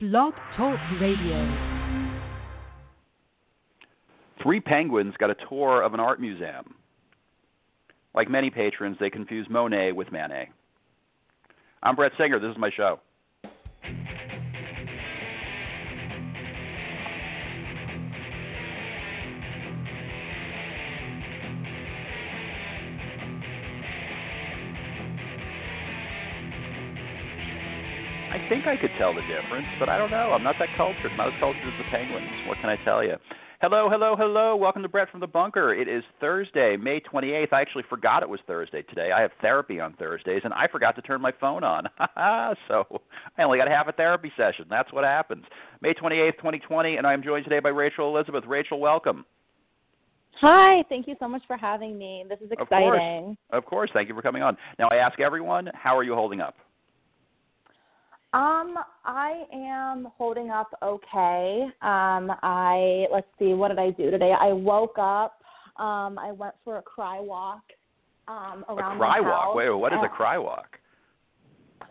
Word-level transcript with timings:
Blog 0.00 0.32
Talk 0.56 0.78
Radio. 1.00 1.74
Three 4.40 4.60
penguins 4.60 5.12
got 5.18 5.28
a 5.28 5.34
tour 5.48 5.82
of 5.82 5.92
an 5.92 5.98
art 5.98 6.20
museum. 6.20 6.76
Like 8.14 8.30
many 8.30 8.48
patrons, 8.48 8.96
they 9.00 9.10
confuse 9.10 9.48
Monet 9.50 9.90
with 9.90 10.12
Manet. 10.12 10.50
I'm 11.82 11.96
Brett 11.96 12.12
Singer. 12.16 12.38
This 12.38 12.52
is 12.52 12.58
my 12.58 12.70
show. 12.76 13.00
Think 28.48 28.66
I 28.66 28.76
could 28.76 28.90
tell 28.98 29.14
the 29.14 29.20
difference, 29.22 29.66
but 29.78 29.88
I 29.88 29.98
don't 29.98 30.10
know. 30.10 30.32
I'm 30.32 30.42
not 30.42 30.56
that 30.58 30.68
cultured. 30.76 31.12
Not 31.16 31.28
as 31.28 31.34
cultured 31.38 31.62
as 31.62 31.78
the 31.78 31.84
penguins. 31.90 32.48
What 32.48 32.56
can 32.60 32.70
I 32.70 32.82
tell 32.82 33.04
you? 33.04 33.16
Hello, 33.60 33.88
hello, 33.90 34.14
hello. 34.16 34.56
Welcome 34.56 34.82
to 34.82 34.88
Brett 34.88 35.10
from 35.10 35.20
the 35.20 35.26
Bunker. 35.26 35.74
It 35.74 35.88
is 35.88 36.02
Thursday, 36.20 36.76
May 36.76 37.00
28th. 37.00 37.52
I 37.52 37.60
actually 37.60 37.82
forgot 37.90 38.22
it 38.22 38.28
was 38.28 38.40
Thursday 38.46 38.82
today. 38.82 39.10
I 39.12 39.20
have 39.20 39.32
therapy 39.42 39.80
on 39.80 39.94
Thursdays, 39.94 40.42
and 40.44 40.54
I 40.54 40.66
forgot 40.68 40.96
to 40.96 41.02
turn 41.02 41.20
my 41.20 41.32
phone 41.38 41.62
on. 41.62 41.88
so 42.68 43.02
I 43.36 43.42
only 43.42 43.58
got 43.58 43.68
half 43.68 43.88
a 43.88 43.92
therapy 43.92 44.32
session. 44.36 44.64
That's 44.70 44.92
what 44.92 45.04
happens. 45.04 45.44
May 45.82 45.92
28th, 45.92 46.36
2020, 46.36 46.96
and 46.96 47.06
I 47.06 47.12
am 47.12 47.22
joined 47.22 47.44
today 47.44 47.60
by 47.60 47.70
Rachel 47.70 48.14
Elizabeth. 48.14 48.44
Rachel, 48.46 48.80
welcome. 48.80 49.26
Hi, 50.40 50.84
thank 50.88 51.08
you 51.08 51.16
so 51.18 51.28
much 51.28 51.42
for 51.48 51.56
having 51.56 51.98
me. 51.98 52.24
This 52.28 52.38
is 52.38 52.52
exciting. 52.52 52.62
Of 52.62 52.68
course. 52.68 52.96
exciting. 52.96 53.36
Of 53.50 53.64
course. 53.64 53.90
Thank 53.92 54.08
you 54.08 54.14
for 54.14 54.22
coming 54.22 54.42
on. 54.42 54.56
Now, 54.78 54.88
I 54.90 54.96
ask 54.96 55.18
everyone, 55.20 55.68
how 55.74 55.98
are 55.98 56.04
you 56.04 56.14
holding 56.14 56.40
up? 56.40 56.54
Um, 58.34 58.74
I 59.06 59.44
am 59.54 60.08
holding 60.18 60.50
up 60.50 60.68
okay. 60.82 61.64
Um, 61.80 62.30
I 62.42 63.06
let's 63.10 63.26
see, 63.38 63.54
what 63.54 63.68
did 63.68 63.78
I 63.78 63.90
do 63.90 64.10
today? 64.10 64.34
I 64.38 64.52
woke 64.52 64.96
up. 64.98 65.40
Um, 65.76 66.18
I 66.18 66.32
went 66.32 66.54
for 66.64 66.76
a 66.76 66.82
cry 66.82 67.20
walk. 67.20 67.62
Um, 68.26 68.66
around 68.68 68.96
a 68.96 68.98
cry 68.98 69.20
walk. 69.20 69.54
Wait, 69.54 69.70
what 69.70 69.94
is 69.94 69.98
a 70.04 70.08
cry 70.08 70.36
walk? 70.36 70.78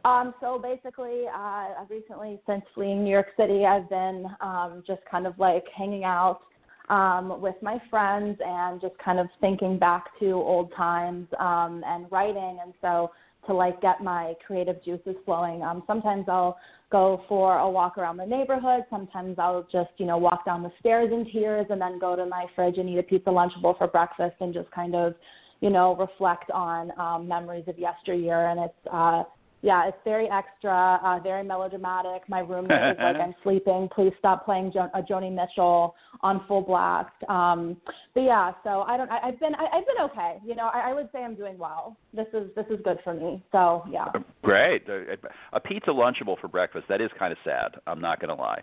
Um, 0.06 0.36
so 0.40 0.60
basically, 0.60 1.24
uh, 1.28 1.82
I've 1.82 1.90
recently, 1.90 2.40
since 2.46 2.62
fleeing 2.76 3.04
New 3.04 3.10
York 3.10 3.28
City, 3.36 3.66
I've 3.66 3.90
been 3.90 4.28
um, 4.40 4.84
just 4.86 5.02
kind 5.10 5.26
of 5.26 5.38
like 5.40 5.66
hanging 5.76 6.04
out 6.04 6.42
um, 6.90 7.42
with 7.42 7.56
my 7.62 7.82
friends 7.90 8.38
and 8.46 8.80
just 8.80 8.98
kind 9.04 9.20
of 9.20 9.28
thinking 9.42 9.80
back 9.80 10.06
to 10.20 10.34
old 10.34 10.72
times 10.76 11.28
um, 11.40 11.84
and 11.86 12.10
writing. 12.12 12.60
And 12.64 12.74
so 12.82 13.12
to 13.48 13.54
like 13.54 13.82
get 13.82 14.02
my 14.02 14.34
creative 14.46 14.84
juices 14.84 15.16
flowing, 15.26 15.64
um, 15.64 15.84
sometimes 15.88 16.26
I'll 16.28 16.58
go 16.92 17.24
for 17.28 17.58
a 17.58 17.70
walk 17.70 17.98
around 17.98 18.18
the 18.18 18.26
neighborhood. 18.26 18.86
Sometimes 18.90 19.38
I'll 19.40 19.68
just, 19.72 19.90
you 19.98 20.06
know, 20.06 20.18
walk 20.18 20.46
down 20.46 20.64
the 20.64 20.72
stairs 20.80 21.12
in 21.12 21.30
tears 21.32 21.66
and 21.70 21.82
then 21.82 22.00
go 22.00 22.16
to 22.16 22.26
my 22.26 22.46
fridge 22.56 22.78
and 22.78 22.90
eat 22.90 22.98
a 22.98 23.04
pizza 23.04 23.30
lunchable 23.30 23.78
for 23.78 23.88
breakfast 23.88 24.36
and 24.40 24.54
just 24.54 24.70
kind 24.72 24.96
of, 24.96 25.16
you 25.60 25.70
know, 25.70 25.96
reflect 25.96 26.50
on 26.52 26.98
um, 27.00 27.28
memories 27.28 27.66
of 27.68 27.78
yesteryear. 27.78 28.50
And 28.50 28.60
it's, 28.60 28.88
uh, 28.92 29.24
yeah, 29.62 29.88
it's 29.88 29.98
very 30.04 30.30
extra, 30.30 31.00
uh, 31.04 31.20
very 31.20 31.44
melodramatic. 31.44 32.28
My 32.30 32.40
roommate 32.40 32.92
is 32.92 32.98
like, 33.00 33.16
"I'm 33.22 33.34
sleeping. 33.44 33.90
Please 33.94 34.14
stop 34.20 34.46
playing 34.46 34.72
jo- 34.74 34.90
uh, 34.94 35.02
Joni 35.02 35.34
Mitchell 35.34 35.96
on 36.22 36.46
full 36.48 36.62
blast." 36.62 37.10
Um, 37.28 37.78
but 38.14 38.22
yeah, 38.22 38.52
so 38.64 38.82
I 38.82 38.98
don't. 38.98 39.10
I, 39.10 39.20
I've 39.24 39.40
been. 39.40 39.56
I, 39.56 39.78
I've 39.78 39.86
been 39.86 40.06
okay. 40.12 40.38
You 40.46 40.56
know, 40.56 40.70
I, 40.74 40.92
I 40.92 40.94
would 40.94 41.10
say 41.12 41.24
I'm 41.24 41.36
doing 41.36 41.58
well. 41.58 41.98
This 42.14 42.28
is 42.34 42.50
this 42.56 42.66
is 42.70 42.80
good 42.84 43.00
for 43.04 43.14
me. 43.14 43.44
So 43.52 43.84
yeah. 43.90 44.08
Great. 44.44 44.88
A, 44.88 45.18
a 45.54 45.60
pizza 45.60 45.90
lunchable 45.90 46.40
for 46.40 46.48
breakfast. 46.48 46.86
That 46.88 47.02
is 47.02 47.10
kind 47.18 47.32
of 47.32 47.40
sad. 47.44 47.76
I'm 47.88 48.00
not 48.00 48.20
going 48.20 48.36
to 48.36 48.42
lie. 48.42 48.62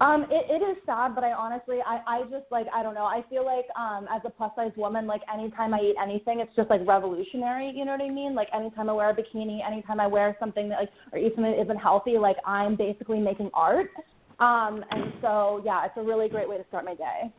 Um, 0.00 0.26
it, 0.30 0.46
it 0.48 0.62
is 0.62 0.76
sad, 0.86 1.14
but 1.14 1.24
I 1.24 1.32
honestly, 1.32 1.78
I, 1.84 2.00
I 2.06 2.22
just 2.30 2.46
like, 2.52 2.66
I 2.72 2.84
don't 2.84 2.94
know. 2.94 3.04
I 3.04 3.24
feel 3.28 3.44
like, 3.44 3.66
um, 3.76 4.06
as 4.14 4.22
a 4.24 4.30
plus 4.30 4.52
size 4.54 4.70
woman, 4.76 5.08
like 5.08 5.22
anytime 5.32 5.74
I 5.74 5.80
eat 5.80 5.96
anything, 6.00 6.38
it's 6.38 6.54
just 6.54 6.70
like 6.70 6.86
revolutionary. 6.86 7.72
You 7.74 7.84
know 7.84 7.92
what 7.92 8.02
I 8.02 8.08
mean? 8.08 8.34
Like 8.34 8.48
anytime 8.54 8.88
I 8.88 8.92
wear 8.92 9.10
a 9.10 9.14
bikini, 9.14 9.58
anytime 9.66 9.98
I 9.98 10.06
wear 10.06 10.36
something 10.38 10.68
that 10.68 10.78
like, 10.78 10.90
or 11.12 11.18
eat 11.18 11.32
something 11.34 11.50
that 11.50 11.60
isn't 11.60 11.78
healthy, 11.78 12.16
like 12.16 12.36
I'm 12.46 12.76
basically 12.76 13.18
making 13.18 13.50
art. 13.54 13.90
Um, 14.38 14.84
and 14.92 15.12
so 15.20 15.62
yeah, 15.64 15.84
it's 15.84 15.96
a 15.96 16.02
really 16.02 16.28
great 16.28 16.48
way 16.48 16.58
to 16.58 16.64
start 16.68 16.84
my 16.84 16.94
day. 16.94 17.32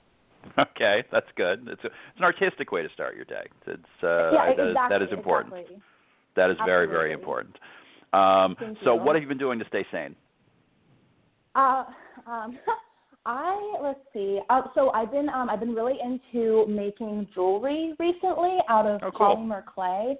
Okay, 0.59 1.03
that's 1.11 1.27
good. 1.35 1.67
It's 1.67 1.83
a, 1.83 1.87
it's 1.87 2.17
an 2.17 2.23
artistic 2.23 2.71
way 2.73 2.81
to 2.81 2.89
start 2.93 3.15
your 3.15 3.25
day. 3.25 3.47
It's 3.67 3.83
uh, 4.03 4.31
yeah, 4.31 4.53
that, 4.55 4.59
is, 4.59 4.69
exactly. 4.71 4.97
that 4.97 5.01
is 5.01 5.09
important. 5.11 5.53
Exactly. 5.53 5.81
That 6.35 6.49
is 6.51 6.57
very 6.65 6.87
very 6.87 7.13
important. 7.13 7.55
Um, 8.11 8.55
so, 8.83 8.95
what 8.95 9.15
have 9.15 9.21
you 9.21 9.29
been 9.29 9.37
doing 9.37 9.59
to 9.59 9.65
stay 9.67 9.85
sane? 9.91 10.15
Uh, 11.55 11.83
um, 12.27 12.57
I 13.25 13.73
let's 13.81 13.99
see. 14.13 14.39
Uh, 14.49 14.61
so 14.73 14.89
I've 14.91 15.11
been 15.11 15.29
um, 15.29 15.49
I've 15.49 15.59
been 15.59 15.75
really 15.75 15.97
into 16.03 16.65
making 16.67 17.27
jewelry 17.33 17.93
recently 17.99 18.57
out 18.69 18.85
of 18.85 19.01
Oh, 19.03 19.11
cool. 19.11 19.35
polymer 19.35 19.63
clay. 19.65 20.17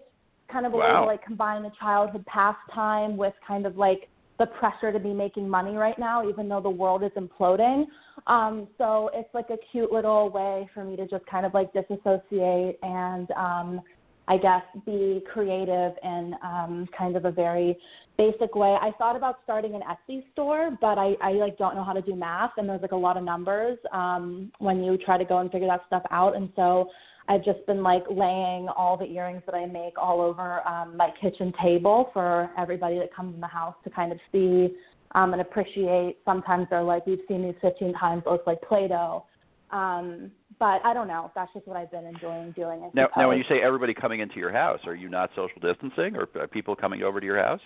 Kind 0.52 0.66
of 0.66 0.74
a 0.74 0.78
way 0.78 0.88
to 0.88 1.06
like 1.06 1.24
combine 1.24 1.64
the 1.64 1.72
childhood 1.80 2.26
pastime 2.26 3.18
with 3.18 3.34
kind 3.48 3.66
of 3.66 3.78
like 3.78 4.10
the 4.40 4.48
pressure 4.48 4.92
to 4.92 5.00
be 5.00 5.14
making 5.14 5.48
money 5.48 5.76
right 5.76 6.00
now, 6.00 6.28
even 6.28 6.50
though 6.50 6.62
the 6.62 6.70
world 6.70 7.04
is 7.04 7.12
imploding. 7.18 7.86
Um, 8.26 8.68
so 8.78 9.10
it's 9.14 9.30
like 9.34 9.50
a 9.50 9.58
cute 9.72 9.92
little 9.92 10.30
way 10.30 10.68
for 10.74 10.84
me 10.84 10.96
to 10.96 11.08
just 11.08 11.26
kind 11.26 11.46
of 11.46 11.54
like 11.54 11.72
disassociate 11.74 12.80
and 12.82 13.30
um, 13.32 13.82
I 14.30 14.38
guess 14.38 14.62
be 14.86 15.24
creative 15.34 15.94
in 16.04 16.36
um, 16.44 16.88
kind 16.96 17.18
of 17.18 17.26
a 17.26 17.32
very 17.32 17.76
basic 18.16 18.54
way. 18.54 18.78
I 18.80 18.92
thought 19.00 19.16
about 19.16 19.40
starting 19.44 19.74
an 19.74 19.82
Etsy 19.82 20.24
store, 20.34 20.78
but 20.80 21.00
I, 21.00 21.16
I 21.22 21.32
like 21.32 21.58
don't 21.58 21.76
know 21.76 21.84
how 21.84 21.94
to 21.94 22.02
do 22.02 22.16
math, 22.16 22.52
and 22.58 22.70
there's 22.70 22.82
like 22.82 22.92
a 22.92 22.96
lot 22.96 23.18
of 23.18 23.24
numbers 23.24 23.80
um, 23.92 24.52
when 24.60 24.84
you 24.84 24.98
try 24.98 25.18
to 25.18 25.26
go 25.26 25.40
and 25.40 25.52
figure 25.52 25.68
that 25.68 25.82
stuff 25.88 26.04
out. 26.12 26.36
And 26.36 26.50
so 26.56 26.90
I've 27.28 27.44
just 27.44 27.66
been 27.66 27.82
like 27.82 28.04
laying 28.08 28.68
all 28.70 28.98
the 28.98 29.06
earrings 29.06 29.42
that 29.48 29.56
I 29.56 29.66
make 29.66 29.98
all 29.98 30.22
over 30.22 30.66
um, 30.68 30.96
my 30.96 31.10
kitchen 31.20 31.52
table 31.62 32.12
for 32.14 32.52
everybody 32.56 33.00
that 33.00 33.14
comes 33.14 33.34
in 33.34 33.42
the 33.42 33.48
house 33.48 33.76
to 33.84 33.90
kind 33.90 34.12
of 34.12 34.20
see 34.32 34.76
um, 35.16 35.34
and 35.34 35.42
appreciate. 35.42 36.18
Sometimes 36.24 36.68
they're 36.70 36.84
like, 36.84 37.08
we've 37.08 37.20
seen 37.28 37.42
these 37.42 37.56
15 37.62 37.94
times, 37.94 38.24
it 38.28 38.30
looks 38.30 38.46
like 38.46 38.62
Play-Doh. 38.62 39.26
Um, 39.72 40.32
but 40.60 40.86
I 40.86 40.94
don't 40.94 41.08
know. 41.08 41.32
That's 41.36 41.52
just 41.54 41.66
what 41.68 41.78
I've 41.78 41.92
been 41.92 42.06
enjoying 42.06 42.52
doing. 42.52 42.84
I 42.84 42.90
Now, 42.94 43.08
now, 43.16 43.30
when 43.30 43.38
you 43.38 43.46
say 43.50 43.62
everybody 43.62 43.94
coming 43.94 44.20
into 44.20 44.36
your 44.36 44.52
house, 44.52 44.80
are 44.86 44.96
you 44.96 45.10
not 45.10 45.30
social 45.36 45.60
distancing, 45.62 46.16
or 46.16 46.28
are 46.40 46.48
people 46.48 46.76
coming 46.76 47.02
over 47.02 47.20
to 47.20 47.26
your 47.26 47.42
house? 47.42 47.62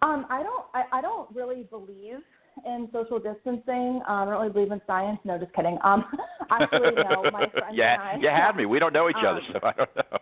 Um, 0.00 0.26
I 0.30 0.42
don't. 0.42 0.64
I, 0.74 0.98
I 0.98 1.00
don't 1.00 1.28
really 1.34 1.64
believe 1.64 2.20
in 2.64 2.88
social 2.92 3.18
distancing. 3.18 4.00
Um, 4.08 4.22
I 4.22 4.24
don't 4.24 4.34
really 4.34 4.52
believe 4.52 4.72
in 4.72 4.80
science. 4.86 5.18
No, 5.24 5.38
just 5.38 5.52
kidding. 5.54 5.78
Um, 5.84 6.04
actually, 6.50 6.92
no. 6.96 7.30
My 7.30 7.46
friends 7.52 7.74
yeah, 7.74 7.94
and 8.14 8.24
I. 8.24 8.28
you 8.28 8.28
had 8.28 8.56
me. 8.56 8.64
We 8.64 8.78
don't 8.78 8.92
know 8.92 9.08
each 9.10 9.16
other, 9.18 9.40
Um, 9.40 9.52
so 9.52 9.58
I 9.62 9.72
don't 9.72 9.96
know. 9.96 10.18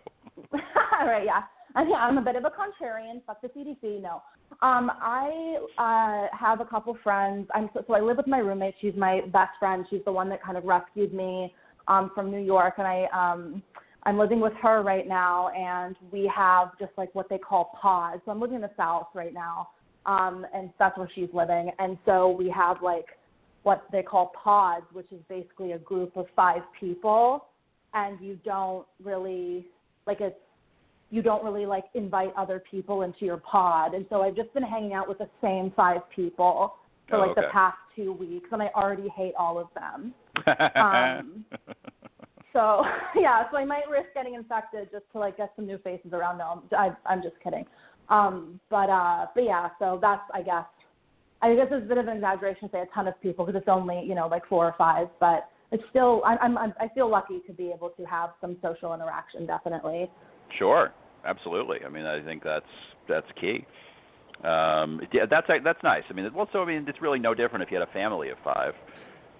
All 0.99 1.07
right. 1.07 1.25
Yeah. 1.25 1.43
And 1.75 1.89
yeah, 1.89 1.97
I'm 1.97 2.17
a 2.17 2.21
bit 2.21 2.35
of 2.35 2.43
a 2.43 2.49
contrarian. 2.49 3.21
Fuck 3.27 3.41
the 3.41 3.49
CDC. 3.49 4.01
No. 4.01 4.23
Um, 4.61 4.89
I 4.99 5.59
uh, 5.77 6.35
have 6.35 6.59
a 6.59 6.65
couple 6.65 6.97
friends. 7.03 7.47
I'm 7.53 7.69
so, 7.73 7.83
so 7.85 7.93
I 7.93 7.99
live 7.99 8.17
with 8.17 8.27
my 8.27 8.39
roommate. 8.39 8.73
She's 8.81 8.95
my 8.97 9.21
best 9.31 9.51
friend. 9.59 9.85
She's 9.89 10.01
the 10.05 10.11
one 10.11 10.27
that 10.29 10.41
kind 10.41 10.57
of 10.57 10.63
rescued 10.63 11.13
me 11.13 11.53
um, 11.87 12.11
from 12.13 12.31
New 12.31 12.41
York, 12.41 12.75
and 12.77 12.87
I 12.87 13.05
um, 13.13 13.61
I'm 14.03 14.17
living 14.17 14.39
with 14.39 14.53
her 14.61 14.83
right 14.83 15.07
now, 15.07 15.49
and 15.49 15.95
we 16.11 16.31
have 16.33 16.77
just 16.79 16.91
like 16.97 17.13
what 17.13 17.27
they 17.29 17.37
call 17.37 17.71
pods. 17.79 18.21
So 18.25 18.31
I'm 18.31 18.39
living 18.39 18.55
in 18.55 18.61
the 18.61 18.71
South 18.77 19.07
right 19.13 19.33
now, 19.33 19.69
um, 20.05 20.45
and 20.53 20.69
that's 20.79 20.97
where 20.97 21.09
she's 21.13 21.29
living. 21.33 21.71
And 21.79 21.97
so 22.05 22.29
we 22.29 22.49
have 22.49 22.77
like 22.81 23.05
what 23.63 23.85
they 23.91 24.01
call 24.01 24.31
pods, 24.41 24.85
which 24.93 25.11
is 25.11 25.19
basically 25.27 25.73
a 25.73 25.79
group 25.79 26.15
of 26.15 26.25
five 26.35 26.61
people, 26.79 27.45
and 27.93 28.19
you 28.21 28.39
don't 28.45 28.85
really 29.03 29.67
like 30.05 30.21
it's 30.21 30.35
you 31.09 31.21
don't 31.21 31.43
really 31.43 31.65
like 31.65 31.85
invite 31.93 32.33
other 32.37 32.61
people 32.69 33.01
into 33.01 33.25
your 33.25 33.37
pod. 33.37 33.93
And 33.93 34.05
so 34.09 34.21
I've 34.21 34.35
just 34.35 34.53
been 34.53 34.63
hanging 34.63 34.93
out 34.93 35.07
with 35.07 35.17
the 35.19 35.29
same 35.41 35.71
five 35.75 36.01
people 36.13 36.75
for 37.09 37.15
Oh, 37.15 37.19
like 37.19 37.31
okay. 37.31 37.41
the 37.41 37.47
past 37.51 37.77
two 37.95 38.13
weeks, 38.13 38.49
and 38.51 38.61
I 38.61 38.69
already 38.75 39.07
hate 39.09 39.33
all 39.37 39.57
of 39.57 39.67
them. 39.73 40.13
Um, 40.47 41.45
So 42.57 42.83
yeah, 43.15 43.43
so 43.51 43.57
I 43.57 43.65
might 43.65 43.87
risk 43.87 44.07
getting 44.15 44.33
infected 44.33 44.89
just 44.91 45.05
to 45.13 45.19
like 45.19 45.37
get 45.37 45.53
some 45.55 45.67
new 45.67 45.77
faces 45.77 46.11
around. 46.11 46.39
No, 46.39 46.63
I'm, 46.71 46.95
I, 47.05 47.11
I'm 47.13 47.21
just 47.21 47.35
kidding. 47.43 47.65
Um, 48.09 48.59
but 48.69 48.89
uh, 48.89 49.27
but 49.35 49.43
yeah, 49.43 49.69
so 49.77 49.99
that's 50.01 50.23
I 50.33 50.41
guess 50.41 50.65
I 51.43 51.53
guess 51.53 51.67
it's 51.69 51.85
a 51.85 51.87
bit 51.87 51.99
of 51.99 52.07
an 52.07 52.15
exaggeration 52.15 52.67
to 52.69 52.71
say 52.71 52.81
a 52.81 52.87
ton 52.95 53.07
of 53.07 53.21
people 53.21 53.45
because 53.45 53.59
it's 53.59 53.69
only 53.69 54.01
you 54.03 54.15
know 54.15 54.27
like 54.27 54.43
four 54.47 54.65
or 54.65 54.75
five, 54.77 55.07
but 55.19 55.49
it's 55.71 55.83
still 55.91 56.23
I'm, 56.25 56.57
I'm 56.57 56.73
I 56.79 56.87
feel 56.95 57.09
lucky 57.09 57.41
to 57.45 57.53
be 57.53 57.71
able 57.75 57.89
to 57.89 58.03
have 58.05 58.31
some 58.41 58.57
social 58.63 58.93
interaction. 58.95 59.45
Definitely. 59.45 60.09
Sure, 60.57 60.91
absolutely. 61.25 61.79
I 61.85 61.89
mean, 61.89 62.05
I 62.05 62.23
think 62.23 62.43
that's 62.43 62.65
that's 63.07 63.27
key. 63.39 63.67
Um, 64.43 65.01
yeah, 65.13 65.25
that's 65.29 65.47
that's 65.63 65.83
nice. 65.83 66.03
I 66.09 66.13
mean, 66.13 66.33
well, 66.33 66.49
so 66.53 66.63
I 66.63 66.65
mean, 66.65 66.85
it's 66.87 67.01
really 67.01 67.19
no 67.19 67.35
different 67.35 67.63
if 67.63 67.71
you 67.71 67.77
had 67.77 67.87
a 67.87 67.91
family 67.91 68.29
of 68.29 68.37
five. 68.43 68.73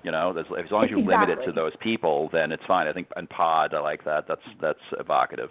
You 0.07 0.11
know, 0.11 0.33
as, 0.39 0.45
as 0.57 0.71
long 0.71 0.85
as 0.85 0.89
you 0.89 0.99
exactly. 0.99 1.35
limit 1.35 1.43
it 1.43 1.45
to 1.47 1.51
those 1.51 1.73
people, 1.81 2.29
then 2.31 2.53
it's 2.53 2.63
fine. 2.65 2.87
I 2.87 2.93
think 2.93 3.09
and 3.17 3.29
pod, 3.29 3.73
I 3.73 3.81
like 3.81 4.05
that. 4.05 4.23
That's 4.25 4.41
that's 4.61 4.79
evocative. 5.01 5.49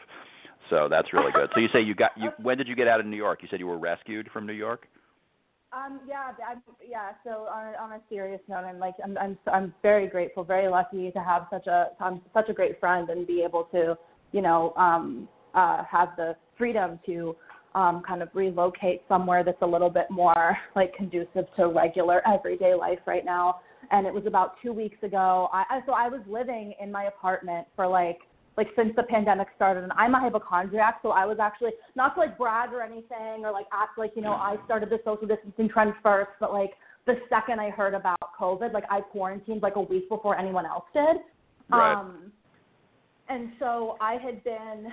So 0.71 0.89
that's 0.91 1.13
really 1.13 1.31
good. 1.31 1.51
So 1.55 1.61
you 1.61 1.69
say 1.75 1.83
you 1.83 1.95
got 1.95 2.13
you 2.17 2.31
when 2.43 2.57
did 2.57 2.67
you 2.67 2.75
get 2.75 2.89
out 2.89 2.99
of 2.99 3.05
New 3.05 3.19
York? 3.19 3.41
You 3.43 3.49
said 3.51 3.61
you 3.61 3.67
were 3.67 3.77
rescued 3.77 4.31
from 4.33 4.47
New 4.47 4.55
York. 4.55 4.87
Um, 5.75 6.01
yeah, 6.09 6.33
I, 6.43 6.55
yeah. 6.89 7.11
So 7.23 7.49
on 7.53 7.75
a, 7.75 7.77
on 7.77 7.93
a 7.93 8.01
serious 8.09 8.41
note, 8.49 8.65
I'm 8.65 8.79
like 8.79 8.95
I'm 9.05 9.19
I'm 9.19 9.37
I'm 9.53 9.75
very 9.83 10.07
grateful, 10.07 10.43
very 10.43 10.69
lucky 10.69 11.11
to 11.11 11.19
have 11.19 11.49
such 11.51 11.67
a 11.67 11.89
um, 12.01 12.23
such 12.33 12.49
a 12.49 12.55
great 12.55 12.81
friend 12.81 13.11
and 13.11 13.27
be 13.27 13.43
able 13.47 13.65
to 13.73 13.99
you 14.33 14.41
know 14.41 14.73
um, 14.79 15.29
uh, 15.55 15.85
have 15.85 16.17
the 16.17 16.35
freedom 16.57 16.99
to 17.05 17.37
um, 17.75 18.03
kind 18.09 18.23
of 18.23 18.31
relocate 18.33 19.03
somewhere 19.07 19.45
that's 19.45 19.61
a 19.61 19.67
little 19.67 19.91
bit 19.91 20.07
more 20.11 20.57
like 20.75 20.95
conducive 20.95 21.45
to 21.57 21.69
regular 21.69 22.27
everyday 22.27 22.75
life 22.75 23.01
right 23.07 23.27
now. 23.27 23.61
And 23.91 24.07
it 24.07 24.13
was 24.13 24.25
about 24.27 24.55
two 24.63 24.73
weeks 24.73 24.97
ago. 25.03 25.49
I, 25.53 25.65
I 25.69 25.81
so 25.87 25.93
I 25.93 26.09
was 26.09 26.21
living 26.29 26.75
in 26.81 26.91
my 26.91 27.05
apartment 27.05 27.67
for 27.77 27.87
like 27.87 28.19
like 28.57 28.69
since 28.75 28.93
the 28.97 29.03
pandemic 29.03 29.49
started 29.55 29.83
and 29.83 29.93
I'm 29.97 30.15
a 30.15 30.21
hypochondriac, 30.21 31.01
so 31.03 31.11
I 31.11 31.27
was 31.27 31.39
actually 31.41 31.73
not 31.95 32.15
to 32.15 32.21
like 32.21 32.39
brag 32.39 32.73
or 32.73 32.83
anything 32.83 33.45
or 33.45 33.53
like 33.53 33.67
act 33.73 33.99
like, 33.99 34.13
you 34.17 34.23
know, 34.23 34.33
I 34.33 34.57
started 34.65 34.89
the 34.89 34.99
social 35.05 35.27
distancing 35.27 35.69
trend 35.69 35.93
first, 36.03 36.31
but 36.41 36.53
like 36.53 36.71
the 37.07 37.17
second 37.29 37.61
I 37.61 37.71
heard 37.71 37.95
about 37.95 38.19
COVID, 38.39 38.73
like 38.73 38.85
I 38.91 39.01
quarantined 39.01 39.63
like 39.63 39.77
a 39.77 39.81
week 39.81 40.09
before 40.09 40.39
anyone 40.39 40.65
else 40.65 40.85
did. 40.95 41.17
Right. 41.71 41.95
Um 41.95 42.33
and 43.29 43.51
so 43.59 43.97
I 44.01 44.15
had 44.15 44.43
been 44.45 44.87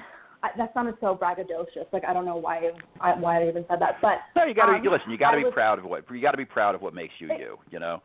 I, 0.44 0.50
that 0.58 0.74
sounded 0.74 0.96
so 1.00 1.16
braggadocious. 1.16 1.86
Like 1.94 2.04
I 2.04 2.12
don't 2.12 2.26
know 2.26 2.36
why 2.36 2.72
I, 3.00 3.18
why 3.18 3.42
I 3.42 3.48
even 3.48 3.64
said 3.70 3.80
that, 3.80 3.96
but 4.02 4.18
no, 4.36 4.44
you 4.44 4.54
got 4.54 4.66
to 4.66 4.74
um, 4.74 4.84
listen. 4.84 5.10
You 5.10 5.18
got 5.18 5.32
to 5.32 5.38
be 5.38 5.46
was, 5.46 5.54
proud 5.54 5.80
of 5.80 5.86
what 5.86 6.04
you 6.12 6.22
got 6.22 6.32
to 6.32 6.38
be 6.38 6.46
proud 6.46 6.76
of 6.76 6.82
what 6.82 6.94
makes 6.94 7.14
you 7.20 7.32
it, 7.32 7.40
you. 7.40 7.58
You 7.72 7.80
know. 7.80 8.02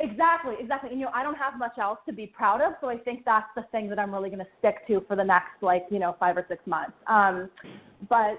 Exactly, 0.00 0.54
exactly. 0.60 0.90
And 0.90 1.00
you 1.00 1.06
know, 1.06 1.12
I 1.12 1.24
don't 1.24 1.34
have 1.34 1.58
much 1.58 1.76
else 1.78 1.98
to 2.06 2.12
be 2.12 2.26
proud 2.26 2.60
of, 2.60 2.74
so 2.80 2.88
I 2.88 2.96
think 2.98 3.24
that's 3.24 3.48
the 3.56 3.64
thing 3.72 3.88
that 3.88 3.98
I'm 3.98 4.12
really 4.14 4.30
going 4.30 4.38
to 4.38 4.50
stick 4.60 4.86
to 4.86 5.02
for 5.08 5.16
the 5.16 5.24
next 5.24 5.60
like 5.60 5.86
you 5.90 5.98
know 5.98 6.16
five 6.20 6.36
or 6.36 6.46
six 6.48 6.64
months. 6.66 6.92
Um, 7.08 7.50
but 8.08 8.38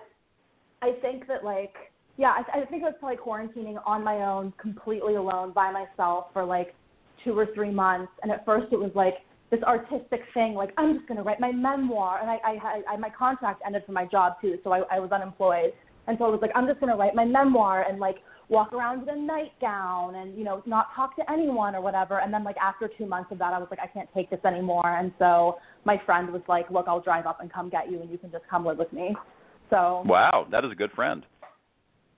I 0.81 0.93
think 1.01 1.27
that 1.27 1.43
like 1.43 1.73
yeah, 2.15 2.31
I, 2.31 2.59
I 2.59 2.65
think 2.65 2.83
it 2.83 2.85
was 2.85 2.95
probably 2.99 3.17
quarantining 3.17 3.77
on 3.85 4.03
my 4.03 4.25
own, 4.25 4.53
completely 4.59 5.15
alone 5.15 5.53
by 5.53 5.71
myself 5.71 6.27
for 6.33 6.43
like 6.45 6.75
two 7.23 7.37
or 7.37 7.47
three 7.53 7.71
months. 7.71 8.11
And 8.21 8.31
at 8.31 8.45
first 8.45 8.67
it 8.71 8.79
was 8.79 8.91
like 8.93 9.15
this 9.51 9.61
artistic 9.63 10.21
thing, 10.33 10.53
like 10.53 10.71
I'm 10.77 10.95
just 10.95 11.07
going 11.07 11.17
to 11.17 11.23
write 11.23 11.39
my 11.39 11.51
memoir. 11.51 12.19
And 12.21 12.29
I, 12.29 12.37
I, 12.43 12.81
I 12.93 12.97
my 12.97 13.09
contract 13.09 13.61
ended 13.65 13.83
for 13.85 13.93
my 13.93 14.05
job 14.05 14.33
too, 14.41 14.57
so 14.63 14.71
I, 14.71 14.81
I 14.91 14.99
was 14.99 15.11
unemployed. 15.11 15.71
And 16.07 16.17
so 16.17 16.25
I 16.25 16.29
was 16.29 16.39
like, 16.41 16.51
I'm 16.55 16.67
just 16.67 16.79
going 16.79 16.91
to 16.91 16.97
write 16.97 17.15
my 17.15 17.25
memoir 17.25 17.83
and 17.83 17.99
like 17.99 18.17
walk 18.49 18.73
around 18.73 19.03
in 19.03 19.09
a 19.09 19.15
nightgown 19.15 20.15
and 20.15 20.37
you 20.37 20.43
know 20.43 20.61
not 20.65 20.87
talk 20.95 21.15
to 21.15 21.31
anyone 21.31 21.75
or 21.75 21.81
whatever. 21.81 22.19
And 22.19 22.33
then 22.33 22.43
like 22.43 22.57
after 22.57 22.89
two 22.97 23.05
months 23.05 23.31
of 23.31 23.37
that, 23.39 23.53
I 23.53 23.59
was 23.59 23.67
like, 23.69 23.79
I 23.79 23.87
can't 23.87 24.09
take 24.13 24.29
this 24.29 24.39
anymore. 24.45 24.97
And 24.97 25.11
so 25.19 25.57
my 25.85 26.01
friend 26.05 26.31
was 26.31 26.41
like, 26.47 26.69
Look, 26.69 26.85
I'll 26.87 27.01
drive 27.01 27.25
up 27.25 27.41
and 27.41 27.51
come 27.51 27.69
get 27.69 27.91
you, 27.91 28.01
and 28.01 28.09
you 28.09 28.17
can 28.17 28.31
just 28.31 28.43
come 28.49 28.65
live 28.65 28.77
with 28.77 28.91
me. 28.91 29.15
So 29.69 30.03
wow, 30.05 30.47
that 30.51 30.65
is 30.65 30.71
a 30.71 30.75
good 30.75 30.91
friend. 30.91 31.25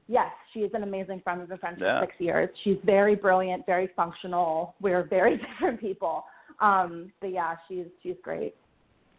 Yes, 0.07 0.31
she 0.53 0.59
is 0.59 0.71
an 0.73 0.83
amazing 0.83 1.21
friend. 1.23 1.39
We've 1.39 1.47
been 1.47 1.57
friends 1.57 1.77
yeah. 1.79 1.99
for 1.99 2.07
six 2.07 2.15
years. 2.19 2.49
She's 2.63 2.77
very 2.83 3.15
brilliant, 3.15 3.65
very 3.65 3.89
functional. 3.95 4.75
We're 4.81 5.03
very 5.03 5.37
different 5.59 5.79
people. 5.79 6.25
Um, 6.59 7.11
but 7.19 7.31
yeah, 7.31 7.55
she's 7.67 7.85
she's 8.01 8.15
great. 8.23 8.55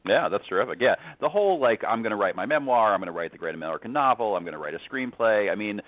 Yeah, 0.07 0.29
that's 0.29 0.47
terrific. 0.49 0.79
Yeah, 0.81 0.97
the 1.21 1.29
whole 1.29 1.61
like 1.61 1.83
I'm 1.87 2.03
going 2.03 2.11
to 2.11 2.17
write 2.17 2.37
my 2.37 2.47
memoir, 2.47 2.93
I'm 2.93 3.01
going 3.01 3.07
to 3.07 3.17
write 3.17 3.33
the 3.33 3.39
great 3.39 3.55
American 3.55 3.93
novel, 3.93 4.35
I'm 4.35 4.43
going 4.43 4.55
to 4.55 4.59
write 4.59 4.75
a 4.75 4.81
screenplay. 4.93 5.51
I 5.51 5.55
mean, 5.55 5.81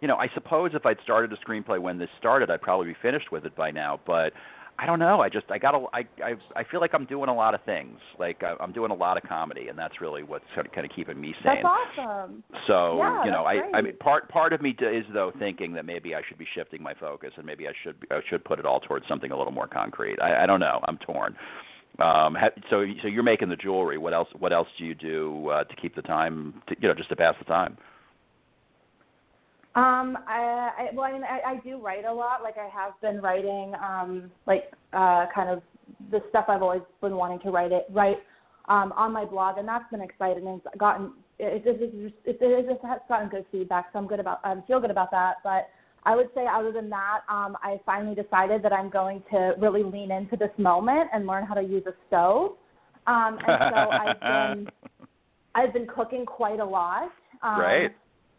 you 0.00 0.08
know, 0.08 0.16
I 0.16 0.28
suppose 0.34 0.72
if 0.74 0.86
I'd 0.86 0.98
started 1.02 1.32
a 1.32 1.36
screenplay 1.36 1.78
when 1.78 1.98
this 1.98 2.08
started, 2.18 2.50
I'd 2.50 2.62
probably 2.62 2.88
be 2.88 2.96
finished 3.02 3.30
with 3.32 3.44
it 3.44 3.54
by 3.54 3.70
now. 3.70 4.00
But 4.06 4.32
I 4.80 4.86
don't 4.86 4.98
know. 4.98 5.20
I 5.20 5.28
just 5.28 5.44
I 5.50 5.58
got 5.58 5.74
a 5.74 5.84
I 5.92 6.04
I 6.24 6.34
I 6.56 6.64
feel 6.64 6.80
like 6.80 6.94
I'm 6.94 7.04
doing 7.04 7.28
a 7.28 7.34
lot 7.34 7.54
of 7.54 7.62
things. 7.64 7.98
Like 8.18 8.42
I'm 8.60 8.72
doing 8.72 8.90
a 8.90 8.94
lot 8.94 9.18
of 9.18 9.28
comedy, 9.28 9.68
and 9.68 9.78
that's 9.78 10.00
really 10.00 10.22
what's 10.22 10.46
kind 10.54 10.66
of, 10.66 10.72
kind 10.72 10.86
of 10.86 10.96
keeping 10.96 11.20
me 11.20 11.34
sane. 11.44 11.62
That's 11.62 11.66
awesome. 11.98 12.42
So 12.66 12.96
yeah, 12.96 13.24
you 13.26 13.30
know, 13.30 13.44
I 13.44 13.58
great. 13.58 13.74
I 13.74 13.80
mean, 13.82 13.96
part 13.98 14.30
part 14.30 14.54
of 14.54 14.62
me 14.62 14.70
is 14.70 15.04
though 15.12 15.32
thinking 15.38 15.74
that 15.74 15.84
maybe 15.84 16.14
I 16.14 16.22
should 16.26 16.38
be 16.38 16.46
shifting 16.54 16.82
my 16.82 16.94
focus, 16.94 17.32
and 17.36 17.44
maybe 17.44 17.68
I 17.68 17.72
should 17.84 17.96
I 18.10 18.20
should 18.30 18.42
put 18.42 18.58
it 18.58 18.64
all 18.64 18.80
towards 18.80 19.06
something 19.06 19.32
a 19.32 19.36
little 19.36 19.52
more 19.52 19.66
concrete. 19.66 20.18
I, 20.18 20.44
I 20.44 20.46
don't 20.46 20.60
know. 20.60 20.80
I'm 20.88 20.96
torn. 20.96 21.36
Um, 21.98 22.34
ha, 22.34 22.48
so 22.70 22.86
so 23.02 23.08
you're 23.08 23.22
making 23.22 23.50
the 23.50 23.56
jewelry. 23.56 23.98
What 23.98 24.14
else 24.14 24.28
What 24.38 24.54
else 24.54 24.68
do 24.78 24.86
you 24.86 24.94
do 24.94 25.48
uh, 25.50 25.64
to 25.64 25.76
keep 25.76 25.94
the 25.94 26.02
time? 26.02 26.62
To, 26.68 26.76
you 26.80 26.88
know, 26.88 26.94
just 26.94 27.10
to 27.10 27.16
pass 27.16 27.34
the 27.38 27.44
time. 27.44 27.76
Um, 29.76 30.18
I, 30.26 30.70
I 30.78 30.88
well, 30.94 31.04
I 31.04 31.12
mean, 31.12 31.22
I, 31.22 31.52
I 31.52 31.56
do 31.62 31.80
write 31.80 32.04
a 32.04 32.12
lot. 32.12 32.42
Like 32.42 32.56
I 32.58 32.68
have 32.68 33.00
been 33.00 33.20
writing, 33.20 33.72
um, 33.76 34.30
like 34.46 34.72
uh, 34.92 35.26
kind 35.32 35.48
of 35.48 35.62
the 36.10 36.20
stuff 36.28 36.46
I've 36.48 36.62
always 36.62 36.82
been 37.00 37.16
wanting 37.16 37.38
to 37.40 37.50
write 37.50 37.70
it 37.70 37.86
write 37.92 38.18
um, 38.68 38.92
on 38.96 39.12
my 39.12 39.24
blog, 39.24 39.58
and 39.58 39.68
that's 39.68 39.88
been 39.90 40.00
exciting 40.00 40.46
and 40.46 40.60
it's 40.64 40.76
gotten 40.76 41.12
it, 41.38 41.64
it, 41.64 41.82
it, 41.82 42.14
it, 42.24 42.38
it 42.40 42.66
just 42.68 42.84
has 42.84 43.00
gotten 43.08 43.28
good 43.28 43.44
feedback. 43.52 43.86
So 43.92 44.00
I'm 44.00 44.08
good 44.08 44.20
about 44.20 44.40
I 44.44 44.56
feel 44.66 44.80
good 44.80 44.90
about 44.90 45.12
that. 45.12 45.36
But 45.44 45.68
I 46.04 46.16
would 46.16 46.30
say 46.34 46.46
other 46.52 46.72
than 46.72 46.90
that, 46.90 47.20
um, 47.28 47.56
I 47.62 47.80
finally 47.86 48.14
decided 48.14 48.62
that 48.62 48.72
I'm 48.72 48.90
going 48.90 49.22
to 49.30 49.54
really 49.58 49.84
lean 49.84 50.10
into 50.10 50.36
this 50.36 50.50
moment 50.58 51.10
and 51.12 51.26
learn 51.26 51.44
how 51.44 51.54
to 51.54 51.62
use 51.62 51.84
a 51.86 51.92
stove. 52.08 52.52
Um, 53.06 53.38
and 53.46 53.72
so 53.72 53.90
I've 53.90 54.20
been 54.56 54.68
I've 55.54 55.72
been 55.72 55.86
cooking 55.86 56.26
quite 56.26 56.60
a 56.60 56.64
lot. 56.64 57.10
Um, 57.42 57.60
Right. 57.60 57.90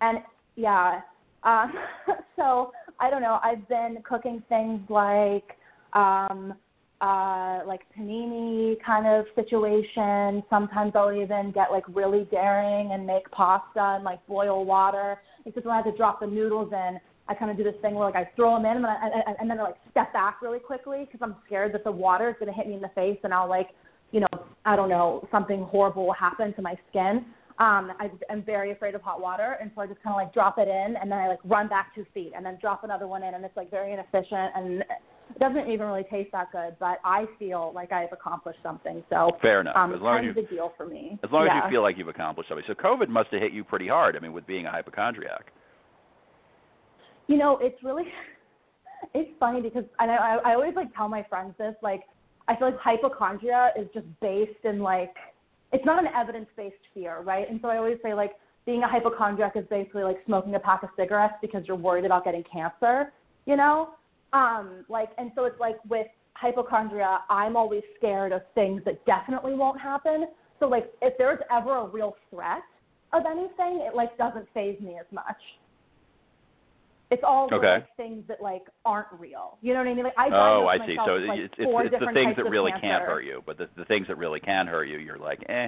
And 0.01 0.19
yeah, 0.55 1.01
uh, 1.43 1.67
so 2.35 2.71
I 2.99 3.09
don't 3.09 3.21
know. 3.21 3.39
I've 3.43 3.67
been 3.67 3.97
cooking 4.07 4.43
things 4.49 4.81
like 4.89 5.57
um, 5.93 6.53
uh, 7.01 7.61
like 7.65 7.81
panini 7.97 8.75
kind 8.85 9.07
of 9.07 9.25
situation. 9.35 10.43
Sometimes 10.49 10.93
I'll 10.95 11.11
even 11.11 11.51
get 11.51 11.71
like 11.71 11.83
really 11.87 12.27
daring 12.29 12.91
and 12.91 13.05
make 13.05 13.29
pasta 13.31 13.95
and 13.95 14.03
like 14.03 14.25
boil 14.27 14.65
water. 14.65 15.19
Except 15.45 15.65
when 15.65 15.73
I 15.73 15.77
have 15.77 15.85
to 15.85 15.97
drop 15.97 16.19
the 16.19 16.27
noodles 16.27 16.71
in, 16.71 16.99
I 17.27 17.33
kind 17.33 17.49
of 17.49 17.57
do 17.57 17.63
this 17.63 17.73
thing 17.81 17.95
where 17.95 18.05
like 18.05 18.15
I 18.15 18.29
throw 18.35 18.55
them 18.55 18.65
in 18.65 18.77
and, 18.77 18.85
I, 18.85 19.33
and 19.39 19.49
then 19.49 19.59
I 19.59 19.63
like 19.63 19.77
step 19.89 20.13
back 20.13 20.41
really 20.41 20.59
quickly 20.59 21.05
because 21.05 21.21
I'm 21.23 21.35
scared 21.45 21.73
that 21.73 21.83
the 21.83 21.91
water 21.91 22.29
is 22.29 22.35
going 22.39 22.51
to 22.51 22.57
hit 22.57 22.67
me 22.67 22.75
in 22.75 22.81
the 22.81 22.91
face 22.93 23.17
and 23.23 23.33
I'll 23.33 23.49
like, 23.49 23.69
you 24.11 24.19
know, 24.19 24.27
I 24.65 24.75
don't 24.75 24.89
know, 24.89 25.27
something 25.31 25.63
horrible 25.63 26.05
will 26.05 26.13
happen 26.13 26.53
to 26.53 26.61
my 26.61 26.75
skin. 26.89 27.25
Um, 27.61 27.91
I, 27.99 28.09
I'm 28.31 28.41
very 28.41 28.71
afraid 28.71 28.95
of 28.95 29.03
hot 29.03 29.21
water, 29.21 29.55
and 29.61 29.69
so 29.75 29.81
I 29.81 29.85
just 29.85 30.01
kind 30.01 30.15
of 30.15 30.17
like 30.17 30.33
drop 30.33 30.57
it 30.57 30.67
in, 30.67 30.95
and 30.99 31.11
then 31.11 31.19
I 31.19 31.27
like 31.27 31.37
run 31.43 31.67
back 31.67 31.93
two 31.93 32.07
feet, 32.11 32.31
and 32.35 32.43
then 32.43 32.57
drop 32.59 32.83
another 32.83 33.05
one 33.07 33.21
in, 33.21 33.35
and 33.35 33.45
it's 33.45 33.55
like 33.55 33.69
very 33.69 33.93
inefficient, 33.93 34.51
and 34.55 34.81
it 34.81 35.39
doesn't 35.39 35.69
even 35.69 35.85
really 35.85 36.05
taste 36.09 36.31
that 36.31 36.51
good. 36.51 36.75
But 36.79 36.97
I 37.05 37.25
feel 37.37 37.71
like 37.75 37.91
I've 37.91 38.11
accomplished 38.11 38.57
something, 38.63 39.03
so 39.11 39.37
Fair 39.43 39.61
enough. 39.61 39.75
um, 39.75 39.93
as 39.93 40.01
long 40.01 40.27
as 40.27 40.35
you 40.35 40.43
a 40.43 40.47
deal 40.47 40.73
for 40.75 40.87
me. 40.87 41.19
as 41.23 41.29
long 41.31 41.45
yeah. 41.45 41.59
as 41.59 41.63
you 41.65 41.69
feel 41.69 41.83
like 41.83 41.99
you've 41.99 42.07
accomplished 42.07 42.49
something. 42.49 42.65
So 42.67 42.73
COVID 42.73 43.09
must 43.09 43.29
have 43.29 43.39
hit 43.43 43.53
you 43.53 43.63
pretty 43.63 43.87
hard. 43.87 44.15
I 44.15 44.19
mean, 44.19 44.33
with 44.33 44.47
being 44.47 44.65
a 44.65 44.71
hypochondriac. 44.71 45.51
You 47.27 47.37
know, 47.37 47.59
it's 47.61 47.83
really 47.83 48.05
it's 49.13 49.29
funny 49.39 49.61
because 49.61 49.83
and 49.99 50.09
I 50.09 50.37
I 50.43 50.53
always 50.55 50.73
like 50.75 50.91
tell 50.95 51.09
my 51.09 51.21
friends 51.29 51.53
this 51.59 51.75
like 51.83 52.01
I 52.47 52.55
feel 52.55 52.71
like 52.71 52.79
hypochondria 52.79 53.69
is 53.77 53.87
just 53.93 54.07
based 54.19 54.65
in 54.65 54.79
like 54.79 55.13
it's 55.71 55.85
not 55.85 55.99
an 55.99 56.09
evidence 56.15 56.47
based 56.55 56.75
fear, 56.93 57.21
right? 57.21 57.49
And 57.49 57.59
so 57.61 57.69
I 57.69 57.77
always 57.77 57.97
say 58.03 58.13
like 58.13 58.31
being 58.65 58.83
a 58.83 58.87
hypochondriac 58.87 59.55
is 59.55 59.65
basically 59.69 60.03
like 60.03 60.17
smoking 60.25 60.55
a 60.55 60.59
pack 60.59 60.83
of 60.83 60.89
cigarettes 60.97 61.35
because 61.41 61.63
you're 61.67 61.77
worried 61.77 62.05
about 62.05 62.25
getting 62.25 62.43
cancer, 62.51 63.11
you 63.45 63.55
know? 63.55 63.89
Um 64.33 64.85
like 64.89 65.09
and 65.17 65.31
so 65.35 65.45
it's 65.45 65.59
like 65.59 65.77
with 65.89 66.07
hypochondria, 66.33 67.19
I'm 67.29 67.55
always 67.55 67.83
scared 67.97 68.31
of 68.31 68.41
things 68.55 68.81
that 68.85 69.05
definitely 69.05 69.53
won't 69.53 69.79
happen. 69.79 70.27
So 70.59 70.67
like 70.67 70.91
if 71.01 71.17
there's 71.17 71.39
ever 71.51 71.77
a 71.77 71.87
real 71.87 72.15
threat 72.29 72.63
of 73.13 73.23
anything, 73.25 73.85
it 73.87 73.95
like 73.95 74.17
doesn't 74.17 74.47
faze 74.53 74.79
me 74.79 74.97
as 74.99 75.05
much. 75.11 75.37
It's 77.11 77.23
all 77.25 77.49
the, 77.49 77.55
Okay. 77.55 77.73
like 77.73 77.97
things 77.97 78.23
that 78.29 78.41
like 78.41 78.63
aren't 78.85 79.07
real. 79.19 79.57
You 79.61 79.73
know 79.73 79.79
what 79.79 79.89
I 79.89 79.93
mean? 79.93 80.03
Like 80.05 80.17
I 80.17 80.29
Oh, 80.31 80.67
I 80.67 80.77
see. 80.87 80.97
So 81.05 81.15
with, 81.15 81.27
like, 81.27 81.39
it's 81.39 81.53
it's, 81.57 81.69
it's 81.93 82.05
the 82.05 82.11
things 82.13 82.35
that 82.37 82.49
really 82.49 82.71
cancer. 82.71 82.87
can't 82.87 83.03
hurt 83.03 83.25
you, 83.25 83.43
but 83.45 83.57
the 83.57 83.67
the 83.75 83.85
things 83.85 84.07
that 84.07 84.17
really 84.17 84.39
can 84.39 84.65
hurt 84.65 84.85
you, 84.85 84.97
you're 84.97 85.19
like, 85.19 85.43
eh. 85.49 85.67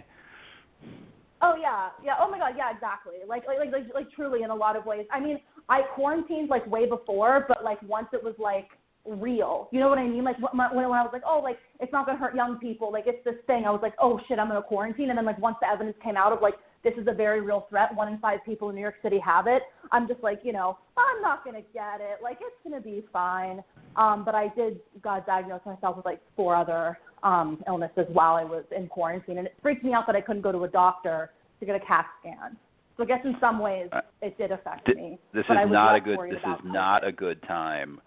Oh 1.41 1.55
yeah, 1.59 1.89
yeah. 2.01 2.15
Oh 2.21 2.31
my 2.31 2.39
god, 2.39 2.53
yeah, 2.55 2.71
exactly. 2.73 3.15
Like, 3.27 3.43
like, 3.45 3.59
like, 3.59 3.93
like, 3.93 4.11
truly, 4.11 4.43
in 4.43 4.49
a 4.49 4.55
lot 4.55 4.77
of 4.77 4.85
ways. 4.85 5.05
I 5.11 5.19
mean, 5.19 5.41
I 5.67 5.81
quarantined 5.81 6.49
like 6.49 6.65
way 6.67 6.87
before, 6.87 7.43
but 7.49 7.61
like 7.61 7.81
once 7.83 8.07
it 8.13 8.23
was 8.23 8.35
like 8.39 8.69
real. 9.05 9.67
You 9.71 9.81
know 9.81 9.89
what 9.89 9.97
I 9.97 10.07
mean? 10.07 10.23
Like 10.23 10.37
when 10.39 10.73
when 10.73 10.85
I 10.85 11.03
was 11.03 11.09
like, 11.11 11.23
oh, 11.27 11.41
like 11.43 11.57
it's 11.81 11.91
not 11.91 12.05
gonna 12.05 12.17
hurt 12.17 12.35
young 12.35 12.57
people. 12.59 12.89
Like 12.89 13.03
it's 13.07 13.23
this 13.25 13.35
thing. 13.47 13.65
I 13.65 13.71
was 13.71 13.81
like, 13.81 13.95
oh 13.99 14.19
shit, 14.29 14.39
I'm 14.39 14.47
gonna 14.47 14.61
quarantine. 14.61 15.09
And 15.09 15.17
then 15.17 15.25
like 15.25 15.39
once 15.39 15.57
the 15.59 15.67
evidence 15.67 15.97
came 16.01 16.15
out 16.15 16.31
of 16.31 16.41
like 16.41 16.55
this 16.83 16.93
is 16.97 17.07
a 17.07 17.13
very 17.13 17.41
real 17.41 17.65
threat. 17.69 17.93
One 17.95 18.11
in 18.11 18.19
five 18.19 18.39
people 18.45 18.69
in 18.69 18.75
New 18.75 18.81
York 18.81 18.95
City 19.01 19.19
have 19.19 19.47
it. 19.47 19.63
I'm 19.91 20.07
just 20.07 20.21
like, 20.21 20.41
you 20.43 20.53
know, 20.53 20.77
I'm 20.97 21.21
not 21.21 21.45
gonna 21.45 21.61
get 21.73 22.01
it. 22.01 22.21
Like 22.21 22.39
it's 22.41 22.55
gonna 22.63 22.81
be 22.81 23.03
fine. 23.11 23.63
Um, 23.95 24.25
but 24.25 24.35
I 24.35 24.49
did 24.49 24.79
got 25.01 25.25
diagnosed 25.25 25.65
myself 25.65 25.97
with 25.97 26.05
like 26.05 26.19
four 26.35 26.55
other 26.55 26.97
um, 27.23 27.63
illnesses 27.67 28.05
while 28.11 28.35
I 28.35 28.43
was 28.43 28.65
in 28.75 28.87
quarantine, 28.87 29.37
and 29.37 29.47
it 29.47 29.55
freaked 29.61 29.83
me 29.83 29.93
out 29.93 30.05
that 30.07 30.15
I 30.15 30.21
couldn't 30.21 30.41
go 30.41 30.51
to 30.51 30.63
a 30.63 30.67
doctor 30.67 31.31
to 31.59 31.65
get 31.65 31.75
a 31.75 31.79
CAT 31.85 32.05
scan. 32.19 32.57
So 32.97 33.03
I 33.03 33.05
guess 33.05 33.21
in 33.23 33.35
some 33.39 33.59
ways 33.59 33.89
Uh, 33.91 34.01
it 34.21 34.37
did 34.37 34.51
affect 34.51 34.85
Th- 34.85 34.97
me. 34.97 35.17
This 35.33 35.45
is 35.45 35.55
not 35.69 35.95
a 35.95 36.01
good. 36.01 36.19
This 36.29 36.37
is 36.37 36.59
not 36.63 37.03
COVID. 37.03 37.07
a 37.07 37.11
good 37.11 37.41
time 37.43 38.01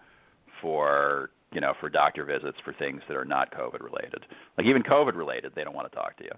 for 0.61 1.31
you 1.51 1.61
know 1.61 1.73
for 1.79 1.89
doctor 1.89 2.25
visits 2.25 2.57
for 2.63 2.73
things 2.73 3.01
that 3.07 3.17
are 3.17 3.25
not 3.25 3.51
COVID 3.51 3.81
related. 3.81 4.25
Like 4.57 4.67
even 4.67 4.83
COVID 4.83 5.15
related, 5.15 5.53
they 5.55 5.63
don't 5.63 5.75
want 5.75 5.89
to 5.91 5.95
talk 5.95 6.15
to 6.17 6.23
you. 6.23 6.31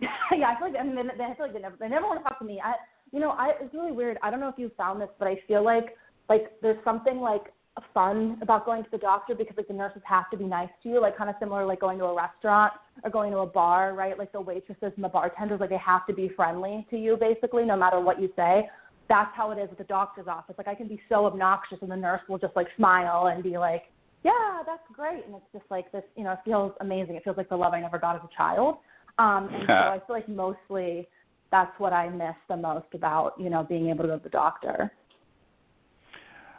yeah, 0.36 0.54
I 0.54 0.58
feel 0.58 0.72
like 0.72 0.80
I 0.80 0.84
mean, 0.84 0.96
they, 0.96 1.02
they, 1.18 1.24
I 1.24 1.34
feel 1.34 1.46
like 1.46 1.54
they 1.54 1.60
never 1.60 1.76
they 1.78 1.88
never 1.88 2.06
want 2.06 2.20
to 2.20 2.24
talk 2.24 2.38
to 2.38 2.44
me. 2.44 2.60
I 2.62 2.74
you 3.12 3.20
know 3.20 3.30
I 3.30 3.52
it's 3.60 3.74
really 3.74 3.92
weird. 3.92 4.18
I 4.22 4.30
don't 4.30 4.40
know 4.40 4.48
if 4.48 4.58
you 4.58 4.70
found 4.76 5.00
this, 5.00 5.10
but 5.18 5.28
I 5.28 5.40
feel 5.46 5.64
like 5.64 5.96
like 6.28 6.52
there's 6.62 6.82
something 6.84 7.20
like 7.20 7.52
fun 7.94 8.38
about 8.42 8.66
going 8.66 8.82
to 8.82 8.90
the 8.90 8.98
doctor 8.98 9.34
because 9.34 9.56
like 9.56 9.68
the 9.68 9.74
nurses 9.74 10.02
have 10.04 10.30
to 10.30 10.36
be 10.36 10.44
nice 10.44 10.68
to 10.82 10.88
you, 10.88 11.00
like 11.00 11.16
kind 11.16 11.30
of 11.30 11.36
similar 11.38 11.64
like 11.64 11.80
going 11.80 11.98
to 11.98 12.04
a 12.04 12.14
restaurant 12.14 12.72
or 13.04 13.10
going 13.10 13.30
to 13.32 13.38
a 13.38 13.46
bar, 13.46 13.94
right? 13.94 14.18
Like 14.18 14.32
the 14.32 14.40
waitresses 14.40 14.92
and 14.94 15.04
the 15.04 15.08
bartenders, 15.08 15.60
like 15.60 15.70
they 15.70 15.78
have 15.78 16.06
to 16.06 16.12
be 16.12 16.30
friendly 16.34 16.86
to 16.90 16.96
you 16.96 17.16
basically, 17.16 17.64
no 17.64 17.76
matter 17.76 18.00
what 18.00 18.20
you 18.20 18.30
say. 18.36 18.68
That's 19.08 19.30
how 19.34 19.50
it 19.50 19.58
is 19.58 19.68
with 19.68 19.78
the 19.78 19.84
doctor's 19.84 20.28
office. 20.28 20.54
Like 20.56 20.68
I 20.68 20.74
can 20.74 20.86
be 20.86 21.00
so 21.08 21.26
obnoxious 21.26 21.78
and 21.82 21.90
the 21.90 21.96
nurse 21.96 22.20
will 22.28 22.38
just 22.38 22.54
like 22.54 22.68
smile 22.76 23.26
and 23.26 23.42
be 23.42 23.58
like, 23.58 23.84
Yeah, 24.24 24.62
that's 24.66 24.82
great 24.92 25.24
and 25.26 25.34
it's 25.34 25.52
just 25.52 25.64
like 25.70 25.90
this 25.92 26.04
you 26.16 26.24
know, 26.24 26.32
it 26.32 26.38
feels 26.44 26.72
amazing. 26.80 27.16
It 27.16 27.24
feels 27.24 27.36
like 27.36 27.48
the 27.48 27.56
love 27.56 27.72
I 27.72 27.80
never 27.80 27.98
got 27.98 28.16
as 28.16 28.22
a 28.22 28.36
child. 28.36 28.76
Um 29.20 29.48
and 29.52 29.66
so 29.68 29.74
I 29.74 30.00
feel 30.06 30.16
like 30.16 30.28
mostly 30.28 31.08
that's 31.50 31.72
what 31.78 31.92
I 31.92 32.08
miss 32.08 32.36
the 32.48 32.56
most 32.56 32.86
about, 32.94 33.34
you 33.38 33.50
know, 33.50 33.62
being 33.64 33.90
able 33.90 34.02
to 34.04 34.08
go 34.08 34.16
to 34.18 34.22
the 34.22 34.28
doctor. 34.30 34.92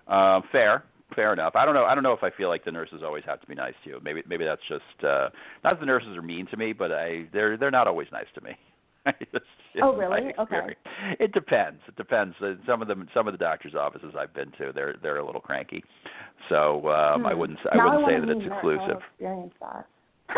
Um, 0.08 0.44
fair, 0.51 0.84
fair 1.15 1.32
enough. 1.34 1.56
I 1.56 1.63
don't 1.65 1.74
know. 1.74 1.86
I 1.86 1.96
don't 1.96 2.03
know 2.03 2.12
if 2.13 2.24
I 2.24 2.30
feel 2.32 2.50
like 2.50 2.65
the 2.65 2.72
nurses 2.72 3.01
always 3.03 3.24
have 3.25 3.39
to 3.41 3.48
be 3.48 3.56
nice 3.56 3.74
to 3.84 3.89
you. 3.89 4.00
Maybe 4.03 4.22
maybe 4.27 4.44
that's 4.46 4.62
just 4.68 5.03
uh, 5.03 5.30
not 5.63 5.72
that 5.74 5.80
the 5.80 5.86
nurses 5.86 6.15
are 6.18 6.22
mean 6.22 6.46
to 6.48 6.58
me, 6.58 6.74
but 6.74 6.91
I 6.91 7.27
they're 7.34 7.58
they're 7.58 7.72
not 7.72 7.88
always 7.88 8.08
nice 8.12 8.25
to 8.36 8.41
me. 8.41 8.51
Just 9.34 9.46
Oh, 9.82 9.96
really? 9.96 10.32
Okay. 10.38 10.75
It 11.20 11.32
depends. 11.32 11.80
It 11.88 11.96
depends. 11.96 12.36
Uh, 12.41 12.53
Some 12.68 12.84
of 12.84 12.88
them, 12.88 13.08
some 13.15 13.27
of 13.27 13.32
the 13.34 13.38
doctors' 13.38 13.74
offices 13.74 14.13
I've 14.20 14.34
been 14.34 14.51
to, 14.60 14.72
they're 14.75 14.96
they're 15.01 15.18
a 15.18 15.25
little 15.25 15.41
cranky. 15.41 15.84
So 16.50 16.88
um, 16.89 17.25
I 17.25 17.32
Hmm. 17.34 17.39
wouldn't 17.39 17.60
s- 17.60 17.65
I 17.72 17.77
now 17.77 17.86
wouldn't 17.86 18.06
I 18.06 18.08
say 18.10 18.20
that 18.20 18.30
it's 18.30 18.46
a 18.46 18.50
nurse. 18.50 18.60
I 18.62 18.65
wanna 18.65 18.75
exclusive. 19.00 19.03
That. 19.62 19.86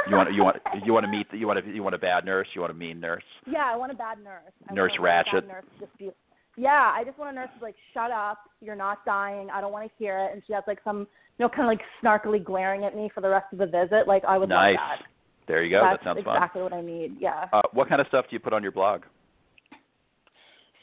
You 0.09 0.15
want 0.15 0.33
you 0.33 0.43
want 0.43 0.57
you 0.85 0.93
want 0.93 1.05
to 1.05 1.11
meet 1.11 1.27
you 1.31 1.47
want 1.47 1.63
to 1.63 1.71
you 1.71 1.83
want 1.83 1.95
a 1.95 1.99
bad 1.99 2.25
nurse. 2.25 2.47
You 2.53 2.61
want 2.61 2.71
a 2.71 2.75
mean 2.75 2.99
nurse. 2.99 3.23
Yeah, 3.45 3.65
I 3.65 3.75
want 3.75 3.91
a 3.91 3.95
bad 3.95 4.23
nurse. 4.23 4.51
I 4.69 4.73
Nurse 4.73 4.91
a 4.97 5.01
Ratched. 5.01 5.47
Nurse 5.47 5.65
just 5.79 5.97
be, 5.97 6.11
yeah, 6.57 6.91
I 6.95 7.03
just 7.03 7.17
want 7.17 7.31
a 7.31 7.35
nurse 7.35 7.49
who's 7.53 7.61
like, 7.61 7.75
shut 7.93 8.11
up, 8.11 8.39
you're 8.61 8.75
not 8.75 9.03
dying. 9.05 9.49
I 9.49 9.61
don't 9.61 9.71
want 9.71 9.89
to 9.89 9.93
hear 9.97 10.19
it. 10.19 10.33
And 10.33 10.43
she 10.45 10.53
has 10.53 10.63
like 10.67 10.79
some, 10.83 11.07
you 11.37 11.45
know, 11.45 11.49
kind 11.49 11.61
of 11.61 11.67
like 11.67 11.81
snarkily 12.03 12.43
glaring 12.43 12.85
at 12.85 12.95
me 12.95 13.09
for 13.13 13.21
the 13.21 13.29
rest 13.29 13.47
of 13.51 13.59
the 13.59 13.65
visit. 13.65 14.07
Like 14.07 14.23
I 14.25 14.37
would 14.37 14.49
nice. 14.49 14.75
love 14.75 14.99
that. 14.99 15.05
There 15.47 15.63
you 15.63 15.71
go. 15.71 15.81
That's 15.83 16.03
that 16.03 16.07
sounds 16.07 16.19
exactly 16.19 16.61
what 16.61 16.73
I 16.73 16.81
need. 16.81 17.17
Yeah. 17.19 17.47
Uh, 17.51 17.61
what 17.73 17.89
kind 17.89 17.99
of 17.99 18.07
stuff 18.07 18.25
do 18.29 18.35
you 18.35 18.39
put 18.39 18.53
on 18.53 18.63
your 18.63 18.71
blog? 18.71 19.01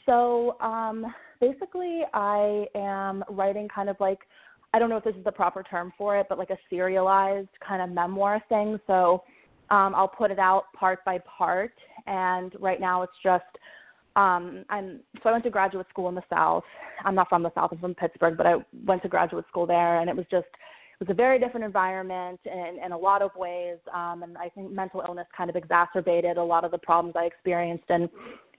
So 0.05 0.59
um, 0.59 1.05
basically, 1.39 2.01
I 2.13 2.65
am 2.75 3.23
writing 3.29 3.67
kind 3.73 3.89
of 3.89 3.95
like 3.99 4.19
I 4.73 4.79
don't 4.79 4.89
know 4.89 4.97
if 4.97 5.03
this 5.03 5.15
is 5.15 5.23
the 5.23 5.31
proper 5.31 5.63
term 5.63 5.91
for 5.97 6.17
it, 6.17 6.27
but 6.29 6.37
like 6.37 6.49
a 6.49 6.57
serialized 6.69 7.49
kind 7.65 7.81
of 7.81 7.89
memoir 7.89 8.41
thing. 8.47 8.79
So 8.87 9.23
um, 9.69 9.93
I'll 9.95 10.07
put 10.07 10.31
it 10.31 10.39
out 10.39 10.65
part 10.73 11.03
by 11.05 11.19
part, 11.19 11.73
and 12.07 12.53
right 12.59 12.79
now 12.79 13.03
it's 13.03 13.13
just 13.23 13.43
um, 14.15 14.65
I'm 14.69 14.99
so 15.23 15.29
I 15.29 15.31
went 15.31 15.43
to 15.45 15.49
graduate 15.49 15.87
school 15.89 16.09
in 16.09 16.15
the 16.15 16.23
South. 16.29 16.63
I'm 17.05 17.15
not 17.15 17.29
from 17.29 17.43
the 17.43 17.51
South. 17.55 17.69
I'm 17.71 17.79
from 17.79 17.95
Pittsburgh, 17.95 18.35
but 18.35 18.45
I 18.45 18.55
went 18.85 19.01
to 19.03 19.07
graduate 19.07 19.45
school 19.47 19.65
there, 19.65 20.01
and 20.01 20.09
it 20.09 20.15
was 20.15 20.25
just 20.29 20.47
it 20.99 21.07
was 21.07 21.09
a 21.09 21.13
very 21.15 21.39
different 21.39 21.65
environment 21.65 22.39
in, 22.45 22.77
in 22.83 22.91
a 22.91 22.97
lot 22.97 23.21
of 23.21 23.31
ways. 23.35 23.77
Um, 23.93 24.23
and 24.23 24.37
I 24.37 24.49
think 24.49 24.71
mental 24.71 25.01
illness 25.07 25.27
kind 25.35 25.49
of 25.49 25.55
exacerbated 25.55 26.37
a 26.37 26.43
lot 26.43 26.63
of 26.63 26.71
the 26.71 26.77
problems 26.77 27.15
I 27.17 27.23
experienced. 27.23 27.85
And 27.89 28.09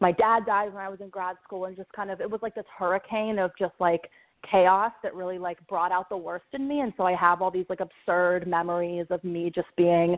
my 0.00 0.10
dad 0.10 0.46
died 0.46 0.72
when 0.72 0.82
I 0.82 0.88
was 0.88 1.00
in 1.00 1.10
grad 1.10 1.36
school, 1.44 1.66
and 1.66 1.76
just 1.76 1.92
kind 1.92 2.10
of 2.10 2.20
it 2.20 2.30
was 2.30 2.40
like 2.42 2.54
this 2.54 2.64
hurricane 2.76 3.38
of 3.38 3.50
just 3.58 3.74
like 3.78 4.10
chaos 4.50 4.92
that 5.02 5.14
really 5.14 5.38
like 5.38 5.64
brought 5.66 5.92
out 5.92 6.08
the 6.08 6.16
worst 6.16 6.46
in 6.52 6.66
me. 6.66 6.80
And 6.80 6.92
so 6.96 7.04
I 7.04 7.14
have 7.14 7.42
all 7.42 7.50
these 7.50 7.66
like 7.68 7.80
absurd 7.80 8.46
memories 8.46 9.06
of 9.10 9.22
me 9.24 9.50
just 9.54 9.68
being 9.76 10.16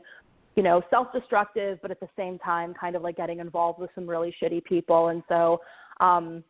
you 0.57 0.63
know, 0.63 0.83
self-destructive, 0.89 1.81
but 1.83 1.91
at 1.91 1.99
the 2.01 2.09
same 2.17 2.39
time, 2.39 2.75
kind 2.75 2.95
of 2.95 3.03
like 3.03 3.17
getting 3.17 3.41
involved 3.41 3.81
with 3.81 3.91
some 3.95 4.09
really 4.09 4.35
shitty 4.41 4.63
people. 4.65 5.09
And 5.09 5.23
so, 5.29 5.61
um, 6.01 6.45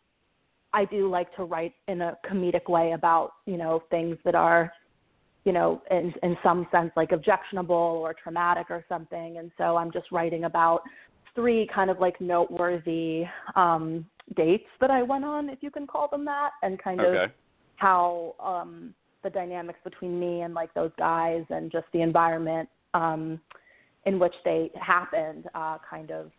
I 0.74 0.84
do 0.84 1.08
like 1.08 1.34
to 1.36 1.44
write 1.44 1.72
in 1.86 2.02
a 2.02 2.18
comedic 2.28 2.68
way 2.68 2.92
about, 2.92 3.34
you 3.46 3.56
know, 3.56 3.82
things 3.90 4.18
that 4.24 4.34
are, 4.34 4.72
you 5.44 5.52
know, 5.52 5.80
in 5.90 6.12
in 6.22 6.36
some 6.42 6.66
sense 6.72 6.90
like 6.96 7.12
objectionable 7.12 7.74
or 7.74 8.12
traumatic 8.12 8.66
or 8.70 8.84
something. 8.88 9.38
And 9.38 9.52
so 9.56 9.76
I'm 9.76 9.92
just 9.92 10.10
writing 10.10 10.44
about 10.44 10.82
three 11.34 11.68
kind 11.72 11.90
of 11.90 12.00
like 12.00 12.20
noteworthy 12.20 13.24
um, 13.54 14.04
dates 14.36 14.68
that 14.80 14.90
I 14.90 15.02
went 15.02 15.24
on, 15.24 15.48
if 15.48 15.60
you 15.62 15.70
can 15.70 15.86
call 15.86 16.08
them 16.08 16.24
that, 16.24 16.50
and 16.62 16.82
kind 16.82 17.00
of 17.00 17.06
Okay. 17.06 17.32
How 17.76 18.34
um, 18.40 18.94
the 19.22 19.30
dynamics 19.30 19.78
between 19.84 20.18
me 20.18 20.42
and 20.42 20.54
like 20.54 20.72
those 20.74 20.92
guys 20.98 21.44
and 21.50 21.72
just 21.72 21.86
the 21.92 22.02
environment 22.02 22.68
um, 22.92 23.40
in 24.06 24.18
which 24.18 24.34
they 24.44 24.70
happened 24.80 25.46
uh, 25.54 25.78
kind 25.88 26.10
of 26.10 26.30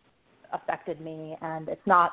affected 0.53 1.01
me. 1.01 1.35
And 1.41 1.67
it's 1.67 1.85
not 1.85 2.11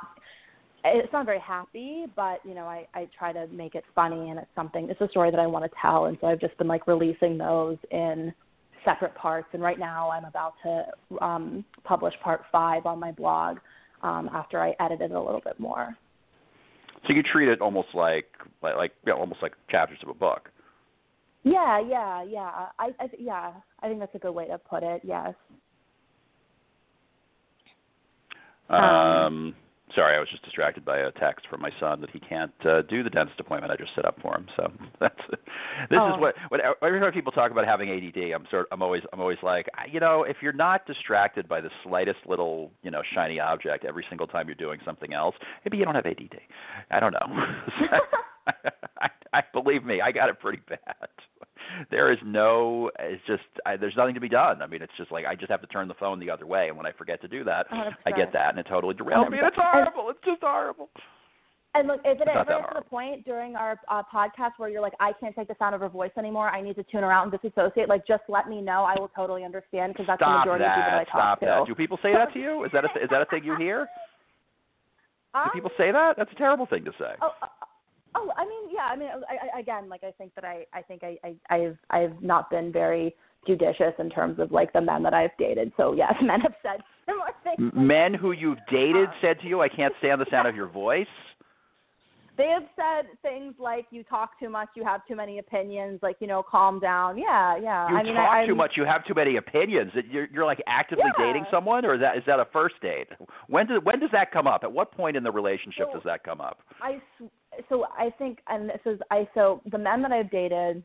it's 0.84 1.12
not 1.12 1.26
very 1.26 1.38
happy, 1.38 2.06
but 2.16 2.40
you 2.44 2.54
know 2.54 2.64
I 2.64 2.86
I 2.94 3.08
try 3.16 3.32
to 3.32 3.46
make 3.48 3.74
it 3.74 3.84
funny 3.94 4.30
and 4.30 4.38
it's 4.38 4.50
something 4.54 4.88
it's 4.90 5.00
a 5.00 5.08
story 5.08 5.30
that 5.30 5.38
I 5.40 5.46
want 5.46 5.64
to 5.64 5.70
tell, 5.80 6.06
and 6.06 6.18
so 6.20 6.26
I've 6.26 6.40
just 6.40 6.56
been 6.58 6.68
like 6.68 6.86
releasing 6.86 7.38
those 7.38 7.76
in 7.90 8.32
separate 8.84 9.14
parts. 9.14 9.48
And 9.52 9.62
right 9.62 9.78
now 9.78 10.10
I'm 10.10 10.24
about 10.24 10.54
to 10.64 11.24
um, 11.24 11.64
publish 11.84 12.14
part 12.22 12.42
five 12.50 12.86
on 12.86 12.98
my 12.98 13.12
blog 13.12 13.58
um, 14.02 14.28
after 14.32 14.60
I 14.60 14.74
edit 14.80 15.00
it 15.00 15.12
a 15.12 15.20
little 15.20 15.42
bit 15.44 15.60
more. 15.60 15.96
So 17.06 17.12
you 17.12 17.22
treat 17.22 17.48
it 17.48 17.60
almost 17.60 17.88
like 17.94 18.26
like, 18.62 18.76
like 18.76 18.92
you 19.04 19.12
know, 19.12 19.18
almost 19.18 19.42
like 19.42 19.54
chapters 19.68 19.98
of 20.02 20.08
a 20.08 20.14
book. 20.14 20.50
Yeah, 21.44 21.80
yeah, 21.80 22.22
yeah. 22.22 22.68
I, 22.78 22.90
I 23.00 23.06
th- 23.08 23.20
yeah, 23.20 23.52
I 23.80 23.88
think 23.88 23.98
that's 23.98 24.14
a 24.14 24.18
good 24.18 24.32
way 24.32 24.46
to 24.46 24.58
put 24.58 24.82
it. 24.84 25.02
Yes. 25.04 25.34
Um, 28.70 28.84
Um, 28.84 29.54
sorry, 29.94 30.16
I 30.16 30.20
was 30.20 30.28
just 30.28 30.42
distracted 30.44 30.84
by 30.84 30.98
a 30.98 31.10
text 31.12 31.46
from 31.48 31.60
my 31.60 31.70
son 31.80 32.00
that 32.00 32.10
he 32.10 32.20
can't 32.20 32.52
uh, 32.64 32.82
do 32.82 33.02
the 33.02 33.10
dentist 33.10 33.38
appointment 33.40 33.72
I 33.72 33.76
just 33.76 33.94
set 33.94 34.04
up 34.04 34.18
for 34.20 34.34
him. 34.36 34.46
So 34.56 34.70
that's 35.00 35.18
this 35.90 35.98
Oh. 36.00 36.14
is 36.14 36.20
what 36.20 36.34
what 36.48 36.60
every 36.82 37.00
time 37.00 37.12
people 37.12 37.32
talk 37.32 37.50
about 37.50 37.66
having 37.66 37.90
ADD, 37.90 38.32
I'm 38.34 38.46
sort 38.50 38.66
I'm 38.72 38.82
always 38.82 39.02
I'm 39.12 39.20
always 39.20 39.38
like, 39.42 39.66
you 39.90 40.00
know, 40.00 40.24
if 40.24 40.36
you're 40.42 40.52
not 40.52 40.86
distracted 40.86 41.48
by 41.48 41.60
the 41.60 41.70
slightest 41.84 42.18
little 42.26 42.70
you 42.82 42.90
know 42.90 43.02
shiny 43.14 43.40
object 43.40 43.84
every 43.84 44.04
single 44.08 44.26
time 44.26 44.46
you're 44.46 44.54
doing 44.54 44.80
something 44.84 45.12
else, 45.12 45.34
maybe 45.64 45.76
you 45.78 45.84
don't 45.84 45.94
have 45.94 46.06
ADD. 46.06 46.38
I 46.90 47.00
don't 47.00 47.12
know. 47.12 47.26
I, 49.00 49.08
I 49.32 49.42
believe 49.52 49.84
me, 49.84 50.00
I 50.00 50.10
got 50.12 50.28
it 50.28 50.40
pretty 50.40 50.62
bad. 50.68 51.08
There 51.90 52.12
is 52.12 52.18
no, 52.24 52.90
it's 52.98 53.22
just 53.26 53.42
I, 53.66 53.76
there's 53.76 53.96
nothing 53.96 54.14
to 54.14 54.20
be 54.20 54.28
done. 54.28 54.62
I 54.62 54.66
mean, 54.66 54.82
it's 54.82 54.92
just 54.96 55.10
like 55.12 55.24
I 55.26 55.34
just 55.34 55.50
have 55.50 55.60
to 55.62 55.66
turn 55.68 55.88
the 55.88 55.94
phone 55.94 56.20
the 56.20 56.30
other 56.30 56.46
way, 56.46 56.68
and 56.68 56.76
when 56.76 56.86
I 56.86 56.92
forget 56.92 57.20
to 57.22 57.28
do 57.28 57.44
that, 57.44 57.66
I 57.70 57.92
100%. 58.12 58.16
get 58.16 58.32
that, 58.32 58.50
and 58.50 58.58
it 58.58 58.66
totally 58.68 58.94
derails 58.94 59.30
me. 59.30 59.38
And 59.38 59.46
it's 59.48 59.56
horrible. 59.58 60.10
It's 60.10 60.18
just 60.24 60.40
horrible. 60.42 60.90
And 61.74 61.88
look, 61.88 62.00
is 62.00 62.18
it 62.20 62.28
ever 62.28 62.44
to 62.44 62.74
the 62.74 62.82
point 62.82 63.24
during 63.24 63.56
our 63.56 63.80
uh, 63.88 64.02
podcast 64.14 64.50
where 64.58 64.68
you're 64.68 64.82
like, 64.82 64.92
I 65.00 65.12
can't 65.18 65.34
take 65.34 65.48
the 65.48 65.54
sound 65.58 65.74
of 65.74 65.80
her 65.80 65.88
voice 65.88 66.10
anymore, 66.18 66.50
I 66.50 66.60
need 66.60 66.76
to 66.76 66.82
tune 66.84 67.00
her 67.02 67.10
out 67.10 67.22
and 67.26 67.32
disassociate, 67.32 67.88
like 67.88 68.06
just 68.06 68.24
let 68.28 68.46
me 68.46 68.60
know. 68.60 68.84
I 68.84 68.94
will 69.00 69.08
totally 69.08 69.42
understand 69.42 69.94
because 69.94 70.06
that's 70.06 70.20
the 70.20 70.26
Stop 70.26 70.44
majority 70.44 70.64
of 70.66 70.70
people 70.74 70.90
that 70.90 71.00
I. 71.00 71.04
Stop 71.04 71.12
talk 71.14 71.40
to. 71.40 71.46
that. 71.46 71.66
Do 71.66 71.74
people 71.74 71.98
say 72.02 72.12
that 72.12 72.30
to 72.34 72.38
you? 72.38 72.64
Is 72.64 72.70
that 72.74 72.84
a, 72.84 72.88
is 73.02 73.08
that 73.10 73.22
a 73.22 73.24
thing 73.24 73.42
you 73.44 73.56
hear? 73.56 73.88
Do 75.34 75.38
Um, 75.40 75.50
people 75.54 75.70
say 75.78 75.90
that? 75.92 76.16
That's 76.18 76.30
a 76.30 76.34
terrible 76.34 76.66
thing 76.66 76.84
to 76.84 76.92
say. 76.98 77.14
Oh, 77.22 77.30
uh, 77.40 77.46
oh, 78.14 78.30
I 78.36 78.44
mean, 78.44 78.70
yeah. 78.72 78.88
I 78.90 78.96
mean, 78.96 79.08
uh, 79.08 79.20
I, 79.28 79.56
I, 79.56 79.60
again, 79.60 79.88
like 79.88 80.04
I 80.04 80.10
think 80.12 80.34
that 80.34 80.44
I, 80.44 80.66
I 80.72 80.82
think 80.82 81.02
I, 81.02 81.18
I, 81.24 81.54
I've, 81.54 81.78
I've 81.90 82.22
not 82.22 82.50
been 82.50 82.72
very 82.72 83.14
judicious 83.46 83.92
in 83.98 84.10
terms 84.10 84.38
of 84.38 84.52
like 84.52 84.72
the 84.72 84.80
men 84.80 85.02
that 85.02 85.14
I've 85.14 85.36
dated. 85.38 85.72
So 85.76 85.94
yes, 85.94 86.14
men 86.22 86.40
have 86.40 86.54
said 86.62 86.82
similar 87.06 87.32
things. 87.44 87.72
Men 87.74 88.14
who 88.14 88.32
you've 88.32 88.58
dated 88.70 89.08
um, 89.08 89.14
said 89.20 89.40
to 89.40 89.48
you, 89.48 89.60
"I 89.60 89.68
can't 89.68 89.94
stand 89.98 90.20
the 90.20 90.26
sound 90.30 90.48
of 90.48 90.56
your 90.56 90.68
voice." 90.84 91.06
They 92.42 92.48
have 92.48 92.64
said 92.74 93.08
things 93.22 93.54
like, 93.60 93.86
"You 93.90 94.02
talk 94.02 94.36
too 94.40 94.48
much. 94.48 94.68
You 94.74 94.82
have 94.82 95.06
too 95.06 95.14
many 95.14 95.38
opinions. 95.38 96.00
Like, 96.02 96.16
you 96.18 96.26
know, 96.26 96.42
calm 96.42 96.80
down." 96.80 97.16
Yeah, 97.16 97.56
yeah. 97.56 97.88
You 97.88 97.96
I 97.96 98.02
mean, 98.02 98.14
talk 98.16 98.28
I, 98.30 98.46
too 98.46 98.56
much. 98.56 98.72
You 98.76 98.84
have 98.84 99.06
too 99.06 99.14
many 99.14 99.36
opinions. 99.36 99.92
You're, 100.10 100.26
you're 100.32 100.44
like 100.44 100.60
actively 100.66 101.04
Yeah. 101.06 101.24
dating 101.24 101.46
someone, 101.52 101.84
or 101.84 101.94
is 101.94 102.00
that 102.00 102.16
is 102.16 102.24
that 102.26 102.40
a 102.40 102.46
first 102.46 102.74
date? 102.82 103.06
When 103.46 103.68
does 103.68 103.80
when 103.84 104.00
does 104.00 104.10
that 104.10 104.32
come 104.32 104.48
up? 104.48 104.64
At 104.64 104.72
what 104.72 104.90
point 104.90 105.16
in 105.16 105.22
the 105.22 105.30
relationship 105.30 105.86
Well, 105.86 105.94
does 105.94 106.02
that 106.04 106.24
come 106.24 106.40
up? 106.40 106.58
I 106.80 107.00
so 107.68 107.86
I 107.96 108.10
think, 108.18 108.40
and 108.48 108.68
this 108.68 108.80
is 108.86 108.98
I 109.12 109.28
so 109.34 109.60
the 109.70 109.78
men 109.78 110.02
that 110.02 110.10
I've 110.10 110.30
dated, 110.32 110.82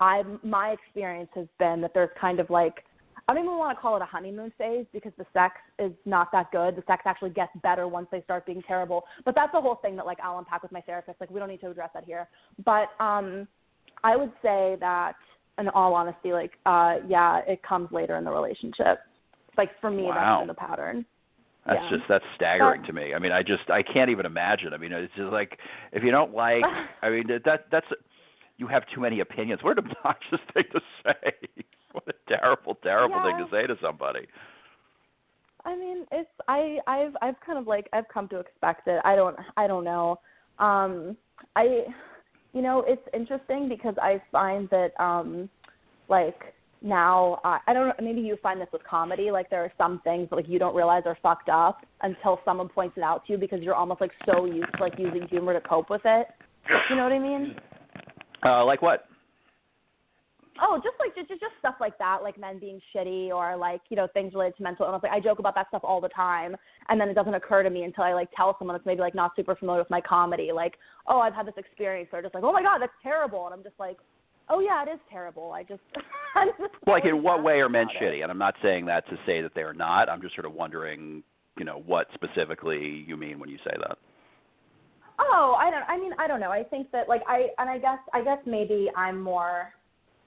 I 0.00 0.24
my 0.42 0.72
experience 0.72 1.30
has 1.36 1.46
been 1.58 1.80
that 1.80 1.94
there's 1.94 2.10
kind 2.20 2.38
of 2.38 2.50
like 2.50 2.84
I 3.28 3.34
don't 3.34 3.44
even 3.44 3.58
want 3.58 3.76
to 3.76 3.80
call 3.80 3.96
it 3.96 4.02
a 4.02 4.06
honeymoon 4.06 4.52
phase 4.56 4.86
because 4.92 5.12
the 5.18 5.26
sex 5.32 5.56
is 5.80 5.90
not 6.04 6.30
that 6.32 6.52
good. 6.52 6.76
The 6.76 6.84
sex 6.86 7.02
actually 7.06 7.30
gets 7.30 7.50
better 7.62 7.88
once 7.88 8.06
they 8.12 8.22
start 8.22 8.46
being 8.46 8.62
terrible. 8.62 9.04
But 9.24 9.34
that's 9.34 9.50
the 9.52 9.60
whole 9.60 9.76
thing 9.76 9.96
that 9.96 10.06
like 10.06 10.18
I'll 10.22 10.38
unpack 10.38 10.62
with 10.62 10.70
my 10.70 10.80
therapist. 10.80 11.20
Like 11.20 11.30
we 11.30 11.40
don't 11.40 11.48
need 11.48 11.60
to 11.62 11.70
address 11.70 11.90
that 11.94 12.04
here. 12.04 12.28
But 12.64 12.88
um 13.00 13.48
I 14.04 14.14
would 14.16 14.32
say 14.42 14.76
that 14.80 15.14
in 15.58 15.68
all 15.70 15.94
honesty, 15.94 16.32
like 16.32 16.52
uh 16.66 16.96
yeah, 17.08 17.40
it 17.48 17.62
comes 17.64 17.90
later 17.90 18.16
in 18.16 18.24
the 18.24 18.30
relationship. 18.30 19.00
Like 19.58 19.70
for 19.80 19.90
me 19.90 20.04
Wow. 20.04 20.14
that's 20.14 20.40
been 20.42 20.48
the 20.48 20.54
pattern. 20.54 21.06
That's 21.66 21.80
Yeah. 21.82 21.96
just 21.96 22.08
that's 22.08 22.24
staggering 22.36 22.84
to 22.84 22.92
me. 22.92 23.12
I 23.12 23.18
mean, 23.18 23.32
I 23.32 23.42
just 23.42 23.68
I 23.70 23.82
can't 23.82 24.08
even 24.10 24.24
imagine. 24.24 24.72
I 24.72 24.76
mean, 24.76 24.92
it's 24.92 25.12
just 25.16 25.32
like 25.32 25.58
if 25.90 26.04
you 26.04 26.12
don't 26.12 26.32
like, 26.32 26.62
I 27.02 27.10
mean 27.10 27.26
that 27.44 27.64
that's 27.72 27.86
you 28.56 28.68
have 28.68 28.84
too 28.94 29.00
many 29.00 29.18
opinions. 29.18 29.64
What 29.64 29.76
an 29.78 29.84
obnoxious 29.90 30.40
thing 30.54 30.64
to 30.72 30.80
say. 31.02 31.64
What 32.04 32.14
a 32.14 32.28
terrible, 32.28 32.74
terrible 32.82 33.22
thing 33.22 33.38
to 33.38 33.46
say 33.50 33.66
to 33.66 33.76
somebody. 33.80 34.26
I 35.64 35.74
mean, 35.74 36.04
it's 36.12 36.28
I 36.46 36.78
I've 36.86 37.16
I've 37.22 37.40
kind 37.44 37.58
of 37.58 37.66
like 37.66 37.88
I've 37.92 38.08
come 38.12 38.28
to 38.28 38.38
expect 38.38 38.86
it. 38.86 39.00
I 39.04 39.16
don't 39.16 39.36
I 39.56 39.66
don't 39.66 39.84
know. 39.84 40.18
Um 40.58 41.16
I 41.54 41.84
you 42.52 42.62
know, 42.62 42.84
it's 42.86 43.02
interesting 43.14 43.68
because 43.68 43.94
I 44.00 44.22
find 44.30 44.68
that 44.70 44.92
um 45.00 45.48
like 46.08 46.54
now 46.82 47.40
uh, 47.44 47.58
I 47.66 47.72
don't 47.72 47.88
know 47.88 47.94
maybe 48.02 48.20
you 48.20 48.36
find 48.42 48.60
this 48.60 48.68
with 48.72 48.84
comedy 48.84 49.30
like 49.30 49.48
there 49.48 49.62
are 49.62 49.72
some 49.78 50.00
things 50.04 50.28
that, 50.28 50.36
like 50.36 50.48
you 50.48 50.58
don't 50.58 50.76
realize 50.76 51.04
are 51.06 51.16
fucked 51.22 51.48
up 51.48 51.86
until 52.02 52.38
someone 52.44 52.68
points 52.68 52.98
it 52.98 53.02
out 53.02 53.26
to 53.26 53.32
you 53.32 53.38
because 53.38 53.62
you're 53.62 53.74
almost 53.74 54.02
like 54.02 54.12
so 54.26 54.44
used 54.44 54.72
to 54.76 54.82
like 54.82 54.98
using 54.98 55.26
humor 55.28 55.54
to 55.54 55.66
cope 55.66 55.88
with 55.88 56.02
it. 56.04 56.26
You 56.90 56.96
know 56.96 57.04
what 57.04 57.12
I 57.12 57.18
mean? 57.18 57.56
Uh, 58.44 58.64
like 58.64 58.82
what? 58.82 59.06
Oh, 60.62 60.76
just 60.82 60.96
like 60.98 61.14
just 61.14 61.28
just 61.28 61.52
stuff 61.58 61.74
like 61.80 61.98
that, 61.98 62.22
like 62.22 62.38
men 62.38 62.58
being 62.58 62.80
shitty 62.94 63.28
or 63.28 63.56
like 63.56 63.80
you 63.90 63.96
know 63.96 64.06
things 64.14 64.32
related 64.34 64.56
to 64.58 64.62
mental 64.62 64.86
illness. 64.86 65.00
Like 65.02 65.12
I 65.12 65.20
joke 65.20 65.38
about 65.38 65.54
that 65.54 65.68
stuff 65.68 65.82
all 65.84 66.00
the 66.00 66.08
time, 66.10 66.56
and 66.88 67.00
then 67.00 67.08
it 67.08 67.14
doesn't 67.14 67.34
occur 67.34 67.62
to 67.62 67.70
me 67.70 67.82
until 67.84 68.04
I 68.04 68.12
like 68.14 68.28
tell 68.36 68.56
someone 68.58 68.74
that's 68.76 68.86
maybe 68.86 69.00
like 69.00 69.14
not 69.14 69.32
super 69.36 69.54
familiar 69.54 69.80
with 69.82 69.90
my 69.90 70.00
comedy, 70.00 70.50
like 70.52 70.74
oh 71.06 71.18
I've 71.20 71.34
had 71.34 71.46
this 71.46 71.54
experience. 71.56 72.08
They're 72.12 72.22
just 72.22 72.34
like 72.34 72.44
oh 72.44 72.52
my 72.52 72.62
god 72.62 72.78
that's 72.78 72.92
terrible, 73.02 73.44
and 73.46 73.54
I'm 73.54 73.62
just 73.62 73.78
like 73.78 73.98
oh 74.48 74.60
yeah 74.60 74.82
it 74.84 74.88
is 74.92 75.00
terrible. 75.10 75.52
I 75.52 75.62
just 75.62 75.80
just 76.58 76.74
Like 76.86 77.04
in 77.04 77.22
what 77.22 77.42
way 77.42 77.60
are 77.60 77.68
men 77.68 77.82
about 77.84 77.96
it. 78.02 78.02
shitty? 78.02 78.22
And 78.22 78.30
I'm 78.30 78.38
not 78.38 78.54
saying 78.62 78.86
that 78.86 79.06
to 79.08 79.16
say 79.26 79.40
that 79.42 79.52
they 79.54 79.62
are 79.62 79.74
not. 79.74 80.08
I'm 80.08 80.20
just 80.22 80.34
sort 80.34 80.46
of 80.46 80.52
wondering, 80.52 81.22
you 81.58 81.64
know, 81.64 81.82
what 81.86 82.06
specifically 82.14 83.04
you 83.06 83.16
mean 83.16 83.38
when 83.38 83.48
you 83.48 83.58
say 83.58 83.72
that. 83.78 83.98
Oh, 85.18 85.56
I 85.58 85.70
don't. 85.70 85.82
I 85.88 85.98
mean, 85.98 86.12
I 86.18 86.26
don't 86.26 86.40
know. 86.40 86.50
I 86.50 86.62
think 86.62 86.90
that 86.92 87.08
like 87.08 87.22
I 87.26 87.48
and 87.58 87.70
I 87.70 87.78
guess 87.78 87.98
I 88.12 88.22
guess 88.22 88.38
maybe 88.46 88.88
I'm 88.96 89.20
more 89.20 89.72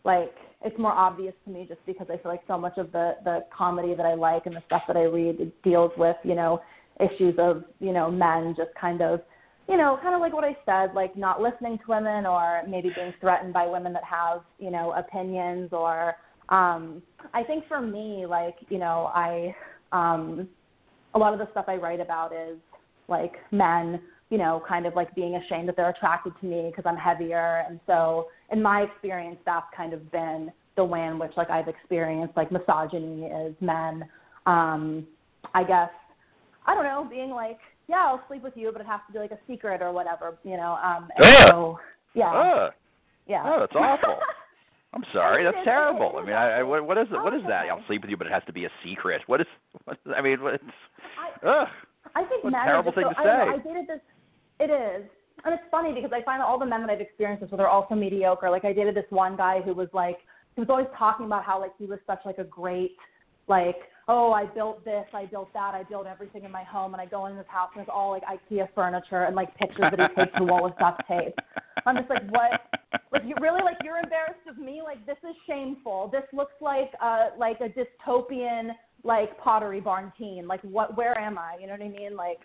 like 0.10 0.34
it's 0.62 0.78
more 0.78 0.92
obvious 0.92 1.34
to 1.46 1.51
me 1.51 1.66
just 1.68 1.80
because 1.86 2.08
I 2.10 2.18
feel 2.18 2.32
like 2.32 2.42
so 2.48 2.58
much 2.58 2.78
of 2.78 2.92
the 2.92 3.16
the 3.24 3.46
comedy 3.56 3.94
that 3.96 4.06
I 4.06 4.16
like 4.16 4.46
and 4.46 4.56
the 4.56 4.63
stuff 4.66 4.84
that 4.88 4.98
I 4.98 5.04
read 5.04 5.51
deals 5.63 5.92
with 5.98 6.18
you 6.24 6.36
know 6.36 6.62
issues 7.00 7.36
of 7.38 7.63
you 7.80 7.94
know 7.94 8.10
men 8.12 8.56
just 8.58 8.72
kind 8.80 9.01
of 9.01 9.22
you 9.68 9.78
know 9.78 9.98
kind 10.01 10.16
of 10.16 10.22
like 10.22 10.34
what 10.34 10.44
I 10.44 10.58
said 10.66 10.96
like 10.96 11.16
not 11.16 11.42
listening 11.42 11.78
to 11.78 11.84
women 11.88 12.25
or 12.25 12.62
maybe 12.68 12.92
being 12.96 13.13
threatened 13.22 13.54
by 13.54 13.66
women 13.68 13.94
that 13.94 14.04
have 14.04 14.42
you 14.58 14.72
know 14.72 14.94
opinions 14.94 15.70
or 15.72 16.16
um 16.50 17.01
I 17.34 17.44
think 17.44 17.68
for 17.68 17.82
me 17.82 18.25
like 18.25 18.56
you 18.70 18.80
know 18.80 19.12
I 19.13 19.56
um 19.92 20.50
a 21.13 21.20
lot 21.20 21.34
of 21.34 21.39
the 21.39 21.48
stuff 21.51 21.66
I 21.68 21.75
write 21.75 22.00
about 22.00 22.32
is 22.34 22.58
like 23.08 23.34
men, 23.51 24.00
you 24.30 24.38
know, 24.38 24.62
kind 24.68 24.86
of 24.86 24.96
like 24.96 25.13
being 25.16 25.36
ashamed 25.36 25.68
that 25.68 25.75
they're 25.75 25.89
attracted 25.89 26.34
to 26.39 26.46
me 26.46 26.68
because 26.70 26.89
I'm 26.89 26.98
heavier. 26.98 27.63
And 27.68 27.80
so, 27.88 28.28
in 28.51 28.62
my 28.62 28.82
experience, 28.82 29.38
that's 29.46 29.65
kind 29.75 29.94
of 29.94 30.12
been 30.12 30.51
the 30.75 30.84
way 30.84 31.06
in 31.06 31.20
which 31.20 31.32
like 31.38 31.50
I've 31.50 31.68
experienced 31.68 32.36
like 32.38 32.51
misogyny 32.51 33.25
is 33.25 33.56
men. 33.62 34.06
Um, 34.46 35.06
I 35.53 35.63
guess 35.63 35.89
I 36.65 36.75
don't 36.75 36.84
know, 36.84 37.08
being 37.10 37.32
like, 37.32 37.58
yeah, 37.88 38.06
I'll 38.08 38.24
sleep 38.27 38.44
with 38.44 38.53
you, 38.56 38.72
but 38.72 38.82
it 38.82 38.88
has 38.88 39.00
to 39.08 39.13
be 39.13 39.20
like 39.20 39.32
a 39.32 39.39
secret 39.48 39.82
or 39.82 39.91
whatever, 39.91 40.38
you 40.44 40.58
know. 40.58 40.77
Um, 40.84 41.10
and 41.15 41.25
Ugh. 41.25 41.48
so, 41.50 41.79
yeah, 42.13 42.32
Ugh. 42.32 42.74
yeah. 43.27 43.44
Oh, 43.46 43.60
that's 43.60 43.75
awful. 43.75 44.18
I'm 44.94 45.03
sorry. 45.13 45.44
That's 45.44 45.58
terrible. 45.63 46.15
I 46.18 46.25
mean, 46.25 46.34
I, 46.34 46.60
I 46.60 46.63
what 46.63 46.86
what 46.86 46.98
is 46.98 47.08
what 47.12 47.34
Oh, 47.34 47.38
is 47.38 47.44
that? 47.48 47.65
I'll 47.69 47.84
sleep 47.88 48.02
with 48.02 48.10
you, 48.10 48.17
but 48.17 48.28
it 48.28 48.34
has 48.34 48.43
to 48.47 48.54
be 48.54 48.65
a 48.65 48.69
secret. 48.84 49.21
What 49.28 49.41
is? 49.41 49.47
What, 49.86 50.00
I 50.15 50.21
mean, 50.21 50.41
what, 50.41 50.56
it's. 50.56 50.63
I- 51.43 51.47
Ugh. 51.47 51.67
I 52.15 52.24
think 52.24 52.43
What 52.43 52.54
a 52.54 52.63
terrible 52.63 52.91
thing 52.91 53.06
so, 53.08 53.13
to 53.13 53.19
I 53.19 53.24
say. 53.24 53.30
I 53.30 53.58
dated 53.58 53.88
this. 53.88 54.00
It 54.60 54.71
is, 54.71 55.06
and 55.45 55.54
it's 55.54 55.63
funny 55.71 55.93
because 55.93 56.12
I 56.13 56.23
find 56.23 56.41
that 56.41 56.45
all 56.45 56.60
the 56.60 56.65
men 56.65 56.82
that 56.82 56.89
I've 56.89 57.02
experienced 57.02 57.41
this 57.41 57.52
with 57.52 57.60
are 57.60 57.67
also 57.67 57.95
mediocre. 57.95 58.49
Like 58.49 58.65
I 58.65 58.73
dated 58.73 58.95
this 58.95 59.06
one 59.10 59.36
guy 59.38 59.62
who 59.62 59.73
was 59.73 59.89
like, 59.93 60.17
he 60.56 60.62
was 60.62 60.69
always 60.69 60.88
talking 60.97 61.25
about 61.25 61.43
how 61.43 61.60
like 61.60 61.71
he 61.78 61.86
was 61.86 61.99
such 62.06 62.19
like 62.25 62.38
a 62.38 62.43
great, 62.43 62.95
like 63.47 63.78
oh 64.08 64.34
I 64.34 64.45
built 64.45 64.84
this, 64.84 65.06
I 65.13 65.25
built 65.25 65.54
that, 65.54 65.75
I 65.75 65.84
built 65.84 66.08
everything 66.08 66.43
in 66.43 66.52
my 66.52 66.63
home, 66.63 66.93
and 66.93 67.02
I 67.02 67.06
go 67.06 67.28
in 67.28 67.38
his 67.38 67.45
house 67.47 67.69
and 67.73 67.82
it's 67.82 67.91
all 67.93 68.12
like 68.12 68.23
IKEA 68.23 68.67
furniture 68.73 69.23
and 69.23 69.36
like 69.36 69.56
pictures 69.56 69.86
that 69.91 69.99
he 69.99 70.15
taped 70.15 70.34
to 70.38 70.45
the 70.45 70.52
wall 70.52 70.63
with 70.63 70.78
duct 70.80 71.02
tape. 71.08 71.36
I'm 71.86 71.95
just 71.95 72.10
like 72.10 72.30
what? 72.32 72.60
Like 73.12 73.23
you 73.25 73.36
really 73.39 73.63
like 73.63 73.78
you're 73.84 73.97
embarrassed 73.97 74.45
of 74.49 74.58
me? 74.58 74.82
Like 74.84 75.06
this 75.06 75.17
is 75.23 75.36
shameful. 75.47 76.10
This 76.12 76.23
looks 76.34 76.54
like 76.60 76.91
uh 77.02 77.28
like 77.38 77.60
a 77.62 77.69
dystopian 77.69 78.71
like 79.04 79.38
pottery 79.39 79.80
barn 79.80 80.12
teen. 80.17 80.47
Like 80.47 80.62
what? 80.62 80.97
Where 80.97 81.17
am 81.17 81.38
I? 81.38 81.58
You 81.62 81.67
know 81.67 81.73
what 81.73 81.82
I 81.82 81.89
mean? 81.89 82.15
Like 82.15 82.39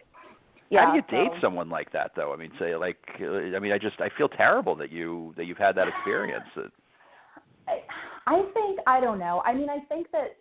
yeah. 0.75 0.87
How 0.87 0.93
do 0.93 0.97
you 0.97 1.03
date 1.03 1.33
so- 1.37 1.41
someone 1.47 1.69
like 1.71 1.93
that, 1.93 2.13
though? 2.17 2.33
I 2.33 2.37
mean, 2.37 2.51
say 2.59 2.77
like, 2.77 2.99
uh, 3.21 3.57
I 3.57 3.59
mean, 3.59 3.73
I 3.73 3.79
just 3.79 4.01
I 4.01 4.09
feel 4.17 4.29
terrible 4.29 4.75
that 4.77 4.91
you 4.91 5.35
that 5.37 5.47
you've 5.47 5.59
had 5.59 5.77
that 5.77 5.89
experience. 5.89 6.45
I, 7.69 7.81
I 8.27 8.43
think 8.53 8.81
I 8.87 9.01
don't 9.01 9.19
know. 9.19 9.43
I 9.45 9.55
mean, 9.55 9.71
I 9.71 9.79
think 9.89 10.11
that 10.13 10.37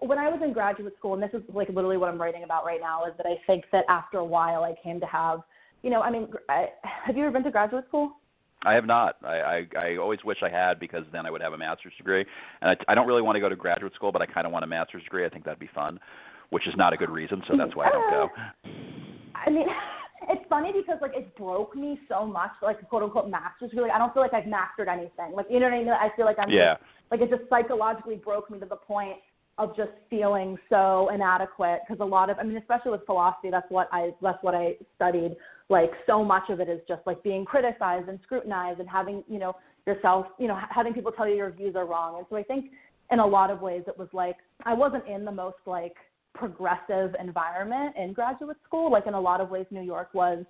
when 0.00 0.18
I 0.18 0.28
was 0.28 0.40
in 0.42 0.52
graduate 0.52 0.94
school, 0.98 1.14
and 1.14 1.22
this 1.22 1.30
is 1.32 1.42
like 1.52 1.68
literally 1.68 1.96
what 1.96 2.08
I'm 2.08 2.20
writing 2.20 2.44
about 2.44 2.64
right 2.64 2.80
now, 2.80 3.04
is 3.04 3.12
that 3.16 3.26
I 3.26 3.36
think 3.46 3.64
that 3.72 3.84
after 3.88 4.18
a 4.18 4.24
while 4.24 4.64
I 4.64 4.74
came 4.82 5.00
to 5.00 5.06
have, 5.06 5.40
you 5.82 5.90
know, 5.90 6.00
I 6.00 6.10
mean, 6.10 6.28
I, 6.48 6.66
have 6.82 7.16
you 7.16 7.22
ever 7.22 7.32
been 7.32 7.44
to 7.44 7.50
graduate 7.50 7.84
school? 7.88 8.16
I 8.66 8.72
have 8.74 8.86
not. 8.86 9.16
I, 9.22 9.40
I 9.40 9.66
I 9.78 9.96
always 9.96 10.20
wish 10.24 10.38
I 10.42 10.48
had 10.48 10.80
because 10.80 11.04
then 11.12 11.26
I 11.26 11.30
would 11.30 11.42
have 11.42 11.52
a 11.52 11.58
master's 11.58 11.92
degree, 11.98 12.24
and 12.62 12.70
I, 12.70 12.92
I 12.92 12.94
don't 12.94 13.06
really 13.06 13.22
want 13.22 13.36
to 13.36 13.40
go 13.40 13.48
to 13.48 13.56
graduate 13.56 13.94
school, 13.94 14.10
but 14.10 14.22
I 14.22 14.26
kind 14.26 14.46
of 14.46 14.52
want 14.52 14.64
a 14.64 14.66
master's 14.66 15.02
degree. 15.04 15.26
I 15.26 15.28
think 15.28 15.44
that'd 15.44 15.58
be 15.58 15.70
fun, 15.74 16.00
which 16.50 16.66
is 16.66 16.74
not 16.76 16.92
a 16.92 16.96
good 16.96 17.10
reason, 17.10 17.42
so 17.48 17.56
that's 17.56 17.74
why 17.74 17.88
I 17.88 17.90
don't 17.90 18.10
go. 18.10 18.28
I 19.34 19.50
mean, 19.50 19.66
it's 20.28 20.44
funny 20.48 20.72
because 20.72 20.98
like 21.02 21.12
it 21.14 21.36
broke 21.36 21.76
me 21.76 21.98
so 22.08 22.26
much, 22.26 22.52
like 22.62 22.86
quote 22.88 23.02
unquote 23.02 23.30
master's. 23.30 23.70
Like, 23.74 23.90
I 23.90 23.98
don't 23.98 24.12
feel 24.12 24.22
like 24.22 24.34
I've 24.34 24.46
mastered 24.46 24.88
anything. 24.88 25.32
Like 25.34 25.46
you 25.50 25.60
know 25.60 25.66
what 25.66 25.74
I 25.74 25.78
mean? 25.78 25.88
I 25.88 26.08
feel 26.16 26.24
like 26.24 26.38
I'm 26.38 26.50
Yeah. 26.50 26.74
just, 26.74 26.84
like 27.10 27.20
it 27.20 27.30
just 27.30 27.48
psychologically 27.48 28.16
broke 28.16 28.50
me 28.50 28.58
to 28.60 28.66
the 28.66 28.76
point 28.76 29.16
of 29.58 29.76
just 29.76 29.90
feeling 30.10 30.56
so 30.68 31.08
inadequate 31.14 31.80
because 31.86 32.00
a 32.00 32.04
lot 32.04 32.28
of 32.28 32.38
I 32.38 32.42
mean 32.42 32.56
especially 32.56 32.90
with 32.90 33.06
philosophy 33.06 33.50
that's 33.50 33.70
what 33.70 33.88
I 33.92 34.10
that's 34.20 34.42
what 34.42 34.54
I 34.54 34.74
studied 34.96 35.36
like 35.68 35.92
so 36.06 36.24
much 36.24 36.50
of 36.50 36.58
it 36.60 36.68
is 36.68 36.80
just 36.88 37.02
like 37.06 37.22
being 37.22 37.44
criticized 37.44 38.08
and 38.08 38.18
scrutinized 38.24 38.80
and 38.80 38.88
having 38.88 39.22
you 39.28 39.38
know 39.38 39.54
yourself 39.86 40.26
you 40.40 40.48
know 40.48 40.58
having 40.70 40.92
people 40.92 41.12
tell 41.12 41.28
you 41.28 41.36
your 41.36 41.52
views 41.52 41.76
are 41.76 41.86
wrong 41.86 42.16
and 42.18 42.26
so 42.28 42.36
I 42.36 42.42
think 42.42 42.72
in 43.12 43.20
a 43.20 43.26
lot 43.26 43.50
of 43.50 43.60
ways 43.60 43.84
it 43.86 43.96
was 43.96 44.08
like 44.12 44.36
I 44.64 44.74
wasn't 44.74 45.06
in 45.06 45.24
the 45.24 45.32
most 45.32 45.58
like 45.66 45.94
progressive 46.34 47.14
environment 47.20 47.94
in 47.96 48.12
graduate 48.12 48.56
school 48.66 48.90
like 48.90 49.06
in 49.06 49.14
a 49.14 49.20
lot 49.20 49.40
of 49.40 49.50
ways 49.50 49.66
New 49.70 49.82
York 49.82 50.08
was 50.12 50.44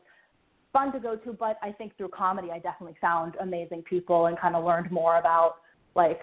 fun 0.73 0.93
to 0.93 0.99
go 0.99 1.15
to 1.17 1.33
but 1.33 1.59
I 1.63 1.73
think 1.73 1.97
through 1.97 2.09
comedy 2.09 2.51
I 2.51 2.59
definitely 2.59 2.97
found 3.01 3.37
amazing 3.41 3.83
people 3.83 4.27
and 4.27 4.39
kind 4.39 4.57
of 4.57 4.65
learned 4.65 4.91
more 4.91 5.19
about 5.19 5.57
like 5.95 6.21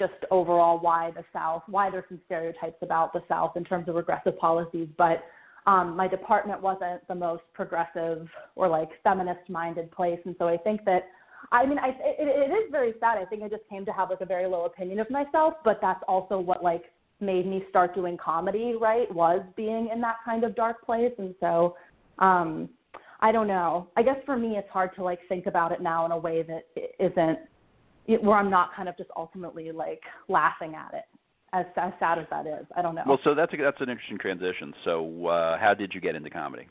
just 0.00 0.14
overall 0.30 0.80
why 0.80 1.12
the 1.14 1.22
South, 1.32 1.62
why 1.66 1.90
there's 1.90 2.04
some 2.08 2.18
stereotypes 2.24 2.78
about 2.82 3.12
the 3.12 3.22
South 3.28 3.56
in 3.56 3.64
terms 3.64 3.86
of 3.88 3.94
regressive 3.94 4.36
policies, 4.38 4.88
but 4.96 5.22
um, 5.66 5.94
my 5.94 6.08
department 6.08 6.60
wasn't 6.60 7.06
the 7.06 7.14
most 7.14 7.42
progressive 7.52 8.26
or 8.56 8.66
like 8.66 8.88
feminist-minded 9.04 9.92
place, 9.92 10.18
and 10.24 10.34
so 10.38 10.48
I 10.48 10.56
think 10.56 10.86
that, 10.86 11.08
I 11.52 11.66
mean, 11.66 11.78
I, 11.78 11.88
it, 11.90 12.50
it 12.50 12.50
is 12.50 12.72
very 12.72 12.94
sad. 12.98 13.18
I 13.18 13.26
think 13.26 13.42
I 13.42 13.48
just 13.48 13.68
came 13.68 13.84
to 13.84 13.92
have 13.92 14.08
like 14.08 14.22
a 14.22 14.26
very 14.26 14.46
low 14.46 14.64
opinion 14.64 15.00
of 15.00 15.10
myself, 15.10 15.54
but 15.64 15.78
that's 15.82 16.02
also 16.08 16.40
what 16.40 16.64
like 16.64 16.84
made 17.20 17.46
me 17.46 17.64
start 17.68 17.94
doing 17.94 18.16
comedy. 18.16 18.74
Right, 18.80 19.12
was 19.14 19.42
being 19.56 19.88
in 19.92 20.00
that 20.00 20.16
kind 20.24 20.44
of 20.44 20.54
dark 20.54 20.84
place, 20.84 21.12
and 21.18 21.34
so. 21.40 21.76
um 22.18 22.68
I 23.22 23.32
don't 23.32 23.48
know. 23.48 23.88
I 23.96 24.02
guess 24.02 24.16
for 24.24 24.36
me, 24.36 24.56
it's 24.56 24.70
hard 24.70 24.94
to 24.96 25.04
like 25.04 25.18
think 25.28 25.44
about 25.44 25.72
it 25.72 25.82
now 25.82 26.06
in 26.06 26.12
a 26.12 26.16
way 26.16 26.42
that 26.42 26.64
isn't 26.98 27.38
where 28.22 28.36
I'm 28.36 28.50
not 28.50 28.74
kind 28.74 28.88
of 28.88 28.96
just 28.96 29.10
ultimately 29.16 29.72
like 29.72 30.00
laughing 30.28 30.74
at 30.74 30.94
it, 30.94 31.04
as 31.52 31.66
as 31.76 31.92
sad 32.00 32.18
as 32.18 32.26
that 32.30 32.46
is. 32.46 32.66
I 32.76 32.82
don't 32.82 32.94
know. 32.94 33.02
Well, 33.06 33.20
so 33.22 33.34
that's 33.34 33.52
a, 33.52 33.56
that's 33.58 33.80
an 33.80 33.90
interesting 33.90 34.18
transition. 34.18 34.72
So, 34.84 35.26
uh, 35.26 35.58
how 35.58 35.74
did 35.74 35.92
you 35.94 36.00
get 36.00 36.14
into 36.14 36.30
comedy? 36.30 36.66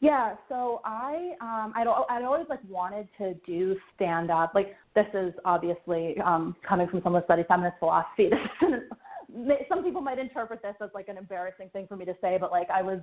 Yeah, 0.00 0.34
so 0.48 0.80
I 0.84 1.32
um 1.42 1.72
I'd 1.76 1.86
al- 1.86 2.06
I'd 2.08 2.24
always 2.24 2.46
like 2.48 2.60
wanted 2.68 3.06
to 3.18 3.34
do 3.46 3.76
stand 3.94 4.30
up. 4.30 4.52
Like 4.54 4.74
this 4.94 5.06
is 5.12 5.34
obviously 5.44 6.16
um 6.24 6.56
coming 6.66 6.88
from 6.88 7.02
someone 7.02 7.20
who 7.20 7.26
studied 7.26 7.46
feminist 7.46 7.78
philosophy. 7.78 8.30
Some 9.68 9.84
people 9.84 10.00
might 10.00 10.18
interpret 10.18 10.60
this 10.62 10.74
as 10.82 10.90
like 10.94 11.08
an 11.08 11.16
embarrassing 11.16 11.68
thing 11.72 11.86
for 11.86 11.96
me 11.96 12.04
to 12.06 12.14
say, 12.20 12.38
but 12.40 12.50
like 12.50 12.68
I 12.70 12.80
was 12.80 13.00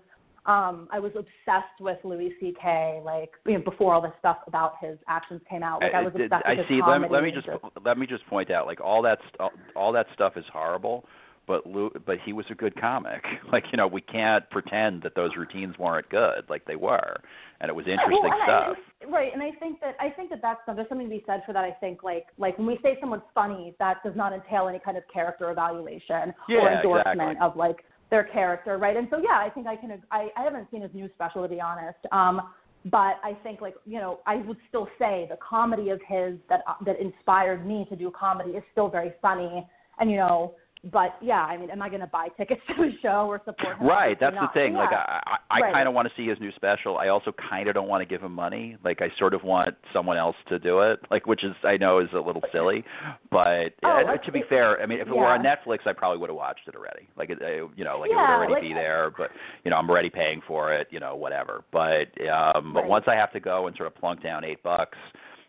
um 0.48 0.88
I 0.92 1.00
was 1.00 1.12
obsessed 1.12 1.80
with 1.80 2.00
Louis 2.04 2.34
C.K. 2.40 3.02
like 3.06 3.30
you 3.46 3.54
know, 3.54 3.64
before 3.64 3.94
all 3.94 4.02
this 4.02 4.14
stuff 4.18 4.38
about 4.48 4.74
his 4.82 4.98
actions 5.08 5.42
came 5.48 5.62
out. 5.62 5.82
Like 5.82 5.94
I 5.94 6.02
was 6.02 6.14
obsessed 6.16 6.46
I 6.46 6.50
with 6.52 6.58
his 6.60 6.68
see. 6.68 6.76
Let 6.76 6.86
comedy. 6.86 7.10
me, 7.10 7.14
let 7.14 7.24
me 7.24 7.30
and 7.30 7.44
just 7.44 7.86
let 7.86 7.98
me 8.00 8.08
just 8.08 8.26
point 8.26 8.50
out, 8.50 8.66
like 8.66 8.82
all 8.82 9.04
that 9.04 9.20
st- 9.36 9.52
all 9.76 9.92
that 9.92 10.08
stuff 10.16 10.34
is 10.36 10.46
horrible, 10.52 11.06
but 11.48 11.66
Lou, 11.66 11.90
but 12.06 12.18
he 12.26 12.34
was 12.34 12.46
a 12.52 12.56
good 12.56 12.80
comic. 12.80 13.24
Like 13.52 13.64
you 13.72 13.78
know, 13.78 13.88
we 13.88 14.02
can't 14.02 14.48
pretend 14.50 15.04
that 15.04 15.16
those 15.16 15.32
routines 15.38 15.78
weren't 15.78 16.10
good. 16.10 16.44
Like 16.50 16.66
they 16.66 16.76
were, 16.76 17.16
and 17.62 17.70
it 17.70 17.74
was 17.74 17.86
interesting 17.88 18.20
well, 18.22 18.40
stuff. 18.44 18.78
And- 19.02 19.12
right, 19.14 19.32
and 19.34 19.42
I 19.42 19.52
think 19.52 19.80
that 19.80 19.96
I 20.02 20.10
think 20.10 20.30
that 20.32 20.42
that's 20.42 20.60
there's 20.68 20.90
something 20.90 21.08
to 21.08 21.16
be 21.16 21.24
said 21.26 21.44
for 21.46 21.54
that. 21.54 21.64
I 21.64 21.72
think 21.72 22.04
like 22.04 22.26
like 22.38 22.58
when 22.58 22.68
we 22.68 22.78
say 22.84 22.98
someone's 23.00 23.24
funny, 23.34 23.74
that 23.80 24.04
does 24.04 24.16
not 24.16 24.34
entail 24.34 24.68
any 24.68 24.80
kind 24.80 24.98
of 24.98 25.04
character 25.12 25.50
evaluation 25.50 26.34
or 26.50 26.72
endorsement 26.72 27.22
exactly. 27.22 27.36
of 27.42 27.56
like 27.56 27.78
their 28.10 28.26
character, 28.26 28.78
right? 28.78 28.98
And 28.98 29.08
so 29.10 29.18
yeah, 29.18 29.40
I 29.40 29.50
think 29.50 29.66
I 29.66 29.76
can. 29.78 30.02
I 30.12 30.28
I 30.36 30.44
haven't 30.44 30.70
seen 30.72 30.82
his 30.82 30.92
new 30.94 31.10
special 31.16 31.42
to 31.44 31.48
be 31.48 31.62
honest. 31.62 32.00
Um, 32.12 32.42
but 32.86 33.16
I 33.24 33.38
think 33.44 33.62
like 33.62 33.76
you 33.86 34.00
know 34.00 34.20
I 34.26 34.38
would 34.38 34.58
still 34.68 34.88
say 35.00 35.26
the 35.30 35.38
comedy 35.38 35.90
of 35.90 36.00
his 36.08 36.36
that 36.50 36.64
that 36.86 37.00
inspired 37.00 37.66
me 37.66 37.86
to 37.90 37.96
do 37.96 38.12
comedy 38.12 38.52
is 38.52 38.64
still 38.74 38.90
very 38.90 39.14
funny, 39.22 39.66
and 40.00 40.12
you 40.12 40.18
know. 40.18 40.56
But 40.84 41.16
yeah, 41.22 41.42
I 41.44 41.58
mean, 41.58 41.70
am 41.72 41.82
I 41.82 41.90
going 41.90 42.02
to 42.02 42.08
buy 42.08 42.28
tickets 42.38 42.62
to 42.76 42.84
a 42.84 42.92
show 43.02 43.26
or 43.28 43.42
support 43.46 43.78
him? 43.78 43.88
Right, 43.88 44.18
that's 44.20 44.36
the 44.36 44.48
thing. 44.54 44.74
Yeah. 44.74 44.80
Like 44.80 44.92
I, 44.92 45.22
I, 45.26 45.38
I 45.50 45.60
Right. 45.60 45.74
kind 45.74 45.88
of 45.88 45.94
want 45.96 46.08
to 46.08 46.14
see 46.16 46.28
his 46.30 46.40
new 46.40 46.52
special. 46.56 46.98
I 46.98 47.08
also 47.08 47.34
kind 47.50 47.68
of 47.68 47.74
don't 47.74 47.88
want 47.88 48.02
to 48.02 48.06
give 48.06 48.22
him 48.22 48.32
money. 48.32 48.78
Like 48.84 49.02
I 49.02 49.10
sort 49.18 49.34
of 49.34 49.44
want 49.44 49.76
someone 49.92 50.18
else 50.18 50.36
to 50.50 50.60
do 50.60 50.80
it. 50.82 51.00
Like 51.10 51.26
which 51.26 51.44
is 51.44 51.54
I 51.64 51.78
know 51.78 52.00
is 52.00 52.10
a 52.14 52.20
little 52.20 52.44
silly, 52.52 52.84
but 53.32 53.74
Oh, 53.84 54.04
to 54.24 54.32
be 54.32 54.44
fair, 54.50 54.80
I 54.82 54.86
mean 54.86 55.00
if 55.00 55.08
it 55.08 55.16
were 55.16 55.26
on. 55.26 55.44
Netflix, 55.44 55.80
I 55.88 55.94
probably 55.94 56.20
would 56.20 56.30
have 56.30 56.38
watched 56.38 56.68
it 56.68 56.76
already. 56.76 57.08
Like 57.18 57.30
it, 57.32 57.42
uh, 57.42 57.68
you 57.76 57.84
know, 57.84 58.00
like 58.00 58.12
it 58.12 58.16
would 58.16 58.22
already 58.22 58.54
like- 58.54 58.62
be 58.62 58.74
there. 58.74 59.12
But 59.18 59.32
you 59.64 59.72
know, 59.72 59.78
I'm 59.78 59.90
already 59.90 60.10
paying 60.10 60.42
for 60.48 60.74
it. 60.74 60.88
You 60.92 61.00
know, 61.00 61.16
whatever. 61.16 61.64
But 61.72 62.08
um, 62.30 62.74
but 62.74 62.88
once 62.88 63.06
I 63.08 63.16
have 63.16 63.32
to 63.34 63.40
go 63.40 63.68
and 63.68 63.76
sort 63.76 63.88
of 63.88 63.96
plunk 63.96 64.22
down 64.24 64.44
eight 64.44 64.62
bucks. 64.64 64.98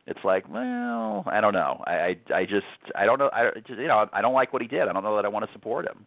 It's 0.08 0.24
like, 0.24 0.48
well, 0.48 1.22
I 1.26 1.40
don't 1.40 1.52
know. 1.52 1.84
I, 1.86 2.16
I, 2.30 2.34
I 2.34 2.44
just, 2.44 2.64
I 2.96 3.04
don't 3.04 3.18
know. 3.18 3.30
I, 3.32 3.50
just, 3.66 3.78
you 3.78 3.88
know, 3.88 4.06
I 4.12 4.22
don't 4.22 4.32
like 4.32 4.52
what 4.52 4.62
he 4.62 4.68
did. 4.68 4.88
I 4.88 4.92
don't 4.92 5.04
know 5.04 5.14
that 5.16 5.24
I 5.24 5.28
want 5.28 5.46
to 5.46 5.52
support 5.52 5.86
him. 5.86 6.06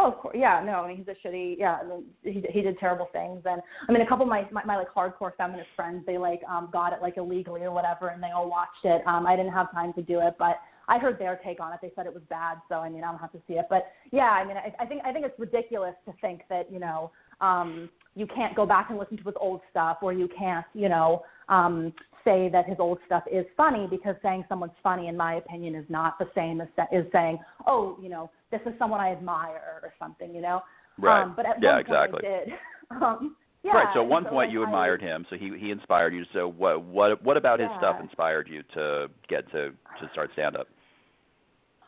Oh, 0.00 0.12
of 0.12 0.18
course. 0.18 0.36
Yeah, 0.38 0.62
no, 0.64 0.74
I 0.74 0.88
mean 0.88 0.96
he's 0.96 1.08
a 1.08 1.26
shitty. 1.26 1.56
Yeah, 1.58 1.78
I 1.82 1.84
mean, 1.84 2.04
he 2.22 2.44
he 2.52 2.62
did 2.62 2.78
terrible 2.78 3.08
things, 3.12 3.42
and 3.44 3.60
I 3.88 3.92
mean 3.92 4.00
a 4.00 4.06
couple 4.06 4.22
of 4.22 4.28
my, 4.28 4.46
my 4.52 4.64
my 4.64 4.76
like 4.76 4.94
hardcore 4.94 5.32
feminist 5.36 5.68
friends, 5.74 6.04
they 6.06 6.18
like 6.18 6.40
um 6.48 6.68
got 6.72 6.92
it 6.92 7.02
like 7.02 7.16
illegally 7.16 7.62
or 7.62 7.72
whatever, 7.72 8.10
and 8.10 8.22
they 8.22 8.30
all 8.30 8.48
watched 8.48 8.84
it. 8.84 9.04
Um, 9.08 9.26
I 9.26 9.34
didn't 9.34 9.52
have 9.52 9.72
time 9.72 9.92
to 9.94 10.02
do 10.02 10.20
it, 10.20 10.36
but 10.38 10.58
I 10.86 10.98
heard 10.98 11.18
their 11.18 11.40
take 11.44 11.58
on 11.58 11.72
it. 11.72 11.80
They 11.82 11.90
said 11.96 12.06
it 12.06 12.14
was 12.14 12.22
bad, 12.30 12.58
so 12.68 12.76
I 12.76 12.88
mean 12.88 13.02
I 13.02 13.10
don't 13.10 13.18
have 13.18 13.32
to 13.32 13.40
see 13.48 13.54
it, 13.54 13.66
but 13.68 13.86
yeah, 14.12 14.30
I 14.30 14.44
mean 14.44 14.56
I, 14.56 14.72
I 14.78 14.86
think 14.86 15.02
I 15.04 15.12
think 15.12 15.26
it's 15.26 15.38
ridiculous 15.38 15.94
to 16.06 16.14
think 16.20 16.42
that 16.48 16.70
you 16.72 16.78
know 16.78 17.10
um 17.40 17.90
you 18.14 18.28
can't 18.28 18.54
go 18.54 18.64
back 18.64 18.90
and 18.90 19.00
listen 19.00 19.16
to 19.16 19.24
his 19.24 19.34
old 19.40 19.62
stuff, 19.72 19.98
or 20.00 20.12
you 20.12 20.28
can't 20.28 20.66
you 20.74 20.88
know 20.88 21.24
um 21.48 21.92
say 22.28 22.48
that 22.50 22.66
his 22.66 22.76
old 22.78 22.98
stuff 23.06 23.22
is 23.30 23.46
funny 23.56 23.86
because 23.88 24.14
saying 24.22 24.44
someone's 24.48 24.72
funny, 24.82 25.08
in 25.08 25.16
my 25.16 25.34
opinion, 25.36 25.74
is 25.74 25.86
not 25.88 26.18
the 26.18 26.28
same 26.34 26.60
as 26.60 26.68
is 26.92 27.06
saying, 27.12 27.38
oh, 27.66 27.96
you 28.02 28.08
know, 28.08 28.30
this 28.50 28.60
is 28.66 28.72
someone 28.78 29.00
I 29.00 29.12
admire 29.12 29.80
or 29.82 29.92
something, 29.98 30.34
you 30.34 30.40
know. 30.42 30.60
Right. 30.98 31.22
Um, 31.22 31.34
but 31.36 31.46
at 31.46 31.62
Yeah, 31.62 31.76
one 31.76 31.84
point 31.84 31.88
exactly. 31.88 32.28
I 32.28 32.38
did. 32.44 32.48
Um, 32.90 33.36
yeah, 33.62 33.72
right. 33.72 33.88
So 33.94 34.00
at 34.00 34.08
one 34.08 34.24
so, 34.24 34.30
point 34.30 34.48
like, 34.48 34.52
you 34.54 34.62
I- 34.62 34.66
admired 34.66 35.02
him, 35.02 35.26
so 35.28 35.36
he 35.36 35.52
he 35.58 35.70
inspired 35.70 36.14
you. 36.14 36.24
So 36.32 36.48
what 36.48 36.82
what 36.82 37.22
what 37.22 37.36
about 37.36 37.60
his 37.60 37.68
stuff 37.76 37.96
inspired 38.00 38.48
you 38.48 38.62
to 38.74 39.08
get 39.28 39.44
to 39.52 39.70
to 40.00 40.08
start 40.12 40.30
stand 40.32 40.56
up? 40.56 40.68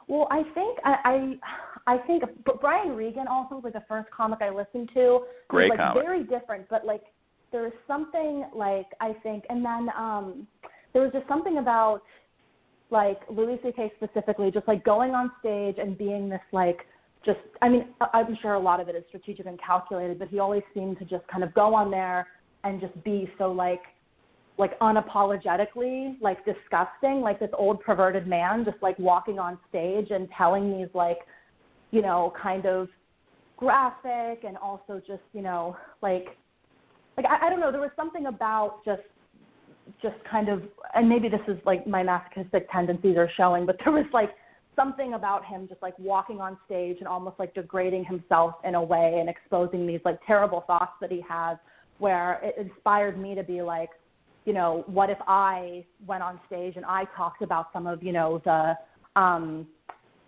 Well, 0.06 0.26
I 0.30 0.42
think 0.52 0.78
I, 0.84 0.94
I 1.86 1.94
I 1.94 1.98
think 2.06 2.24
but 2.44 2.60
Brian 2.60 2.90
Regan 2.94 3.26
also 3.28 3.54
was 3.54 3.64
like 3.64 3.72
the 3.72 3.84
first 3.88 4.10
comic 4.10 4.40
I 4.42 4.50
listened 4.50 4.90
to. 4.92 5.20
Great 5.48 5.70
was, 5.70 5.78
like 5.78 5.86
comic. 5.88 6.02
very 6.04 6.22
different, 6.24 6.68
but 6.68 6.84
like 6.84 7.02
there 7.52 7.62
was 7.62 7.72
something 7.86 8.44
like 8.54 8.86
I 9.00 9.14
think, 9.22 9.44
and 9.48 9.64
then 9.64 9.88
um 9.96 10.46
there 10.92 11.02
was 11.02 11.12
just 11.12 11.26
something 11.28 11.58
about 11.58 12.02
like 12.90 13.20
Louis 13.30 13.58
C.K. 13.62 13.92
specifically, 13.96 14.50
just 14.50 14.66
like 14.66 14.84
going 14.84 15.12
on 15.12 15.30
stage 15.40 15.76
and 15.78 15.96
being 15.96 16.28
this 16.28 16.40
like 16.52 16.80
just 17.24 17.38
I 17.62 17.68
mean 17.68 17.86
I'm 18.12 18.36
sure 18.40 18.54
a 18.54 18.60
lot 18.60 18.80
of 18.80 18.88
it 18.88 18.94
is 18.96 19.04
strategic 19.08 19.46
and 19.46 19.58
calculated, 19.60 20.18
but 20.18 20.28
he 20.28 20.38
always 20.38 20.62
seemed 20.74 20.98
to 20.98 21.04
just 21.04 21.26
kind 21.28 21.44
of 21.44 21.54
go 21.54 21.74
on 21.74 21.90
there 21.90 22.26
and 22.64 22.80
just 22.80 23.02
be 23.04 23.30
so 23.38 23.52
like 23.52 23.82
like 24.58 24.78
unapologetically 24.80 26.20
like 26.20 26.44
disgusting 26.44 27.20
like 27.22 27.40
this 27.40 27.50
old 27.56 27.80
perverted 27.80 28.26
man 28.26 28.64
just 28.64 28.76
like 28.82 28.98
walking 28.98 29.38
on 29.38 29.58
stage 29.68 30.08
and 30.10 30.28
telling 30.36 30.76
these 30.76 30.88
like 30.92 31.18
you 31.90 32.02
know 32.02 32.32
kind 32.40 32.66
of 32.66 32.88
graphic 33.56 34.44
and 34.46 34.56
also 34.58 35.00
just 35.06 35.22
you 35.32 35.40
know 35.40 35.76
like 36.02 36.36
like 37.22 37.30
I, 37.30 37.46
I 37.46 37.50
don't 37.50 37.60
know 37.60 37.70
there 37.70 37.80
was 37.80 37.90
something 37.96 38.26
about 38.26 38.84
just 38.84 39.02
just 40.02 40.16
kind 40.30 40.48
of 40.48 40.62
and 40.94 41.08
maybe 41.08 41.28
this 41.28 41.40
is 41.48 41.58
like 41.64 41.86
my 41.86 42.02
masochistic 42.02 42.70
tendencies 42.70 43.16
are 43.16 43.30
showing 43.36 43.66
but 43.66 43.76
there 43.84 43.92
was 43.92 44.06
like 44.12 44.30
something 44.76 45.14
about 45.14 45.44
him 45.44 45.66
just 45.68 45.82
like 45.82 45.98
walking 45.98 46.40
on 46.40 46.56
stage 46.64 46.96
and 47.00 47.08
almost 47.08 47.38
like 47.38 47.52
degrading 47.54 48.04
himself 48.04 48.54
in 48.64 48.74
a 48.74 48.82
way 48.82 49.18
and 49.18 49.28
exposing 49.28 49.86
these 49.86 50.00
like 50.04 50.18
terrible 50.26 50.62
thoughts 50.66 50.92
that 51.00 51.10
he 51.10 51.22
has 51.28 51.58
where 51.98 52.40
it 52.42 52.54
inspired 52.58 53.18
me 53.18 53.34
to 53.34 53.42
be 53.42 53.60
like 53.60 53.90
you 54.44 54.52
know 54.52 54.84
what 54.86 55.10
if 55.10 55.18
i 55.26 55.84
went 56.06 56.22
on 56.22 56.40
stage 56.46 56.74
and 56.76 56.84
i 56.84 57.04
talked 57.16 57.42
about 57.42 57.66
some 57.72 57.86
of 57.86 58.02
you 58.02 58.12
know 58.12 58.40
the 58.44 58.74
um 59.20 59.66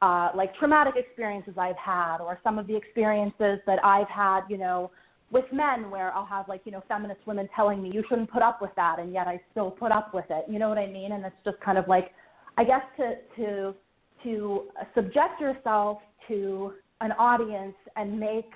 uh 0.03 0.31
like 0.35 0.55
traumatic 0.57 0.95
experiences 0.97 1.55
i've 1.57 1.77
had 1.77 2.19
or 2.19 2.39
some 2.45 2.59
of 2.59 2.67
the 2.67 2.77
experiences 2.77 3.59
that 3.67 3.83
i've 3.85 4.09
had 4.09 4.43
you 4.51 4.59
know 4.59 4.91
with 5.33 5.47
men 5.51 5.90
where 5.90 6.12
I'll 6.14 6.27
have 6.27 6.47
like, 6.47 6.61
you 6.64 6.73
know, 6.73 6.85
feminist 6.87 7.27
women 7.27 7.49
telling 7.57 7.83
me 7.83 7.90
you 7.92 8.05
shouldn't 8.09 8.31
put 8.31 8.42
up 8.42 8.61
with 8.61 8.71
that 8.77 8.99
and 8.99 9.12
yet 9.12 9.27
I 9.27 9.40
still 9.51 9.71
put 9.71 9.90
up 9.90 10.14
with 10.14 10.27
it. 10.29 10.45
You 10.49 10.59
know 10.59 10.68
what 10.68 10.79
I 10.79 10.87
mean? 10.87 11.12
And 11.12 11.25
it's 11.25 11.35
just 11.45 11.59
kind 11.61 11.79
of 11.79 11.88
like 11.88 12.12
I 12.59 12.64
guess 12.64 12.83
to 12.99 13.14
to 13.37 13.75
to 14.23 14.62
subject 14.95 15.40
yourself 15.40 15.99
to 16.29 16.75
an 17.01 17.12
audience 17.12 17.75
and 17.97 18.21
make 18.21 18.51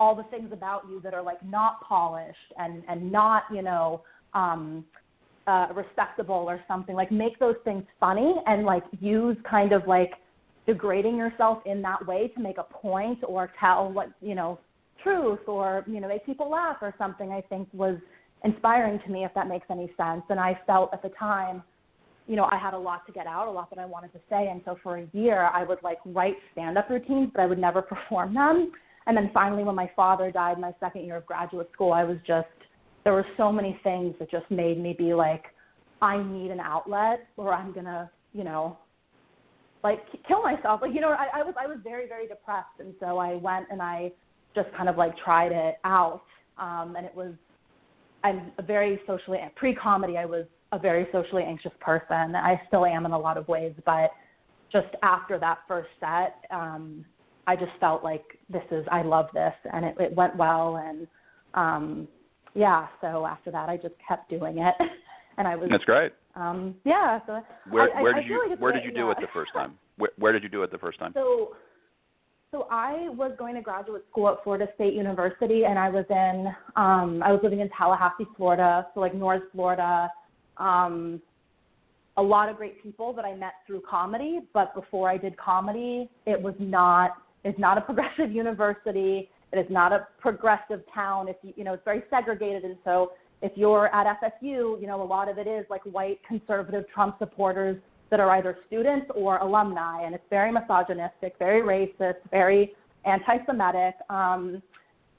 all 0.00 0.14
the 0.16 0.24
things 0.24 0.50
about 0.52 0.82
you 0.88 1.00
that 1.00 1.14
are 1.14 1.22
like 1.22 1.44
not 1.44 1.82
polished 1.86 2.38
and 2.58 2.82
and 2.88 3.12
not, 3.12 3.42
you 3.52 3.60
know, 3.60 4.02
um 4.32 4.86
uh 5.46 5.68
respectable 5.74 6.46
or 6.48 6.64
something. 6.66 6.96
Like 6.96 7.12
make 7.12 7.38
those 7.38 7.56
things 7.62 7.84
funny 8.00 8.36
and 8.46 8.64
like 8.64 8.84
use 9.00 9.36
kind 9.48 9.72
of 9.72 9.86
like 9.86 10.12
degrading 10.66 11.16
yourself 11.16 11.58
in 11.66 11.82
that 11.82 12.04
way 12.06 12.28
to 12.28 12.40
make 12.40 12.56
a 12.56 12.64
point 12.64 13.18
or 13.22 13.52
tell 13.60 13.92
what, 13.92 14.08
you 14.22 14.34
know, 14.34 14.58
truth 15.06 15.38
or 15.46 15.84
you 15.86 16.00
know 16.00 16.08
make 16.08 16.26
people 16.26 16.50
laugh 16.50 16.76
or 16.80 16.92
something 16.98 17.30
i 17.30 17.40
think 17.40 17.68
was 17.72 17.96
inspiring 18.44 18.98
to 19.04 19.10
me 19.10 19.24
if 19.24 19.32
that 19.34 19.48
makes 19.48 19.66
any 19.70 19.90
sense. 19.96 20.22
And 20.28 20.40
i 20.40 20.58
felt 20.66 20.90
at 20.92 21.02
the 21.02 21.10
time 21.10 21.62
you 22.26 22.34
know 22.34 22.48
i 22.50 22.56
had 22.56 22.74
a 22.74 22.78
lot 22.78 23.06
to 23.06 23.12
get 23.12 23.26
out 23.26 23.46
a 23.46 23.50
lot 23.50 23.70
that 23.70 23.78
i 23.78 23.86
wanted 23.86 24.12
to 24.12 24.20
say. 24.28 24.48
And 24.48 24.60
so 24.64 24.76
for 24.82 24.98
a 24.98 25.06
year 25.12 25.48
i 25.54 25.62
would 25.62 25.78
like 25.82 25.98
write 26.04 26.34
stand 26.52 26.76
up 26.76 26.90
routines 26.90 27.30
but 27.32 27.42
i 27.42 27.46
would 27.46 27.58
never 27.58 27.82
perform 27.94 28.34
them. 28.34 28.72
And 29.06 29.16
then 29.16 29.30
finally 29.32 29.62
when 29.62 29.76
my 29.76 29.90
father 29.94 30.32
died 30.32 30.58
my 30.58 30.72
second 30.80 31.04
year 31.04 31.16
of 31.16 31.26
graduate 31.26 31.70
school 31.72 31.92
i 31.92 32.02
was 32.02 32.18
just 32.26 32.48
there 33.04 33.12
were 33.12 33.26
so 33.36 33.52
many 33.52 33.78
things 33.84 34.14
that 34.18 34.28
just 34.30 34.50
made 34.50 34.78
me 34.78 34.94
be 34.98 35.14
like 35.14 35.44
i 36.02 36.20
need 36.20 36.50
an 36.50 36.60
outlet 36.60 37.28
or 37.36 37.52
i'm 37.52 37.72
going 37.72 37.86
to 37.86 38.10
you 38.32 38.44
know 38.44 38.76
like 39.84 40.00
kill 40.26 40.42
myself. 40.42 40.80
Like 40.82 40.92
you 40.92 41.00
know 41.00 41.10
I, 41.10 41.40
I 41.40 41.42
was 41.42 41.54
i 41.58 41.66
was 41.66 41.78
very 41.84 42.08
very 42.08 42.26
depressed. 42.26 42.80
And 42.80 42.92
so 43.00 43.18
i 43.18 43.34
went 43.34 43.66
and 43.70 43.80
i 43.80 44.10
just 44.56 44.68
kind 44.76 44.88
of 44.88 44.96
like 44.96 45.16
tried 45.18 45.52
it 45.52 45.76
out 45.84 46.22
um 46.58 46.94
and 46.96 47.06
it 47.06 47.14
was 47.14 47.32
i'm 48.24 48.50
a 48.58 48.62
very 48.62 48.98
socially 49.06 49.38
pre-comedy 49.54 50.16
i 50.16 50.24
was 50.24 50.46
a 50.72 50.78
very 50.78 51.06
socially 51.12 51.44
anxious 51.44 51.70
person 51.80 52.34
i 52.34 52.60
still 52.66 52.84
am 52.84 53.06
in 53.06 53.12
a 53.12 53.18
lot 53.18 53.36
of 53.36 53.46
ways 53.46 53.72
but 53.84 54.10
just 54.72 54.88
after 55.04 55.38
that 55.38 55.58
first 55.68 55.90
set 56.00 56.44
um 56.50 57.04
i 57.46 57.54
just 57.54 57.70
felt 57.78 58.02
like 58.02 58.24
this 58.48 58.64
is 58.72 58.84
i 58.90 59.02
love 59.02 59.26
this 59.32 59.54
and 59.72 59.84
it, 59.84 59.94
it 60.00 60.16
went 60.16 60.34
well 60.36 60.82
and 60.84 61.06
um 61.54 62.08
yeah 62.54 62.88
so 63.00 63.26
after 63.26 63.52
that 63.52 63.68
i 63.68 63.76
just 63.76 63.94
kept 64.08 64.28
doing 64.28 64.58
it 64.58 64.74
and 65.38 65.46
i 65.46 65.54
was 65.54 65.68
That's 65.70 65.84
great. 65.84 66.12
um 66.34 66.74
yeah 66.84 67.20
so 67.26 67.40
Where 67.70 67.94
I, 67.96 68.02
where 68.02 68.14
I, 68.16 68.20
did 68.22 68.24
I 68.24 68.28
you 68.28 68.46
like 68.50 68.60
where 68.60 68.72
did 68.72 68.84
you 68.84 68.90
do 68.90 69.06
yeah. 69.06 69.10
it 69.12 69.18
the 69.20 69.28
first 69.32 69.52
time? 69.52 69.74
Where, 69.98 70.10
where 70.18 70.32
did 70.32 70.42
you 70.42 70.48
do 70.50 70.62
it 70.62 70.70
the 70.70 70.78
first 70.78 70.98
time? 70.98 71.12
So, 71.14 71.54
so 72.56 72.66
I 72.70 73.10
was 73.10 73.32
going 73.38 73.54
to 73.54 73.60
graduate 73.60 74.02
school 74.10 74.28
at 74.30 74.42
Florida 74.42 74.66
State 74.76 74.94
University, 74.94 75.64
and 75.64 75.78
I 75.78 75.90
was 75.90 76.06
in, 76.08 76.46
um, 76.76 77.22
I 77.22 77.30
was 77.30 77.40
living 77.42 77.60
in 77.60 77.68
Tallahassee, 77.76 78.26
Florida, 78.34 78.86
so 78.94 79.00
like 79.00 79.14
North 79.14 79.42
Florida. 79.52 80.10
Um, 80.56 81.20
a 82.16 82.22
lot 82.22 82.48
of 82.48 82.56
great 82.56 82.82
people 82.82 83.12
that 83.12 83.26
I 83.26 83.34
met 83.34 83.52
through 83.66 83.82
comedy, 83.88 84.40
but 84.54 84.74
before 84.74 85.10
I 85.10 85.18
did 85.18 85.36
comedy, 85.36 86.08
it 86.24 86.40
was 86.40 86.54
not, 86.58 87.18
it's 87.44 87.58
not 87.58 87.76
a 87.76 87.80
progressive 87.82 88.32
university. 88.32 89.28
It 89.52 89.58
is 89.58 89.66
not 89.68 89.92
a 89.92 90.06
progressive 90.18 90.80
town. 90.94 91.28
You, 91.42 91.52
you 91.56 91.64
know, 91.64 91.74
it's 91.74 91.84
very 91.84 92.04
segregated, 92.08 92.64
and 92.64 92.78
so 92.84 93.12
if 93.42 93.52
you're 93.54 93.94
at 93.94 94.18
FSU, 94.22 94.80
you 94.80 94.86
know, 94.86 95.02
a 95.02 95.04
lot 95.04 95.28
of 95.28 95.36
it 95.36 95.46
is 95.46 95.66
like 95.68 95.82
white 95.82 96.20
conservative 96.26 96.84
Trump 96.94 97.18
supporters 97.18 97.76
that 98.10 98.20
are 98.20 98.30
either 98.30 98.56
students 98.66 99.06
or 99.14 99.38
alumni, 99.38 100.02
and 100.02 100.14
it's 100.14 100.24
very 100.30 100.52
misogynistic, 100.52 101.34
very 101.38 101.62
racist, 101.62 102.16
very 102.30 102.72
anti-Semitic. 103.04 103.94
Um, 104.10 104.62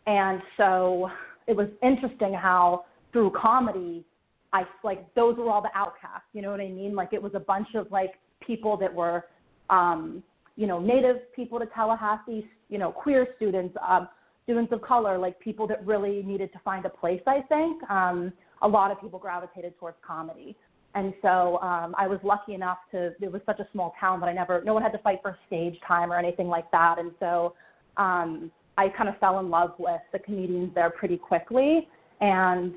and 0.06 0.42
so 0.56 1.10
it 1.48 1.56
was 1.56 1.68
interesting 1.84 2.34
how 2.34 2.86
through 3.12 3.32
comedy, 3.32 4.06
I 4.54 4.64
like 4.84 5.14
those 5.16 5.38
were 5.38 5.50
all 5.50 5.62
the 5.62 5.72
outcasts. 5.76 6.28
You 6.34 6.42
know 6.42 6.52
what 6.52 6.62
I 6.62 6.70
mean? 6.70 6.96
Like 6.96 7.12
it 7.12 7.22
was 7.22 7.34
a 7.36 7.40
bunch 7.40 7.68
of 7.76 7.92
like 7.92 8.14
people 8.46 8.78
that 8.78 8.94
were, 8.94 9.26
um, 9.70 10.24
you 10.56 10.68
know, 10.68 10.80
native 10.80 11.18
people 11.36 11.60
to 11.60 11.66
Tallahassee, 11.68 12.48
you 12.70 12.78
know, 12.78 12.92
queer 12.92 13.28
students, 13.36 13.76
um, 13.88 14.08
students 14.44 14.72
of 14.72 14.82
color, 14.82 15.18
like 15.18 15.38
people 15.40 15.68
that 15.68 15.86
really 15.86 16.24
needed 16.24 16.54
to 16.54 16.60
find 16.60 16.86
a 16.86 16.90
place. 16.90 17.22
I 17.28 17.42
think 17.42 17.84
um, 17.90 18.32
a 18.62 18.68
lot 18.68 18.92
of 18.92 19.02
people 19.02 19.20
gravitated 19.20 19.78
towards 19.78 19.98
comedy. 20.06 20.56
And 20.98 21.14
so 21.22 21.60
um, 21.62 21.94
I 21.96 22.08
was 22.08 22.18
lucky 22.24 22.56
enough 22.56 22.80
to. 22.90 23.14
It 23.22 23.32
was 23.32 23.42
such 23.46 23.60
a 23.60 23.68
small 23.72 23.94
town 24.00 24.20
that 24.20 24.26
I 24.26 24.34
never. 24.34 24.64
No 24.66 24.74
one 24.74 24.82
had 24.82 24.92
to 24.94 24.98
fight 24.98 25.20
for 25.22 25.38
stage 25.46 25.76
time 25.88 26.12
or 26.12 26.18
anything 26.18 26.48
like 26.48 26.72
that. 26.72 26.98
And 26.98 27.12
so 27.20 27.54
um, 27.98 28.50
I 28.80 28.90
kind 28.90 29.08
of 29.08 29.16
fell 29.20 29.40
in 29.40 29.52
love 29.52 29.74
with 29.78 30.02
the 30.12 30.18
comedians 30.18 30.74
there 30.74 30.90
pretty 30.90 31.18
quickly. 31.18 31.88
And 32.20 32.74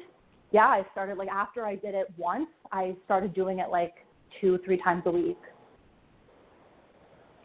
yeah, 0.50 0.66
I 0.66 0.82
started 0.92 1.16
like 1.16 1.30
after 1.30 1.64
I 1.64 1.76
did 1.76 1.94
it 1.94 2.08
once, 2.18 2.48
I 2.72 2.94
started 3.06 3.32
doing 3.32 3.58
it 3.58 3.70
like 3.70 3.94
two, 4.38 4.58
three 4.66 4.76
times 4.76 5.04
a 5.06 5.10
week. 5.10 5.38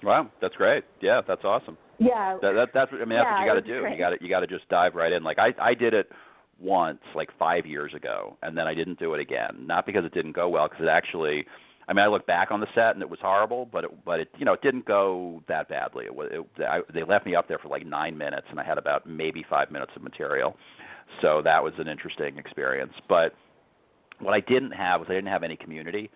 Wow, 0.03 0.29
that's 0.41 0.55
great. 0.55 0.83
Yeah, 1.01 1.21
that's 1.25 1.45
awesome. 1.45 1.77
Yeah. 1.99 2.38
That, 2.41 2.51
that 2.51 2.67
that's 2.73 2.91
I 2.91 3.05
mean 3.05 3.17
that's 3.17 3.23
yeah, 3.23 3.33
what 3.33 3.39
you 3.39 3.47
got 3.47 3.53
to 3.53 3.61
do. 3.61 3.79
great. 3.79 3.93
You 3.93 3.97
got 3.97 4.09
to 4.09 4.17
you 4.19 4.29
got 4.29 4.41
to 4.41 4.47
just 4.47 4.67
dive 4.67 4.93
right 4.93 5.13
in. 5.13 5.23
Like 5.23 5.39
I 5.39 5.53
I 5.57 5.73
did 5.73 5.93
it 5.93 6.09
once 6.59 6.99
like 7.15 7.29
5 7.37 7.65
years 7.65 7.93
ago 7.93 8.37
and 8.41 8.57
then 8.57 8.67
I 8.67 8.73
didn't 8.73 8.99
do 8.99 9.13
it 9.13 9.19
again. 9.19 9.65
Not 9.65 9.85
because 9.85 10.05
it 10.05 10.13
didn't 10.13 10.33
go 10.33 10.49
well 10.49 10.67
because 10.67 10.83
it 10.83 10.89
actually 10.89 11.45
I 11.87 11.93
mean 11.93 12.03
I 12.03 12.07
look 12.07 12.25
back 12.25 12.51
on 12.51 12.59
the 12.59 12.67
set 12.73 12.95
and 12.95 13.01
it 13.01 13.09
was 13.09 13.19
horrible, 13.21 13.67
but 13.71 13.83
it 13.83 14.05
but 14.05 14.19
it 14.19 14.29
you 14.37 14.45
know 14.45 14.53
it 14.53 14.61
didn't 14.61 14.85
go 14.85 15.43
that 15.47 15.69
badly. 15.69 16.05
It 16.05 16.15
was 16.15 16.29
it, 16.31 16.63
I, 16.63 16.81
they 16.93 17.03
left 17.03 17.25
me 17.25 17.35
up 17.35 17.47
there 17.47 17.59
for 17.59 17.67
like 17.67 17.85
9 17.85 18.17
minutes 18.17 18.47
and 18.49 18.59
I 18.59 18.63
had 18.63 18.77
about 18.77 19.07
maybe 19.07 19.45
5 19.49 19.71
minutes 19.71 19.91
of 19.95 20.03
material. 20.03 20.55
So 21.21 21.41
that 21.43 21.63
was 21.63 21.73
an 21.77 21.87
interesting 21.87 22.37
experience. 22.37 22.93
But 23.07 23.33
what 24.19 24.33
I 24.33 24.39
didn't 24.39 24.71
have 24.71 25.01
was 25.01 25.09
I 25.09 25.13
didn't 25.13 25.29
have 25.29 25.43
any 25.43 25.55
community. 25.55 26.09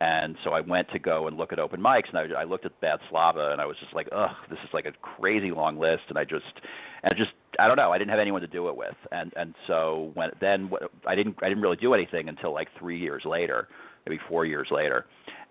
And 0.00 0.36
so 0.44 0.50
I 0.50 0.60
went 0.60 0.90
to 0.90 0.98
go 0.98 1.28
and 1.28 1.36
look 1.36 1.52
at 1.52 1.58
open 1.58 1.80
mics, 1.80 2.08
and 2.12 2.18
I, 2.18 2.40
I 2.40 2.44
looked 2.44 2.66
at 2.66 2.78
Bad 2.80 2.98
Slava, 3.08 3.50
and 3.52 3.60
I 3.60 3.66
was 3.66 3.76
just 3.80 3.94
like, 3.94 4.08
ugh, 4.12 4.36
this 4.50 4.58
is 4.58 4.70
like 4.74 4.86
a 4.86 4.92
crazy 5.00 5.50
long 5.50 5.78
list, 5.78 6.02
and 6.08 6.18
I 6.18 6.24
just, 6.24 6.60
and 7.04 7.12
I 7.12 7.16
just, 7.16 7.32
I 7.58 7.68
don't 7.68 7.76
know, 7.76 7.92
I 7.92 7.98
didn't 7.98 8.10
have 8.10 8.18
anyone 8.18 8.40
to 8.40 8.46
do 8.46 8.68
it 8.68 8.76
with, 8.76 8.96
and 9.12 9.32
and 9.36 9.54
so 9.66 10.10
when 10.14 10.30
then 10.40 10.70
I 11.06 11.14
didn't, 11.14 11.36
I 11.42 11.48
didn't 11.48 11.62
really 11.62 11.76
do 11.76 11.94
anything 11.94 12.28
until 12.28 12.52
like 12.52 12.68
three 12.78 12.98
years 12.98 13.22
later, 13.24 13.68
maybe 14.06 14.18
four 14.28 14.46
years 14.46 14.68
later, 14.70 15.06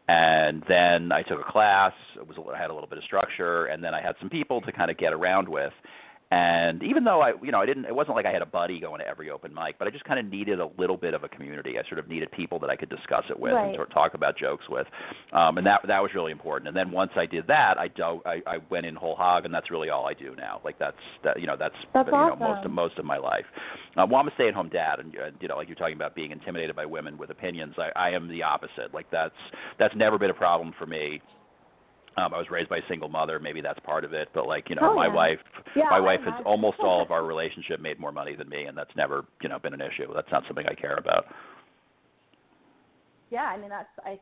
and 0.08 0.64
then 0.68 1.12
I 1.12 1.22
took 1.22 1.40
a 1.40 1.52
class, 1.52 1.94
it 2.18 2.28
was 2.28 2.38
I 2.54 2.58
had 2.58 2.72
a 2.72 2.74
little 2.74 2.90
bit 2.90 2.98
of 2.98 3.04
structure, 3.04 3.68
and 3.68 3.84
then 3.84 3.94
I 3.94 4.02
had 4.02 4.16
some 4.20 4.30
people 4.30 4.62
to 4.62 4.72
kind 4.72 4.92
of 4.92 4.98
get 4.98 5.14
around 5.14 5.48
with, 5.48 5.74
and 6.34 6.82
even 6.82 7.04
though 7.04 7.22
I, 7.22 7.34
you 7.44 7.52
know, 7.52 7.62
I 7.62 7.66
didn't, 7.68 7.86
it 7.86 7.94
wasn't 7.94 8.16
like 8.16 8.26
I 8.26 8.32
had 8.32 8.42
a 8.42 8.46
buddy 8.48 8.80
going 8.80 9.00
to 9.02 9.08
every 9.08 9.30
open 9.30 9.54
mic, 9.54 9.78
but 9.78 9.88
I 9.88 9.92
just 9.92 10.04
kind 10.06 10.20
of 10.20 10.26
needed 10.26 10.60
a 10.60 10.68
little 10.80 10.98
bit 10.98 11.14
of 11.14 11.24
a 11.24 11.30
community. 11.30 11.76
I 11.78 11.88
sort 11.88 12.00
of 12.00 12.08
needed 12.08 12.32
people 12.32 12.58
that 12.60 12.72
I 12.72 12.76
could 12.76 12.90
discuss 12.90 13.24
it 13.30 13.40
with 13.40 13.54
Right. 13.54 13.68
and 13.68 13.76
sort 13.76 13.90
of 13.90 13.94
talk 13.94 14.16
about 14.16 14.36
jokes 14.36 14.66
with, 14.68 14.88
um, 15.32 15.60
and 15.60 15.68
that 15.68 15.82
that 15.88 16.02
was 16.02 16.12
really 16.16 16.32
important. 16.32 16.68
And 16.70 16.76
then 16.76 16.90
once 16.92 17.12
I 17.16 17.28
did 17.28 17.46
that, 17.48 17.78
I 17.78 17.88
do, 17.88 18.22
I, 18.26 18.42
I 18.48 18.58
went 18.72 18.88
in 18.88 18.96
whole 18.96 19.16
hog, 19.16 19.46
and 19.46 19.54
that's 19.54 19.70
really 19.70 19.90
all 19.90 20.08
I 20.08 20.16
do 20.16 20.34
now. 20.36 20.60
Like 20.66 20.80
that's 20.80 20.98
that, 21.24 21.40
you 21.40 21.46
know, 21.46 21.56
that's, 21.58 21.76
That's 21.94 22.08
you 22.08 22.12
know 22.14 22.36
most 22.36 22.66
of 22.66 22.72
most 22.72 22.98
of 22.98 23.06
my 23.06 23.18
life. 23.18 23.46
Uh, 23.96 24.08
well, 24.10 24.20
I'm 24.20 24.28
a 24.28 24.34
stay-at-home 24.34 24.70
dad, 24.70 25.00
and 25.00 25.16
uh, 25.16 25.30
you 25.40 25.48
know, 25.48 25.58
like 25.58 25.68
you're 25.68 25.76
talking 25.76 25.96
about 25.96 26.16
being 26.16 26.32
intimidated 26.32 26.76
by 26.76 26.86
women 26.86 27.18
with 27.18 27.30
opinions. 27.30 27.76
I, 27.78 27.92
I 27.96 28.10
am 28.10 28.28
the 28.28 28.42
opposite. 28.42 28.92
Like 28.92 29.06
that's 29.12 29.36
that's 29.78 29.96
never 29.96 30.18
been 30.18 30.32
a 30.32 30.34
problem 30.34 30.74
for 30.80 30.88
me. 30.88 31.22
Um, 32.16 32.34
I 32.34 32.38
was 32.38 32.48
raised 32.52 32.70
by 32.70 32.78
a 32.78 32.88
single 32.88 33.10
mother. 33.10 33.40
Maybe 33.40 33.62
that's 33.62 33.80
part 33.80 34.04
of 34.06 34.14
it. 34.14 34.30
But 34.34 34.48
like 34.48 34.70
you 34.70 34.76
know, 34.76 34.92
Oh, 34.92 34.96
my 34.96 35.08
yeah. 35.08 35.14
wife, 35.16 35.40
Yeah, 35.76 35.84
my 35.90 35.98
I 35.98 36.00
wife 36.00 36.20
has 36.26 36.36
almost 36.46 36.78
all 36.80 37.02
of 37.02 37.12
our 37.16 37.26
relationship 37.26 37.80
made 37.80 38.00
more 38.00 38.12
money 38.12 38.36
than 38.36 38.50
me, 38.50 38.64
and 38.66 38.78
that's 38.78 38.96
never 38.96 39.26
you 39.42 39.50
know 39.50 39.60
been 39.60 39.74
an 39.74 39.82
issue. 39.82 40.12
That's 40.14 40.32
not 40.32 40.44
something 40.48 40.66
I 40.68 40.76
care 40.76 40.96
about. 40.96 41.26
yeah 43.30 43.46
i 43.46 43.58
mean 43.58 43.70
that's 43.70 43.90
i 44.06 44.20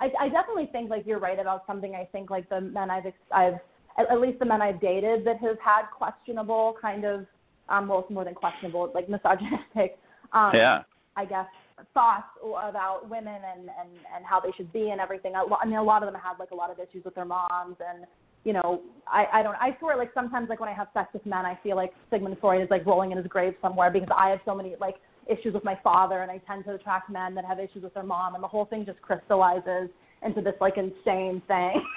i 0.00 0.10
i 0.20 0.28
definitely 0.28 0.66
think 0.72 0.88
like 0.88 1.04
you're 1.06 1.18
right 1.18 1.38
about 1.38 1.64
something 1.66 1.94
i 1.94 2.04
think 2.12 2.30
like 2.30 2.48
the 2.48 2.60
men 2.60 2.90
i've 2.90 3.04
ex- 3.06 3.30
i've 3.32 3.54
at, 3.98 4.10
at 4.10 4.20
least 4.20 4.38
the 4.38 4.44
men 4.46 4.62
i've 4.62 4.80
dated 4.80 5.24
that 5.26 5.36
have 5.38 5.58
had 5.62 5.82
questionable 5.96 6.74
kind 6.80 7.04
of 7.04 7.26
um 7.68 7.88
well 7.88 8.00
it's 8.00 8.10
more 8.10 8.24
than 8.24 8.34
questionable 8.34 8.90
like 8.94 9.08
misogynistic 9.08 9.98
um 10.32 10.52
yeah. 10.54 10.82
i 11.16 11.24
guess 11.26 11.46
thoughts 11.92 12.28
about 12.42 13.10
women 13.10 13.34
and 13.34 13.62
and 13.62 13.90
and 14.14 14.24
how 14.24 14.40
they 14.40 14.50
should 14.56 14.72
be 14.72 14.90
and 14.90 15.00
everything. 15.00 15.34
I, 15.34 15.44
I 15.60 15.66
mean 15.66 15.76
a 15.76 15.82
lot 15.82 16.02
of 16.02 16.12
them 16.12 16.20
had 16.20 16.38
like 16.38 16.50
a 16.50 16.54
lot 16.54 16.70
of 16.70 16.78
issues 16.78 17.04
with 17.04 17.14
their 17.14 17.24
moms 17.24 17.76
and 17.80 18.06
you 18.44 18.52
know 18.52 18.82
i 19.08 19.24
i 19.32 19.42
don't 19.42 19.56
i 19.56 19.74
swear 19.78 19.96
like 19.96 20.10
sometimes 20.12 20.50
like 20.50 20.60
when 20.60 20.68
i 20.68 20.72
have 20.74 20.88
sex 20.92 21.08
with 21.14 21.24
men 21.24 21.46
i 21.46 21.58
feel 21.62 21.76
like 21.76 21.94
sigmund 22.10 22.36
freud 22.42 22.60
is 22.60 22.68
like 22.70 22.84
rolling 22.84 23.10
in 23.10 23.16
his 23.16 23.26
grave 23.26 23.54
somewhere 23.62 23.90
because 23.90 24.10
i 24.14 24.28
have 24.28 24.38
so 24.44 24.54
many 24.54 24.74
like 24.78 24.96
issues 25.26 25.54
with 25.54 25.64
my 25.64 25.78
father 25.82 26.20
and 26.20 26.30
i 26.30 26.36
tend 26.46 26.62
to 26.62 26.74
attract 26.74 27.08
men 27.08 27.34
that 27.34 27.42
have 27.46 27.58
issues 27.58 27.82
with 27.82 27.94
their 27.94 28.02
mom 28.02 28.34
and 28.34 28.44
the 28.44 28.48
whole 28.48 28.66
thing 28.66 28.84
just 28.84 29.00
crystallizes 29.00 29.88
into 30.24 30.40
this 30.40 30.54
like 30.60 30.76
insane 30.76 31.42
thing. 31.46 31.82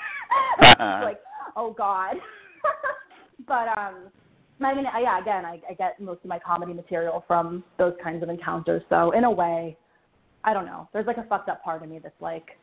It's 0.60 0.80
like 0.80 1.20
oh 1.56 1.74
god. 1.78 2.16
But 3.48 3.78
um 3.78 4.12
I 4.62 4.74
mean, 4.74 4.86
I- 4.86 5.02
yeah, 5.02 5.20
again, 5.20 5.46
I, 5.46 5.62
I 5.70 5.74
get 5.74 6.00
most 6.00 6.20
of 6.24 6.30
my 6.30 6.40
comedy 6.40 6.74
material 6.74 7.24
from 7.28 7.64
those 7.78 7.94
kinds 8.04 8.24
of 8.24 8.30
encounters. 8.30 8.82
So 8.90 9.12
in 9.12 9.24
a 9.24 9.32
way, 9.32 9.78
I 10.44 10.54
don't 10.54 10.66
know. 10.66 10.90
There's 10.94 11.08
like 11.08 11.18
a 11.18 11.24
fucked 11.24 11.50
up 11.50 11.64
part 11.64 11.84
of 11.84 11.90
me 11.90 12.00
that's 12.00 12.20
like 12.22 12.58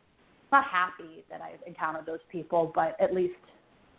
not 0.51 0.65
happy 0.65 1.23
that 1.29 1.41
I've 1.41 1.65
encountered 1.67 2.05
those 2.05 2.19
people, 2.31 2.71
but 2.73 2.95
at 2.99 3.13
least 3.13 3.35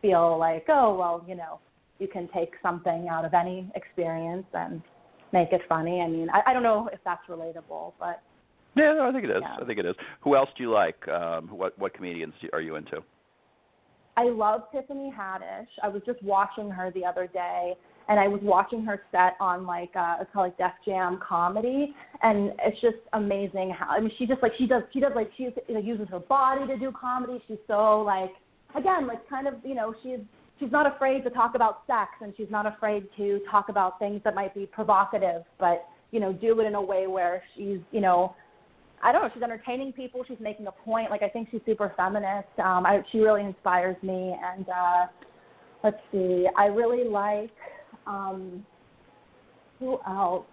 feel 0.02 0.38
like, 0.38 0.66
oh 0.68 0.94
well, 0.96 1.24
you 1.26 1.34
know, 1.34 1.58
you 1.98 2.08
can 2.08 2.28
take 2.34 2.52
something 2.62 3.08
out 3.10 3.24
of 3.24 3.32
any 3.34 3.70
experience 3.74 4.46
and 4.52 4.82
make 5.32 5.52
it 5.52 5.62
funny. 5.68 6.00
I 6.02 6.08
mean, 6.08 6.28
I, 6.30 6.50
I 6.50 6.52
don't 6.52 6.62
know 6.62 6.88
if 6.92 7.00
that's 7.04 7.26
relatable, 7.28 7.94
but 7.98 8.22
Yeah, 8.76 8.92
no, 8.94 9.08
I 9.08 9.12
think 9.12 9.24
it 9.24 9.30
is. 9.30 9.38
Yeah. 9.40 9.56
I 9.60 9.64
think 9.64 9.78
it 9.78 9.86
is. 9.86 9.94
Who 10.20 10.36
else 10.36 10.50
do 10.56 10.62
you 10.62 10.70
like? 10.70 11.06
Um, 11.08 11.48
what 11.48 11.78
what 11.78 11.94
comedians 11.94 12.34
do, 12.40 12.48
are 12.52 12.60
you 12.60 12.76
into? 12.76 13.02
I 14.16 14.24
love 14.24 14.62
Tiffany 14.72 15.12
Haddish. 15.16 15.68
I 15.82 15.88
was 15.88 16.02
just 16.06 16.22
watching 16.22 16.70
her 16.70 16.90
the 16.92 17.04
other 17.04 17.26
day, 17.26 17.74
and 18.08 18.18
I 18.18 18.28
was 18.28 18.40
watching 18.42 18.84
her 18.84 19.02
set 19.12 19.34
on 19.40 19.66
like 19.66 19.90
uh, 19.94 20.16
it's 20.20 20.30
called 20.32 20.46
like 20.46 20.58
Def 20.58 20.72
Jam 20.86 21.20
comedy, 21.26 21.94
and 22.22 22.52
it's 22.64 22.80
just 22.80 22.96
amazing 23.12 23.74
how 23.78 23.88
I 23.90 24.00
mean 24.00 24.10
she 24.18 24.26
just 24.26 24.42
like 24.42 24.52
she 24.56 24.66
does 24.66 24.82
she 24.92 25.00
does 25.00 25.12
like 25.14 25.30
she 25.36 25.48
you 25.68 25.74
know, 25.74 25.80
uses 25.80 26.08
her 26.08 26.20
body 26.20 26.66
to 26.66 26.78
do 26.78 26.92
comedy. 26.98 27.42
She's 27.46 27.58
so 27.66 28.00
like 28.00 28.30
again 28.74 29.06
like 29.06 29.28
kind 29.28 29.46
of 29.46 29.54
you 29.64 29.74
know 29.74 29.94
she's 30.02 30.20
she's 30.58 30.72
not 30.72 30.92
afraid 30.94 31.22
to 31.24 31.30
talk 31.30 31.54
about 31.54 31.82
sex, 31.86 32.10
and 32.22 32.32
she's 32.36 32.50
not 32.50 32.66
afraid 32.66 33.08
to 33.18 33.40
talk 33.50 33.68
about 33.68 33.98
things 33.98 34.22
that 34.24 34.34
might 34.34 34.54
be 34.54 34.66
provocative, 34.66 35.42
but 35.58 35.86
you 36.10 36.20
know 36.20 36.32
do 36.32 36.58
it 36.60 36.64
in 36.64 36.74
a 36.74 36.82
way 36.82 37.06
where 37.06 37.42
she's 37.54 37.80
you 37.90 38.00
know 38.00 38.34
I 39.02 39.12
don't 39.12 39.22
know. 39.22 39.30
She's 39.34 39.42
entertaining 39.42 39.92
people. 39.92 40.24
She's 40.26 40.40
making 40.40 40.66
a 40.66 40.72
point. 40.72 41.10
Like 41.10 41.22
I 41.22 41.28
think 41.28 41.48
she's 41.50 41.60
super 41.66 41.92
feminist. 41.96 42.48
Um, 42.58 42.86
I, 42.86 43.02
she 43.12 43.18
really 43.18 43.42
inspires 43.42 43.96
me. 44.02 44.34
And 44.42 44.66
uh, 44.68 45.06
let's 45.84 45.98
see, 46.12 46.46
I 46.56 46.66
really 46.66 47.08
like 47.08 47.50
um, 48.06 48.64
who 49.78 49.98
else? 50.06 50.46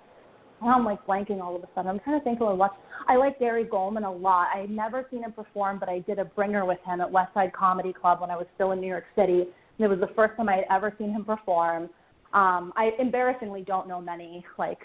Now 0.62 0.76
I'm 0.76 0.86
like 0.86 1.06
blanking 1.06 1.42
all 1.42 1.56
of 1.56 1.64
a 1.64 1.68
sudden. 1.76 1.90
I'm 1.90 2.00
trying 2.00 2.20
to 2.20 2.24
think 2.24 2.40
of 2.42 2.58
what. 2.58 2.72
I 3.08 3.18
like 3.18 3.38
Gary 3.38 3.66
Gulman 3.66 4.06
a 4.06 4.12
lot. 4.12 4.48
I've 4.56 4.70
never 4.70 5.06
seen 5.12 5.24
him 5.24 5.34
perform, 5.34 5.78
but 5.78 5.90
I 5.90 6.00
did 6.00 6.20
a 6.20 6.26
bringer 6.26 6.66
with 6.66 6.80
him 6.86 7.02
at 7.02 7.12
West 7.12 7.34
Side 7.34 7.52
Comedy 7.52 7.92
Club 7.92 8.22
when 8.22 8.32
I 8.32 8.38
was 8.38 8.46
still 8.56 8.72
in 8.72 8.80
New 8.80 8.88
York 8.88 9.04
City. 9.16 9.42
And 9.42 9.80
it 9.80 9.88
was 9.88 10.00
the 10.00 10.14
first 10.16 10.38
time 10.38 10.48
I 10.48 10.58
had 10.58 10.66
ever 10.72 10.94
seen 10.98 11.12
him 11.12 11.26
perform. 11.26 11.90
Um, 12.34 12.72
I 12.78 12.92
embarrassingly 13.00 13.64
don't 13.64 13.88
know 13.88 14.00
many 14.00 14.46
like 14.58 14.80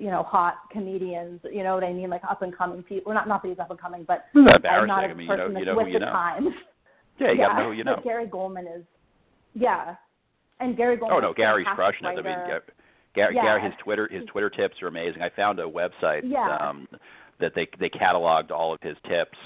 you 0.00 0.10
know, 0.10 0.22
hot 0.22 0.54
comedians, 0.70 1.40
you 1.50 1.62
know 1.62 1.74
what 1.74 1.84
I 1.84 1.92
mean, 1.92 2.10
like 2.10 2.22
up 2.28 2.42
and 2.42 2.56
coming 2.56 2.82
people. 2.82 3.12
Not 3.14 3.26
not 3.28 3.42
that 3.42 3.48
he's 3.48 3.58
up 3.58 3.70
and 3.70 3.80
coming, 3.80 4.04
but 4.06 4.24
It's 4.34 4.46
not 4.64 4.66
I'm 4.66 4.86
not 4.86 5.04
a 5.04 5.10
embarrassing. 5.10 5.10
I 5.10 5.14
mean, 5.14 5.26
you 5.26 5.36
know, 5.36 5.36
person 5.46 5.56
you 5.58 5.64
know 5.66 5.76
with 5.76 5.86
who 5.86 5.92
you 5.92 5.98
the 5.98 6.04
know. 6.06 6.12
times. 6.12 6.48
Yeah, 7.18 7.32
you 7.32 7.38
yeah, 7.38 7.46
got 7.46 7.52
to 7.54 7.62
know 7.62 7.68
who 7.70 7.72
you 7.72 7.84
know. 7.84 7.94
But 7.94 8.04
Gary 8.04 8.26
Gulman 8.26 8.64
is, 8.76 8.84
yeah, 9.54 9.94
and 10.60 10.76
Gary 10.76 10.98
Gulman. 10.98 11.12
Oh 11.12 11.18
no, 11.18 11.32
Gary's 11.32 11.66
crushing 11.74 12.04
it. 12.06 12.10
I 12.10 12.14
mean. 12.16 12.60
Gary, 13.14 13.34
Yeah. 13.34 13.42
Gary, 13.42 13.62
his 13.62 13.72
Twitter, 13.82 14.06
his 14.12 14.22
Twitter 14.26 14.50
tips 14.50 14.74
are 14.82 14.88
amazing. 14.88 15.22
I 15.22 15.30
found 15.30 15.58
a 15.58 15.62
website 15.64 16.20
Yeah. 16.24 16.58
um, 16.58 16.86
that 17.40 17.52
they 17.54 17.66
they 17.80 17.88
cataloged 17.88 18.50
all 18.50 18.74
of 18.74 18.80
his 18.82 18.96
tips, 19.08 19.38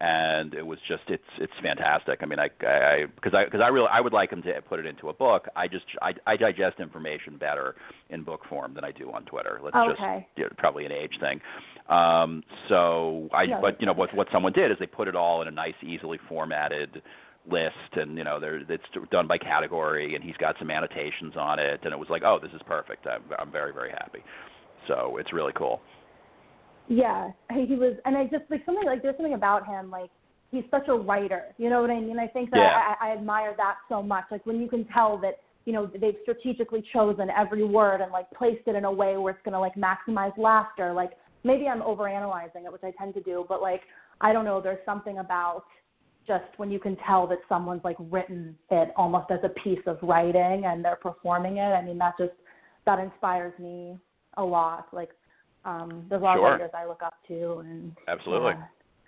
and 0.00 0.54
it 0.54 0.66
was 0.66 0.78
just 0.88 1.02
it's 1.08 1.22
it's 1.38 1.52
fantastic. 1.62 2.18
I 2.22 2.26
mean, 2.26 2.38
I 2.40 2.48
I 2.66 3.04
because 3.14 3.32
I 3.34 3.44
because 3.44 3.60
I 3.60 3.68
really 3.68 3.88
I 3.92 4.00
would 4.00 4.12
like 4.12 4.30
him 4.32 4.42
to 4.42 4.60
put 4.62 4.80
it 4.80 4.86
into 4.86 5.08
a 5.08 5.12
book. 5.12 5.46
I 5.54 5.68
just 5.68 5.84
I 6.02 6.12
I 6.26 6.36
digest 6.36 6.80
information 6.80 7.36
better 7.38 7.76
in 8.10 8.24
book 8.24 8.40
form 8.48 8.74
than 8.74 8.84
I 8.84 8.90
do 8.90 9.12
on 9.12 9.24
Twitter. 9.24 9.60
Let's 9.62 9.76
Okay. 9.76 10.26
just 10.26 10.38
you 10.38 10.44
know, 10.44 10.50
probably 10.58 10.84
an 10.84 10.92
age 10.92 11.14
thing. 11.20 11.40
Um, 11.88 12.42
so 12.68 13.28
I 13.32 13.44
Yeah, 13.44 13.60
but 13.60 13.80
you 13.80 13.86
know 13.86 13.92
what 13.92 14.12
what 14.14 14.26
someone 14.32 14.52
did 14.52 14.72
is 14.72 14.78
they 14.80 14.86
put 14.86 15.06
it 15.06 15.14
all 15.14 15.42
in 15.42 15.48
a 15.48 15.52
nice, 15.52 15.74
easily 15.82 16.18
formatted 16.28 17.00
list 17.46 17.74
and 17.92 18.16
you 18.16 18.24
know 18.24 18.40
there 18.40 18.56
it's 18.56 18.84
done 19.10 19.26
by 19.26 19.36
category 19.36 20.14
and 20.14 20.24
he's 20.24 20.36
got 20.38 20.56
some 20.58 20.70
annotations 20.70 21.34
on 21.36 21.58
it 21.58 21.78
and 21.84 21.92
it 21.92 21.98
was 21.98 22.08
like 22.08 22.22
oh 22.24 22.38
this 22.40 22.50
is 22.54 22.62
perfect 22.66 23.06
i'm 23.06 23.20
i'm 23.38 23.52
very 23.52 23.70
very 23.70 23.90
happy 23.90 24.20
so 24.88 25.18
it's 25.18 25.30
really 25.30 25.52
cool 25.54 25.82
Yeah, 26.88 27.30
he 27.50 27.74
was, 27.74 27.96
and 28.04 28.16
I 28.16 28.24
just 28.24 28.44
like 28.50 28.64
something 28.66 28.84
like 28.84 29.02
there's 29.02 29.16
something 29.16 29.34
about 29.34 29.66
him 29.66 29.90
like 29.90 30.10
he's 30.50 30.64
such 30.70 30.88
a 30.88 30.94
writer. 30.94 31.44
You 31.58 31.70
know 31.70 31.80
what 31.80 31.90
I 31.90 32.00
mean? 32.00 32.18
I 32.18 32.26
think 32.26 32.50
that 32.50 32.58
Yeah. 32.58 32.94
I, 33.00 33.08
I 33.08 33.12
admire 33.12 33.54
that 33.56 33.76
so 33.88 34.02
much. 34.02 34.24
Like 34.30 34.44
when 34.46 34.60
you 34.60 34.68
can 34.68 34.84
tell 34.86 35.18
that 35.18 35.38
you 35.64 35.72
know 35.72 35.90
they've 36.00 36.16
strategically 36.22 36.84
chosen 36.92 37.30
every 37.30 37.64
word 37.64 38.00
and 38.00 38.12
like 38.12 38.30
placed 38.30 38.66
it 38.66 38.74
in 38.74 38.84
a 38.84 38.92
way 38.92 39.16
where 39.16 39.32
it's 39.32 39.42
going 39.44 39.54
to 39.54 39.58
like 39.58 39.74
maximize 39.74 40.36
laughter 40.36 40.92
like 40.92 41.12
maybe 41.42 41.66
i'm 41.66 41.80
overanalyzing 41.80 42.64
it 42.64 42.72
which 42.72 42.84
i 42.84 42.92
tend 42.98 43.14
to 43.14 43.22
do 43.22 43.44
but 43.48 43.62
like 43.62 43.82
i 44.20 44.32
don't 44.32 44.44
know 44.44 44.60
there's 44.60 44.84
something 44.84 45.18
about 45.18 45.64
just 46.26 46.44
when 46.56 46.70
you 46.70 46.78
can 46.78 46.96
tell 47.06 47.26
that 47.26 47.38
someone's 47.48 47.84
like 47.84 47.96
written 48.10 48.54
it 48.70 48.90
almost 48.96 49.30
as 49.30 49.40
a 49.42 49.48
piece 49.60 49.80
of 49.86 49.98
writing 50.02 50.64
and 50.66 50.84
they're 50.84 50.96
performing 50.96 51.56
it 51.56 51.72
i 51.72 51.82
mean 51.82 51.98
that 51.98 52.14
just 52.18 52.32
that 52.84 52.98
inspires 52.98 53.58
me 53.58 53.96
a 54.36 54.44
lot 54.44 54.88
like 54.92 55.10
um 55.64 56.06
there's 56.08 56.22
a 56.22 56.24
lot 56.24 56.36
Sure. 56.36 56.54
of 56.54 56.60
writers 56.60 56.70
i 56.74 56.86
look 56.86 57.02
up 57.02 57.14
to 57.28 57.58
and 57.58 57.96
Absolutely. 58.08 58.54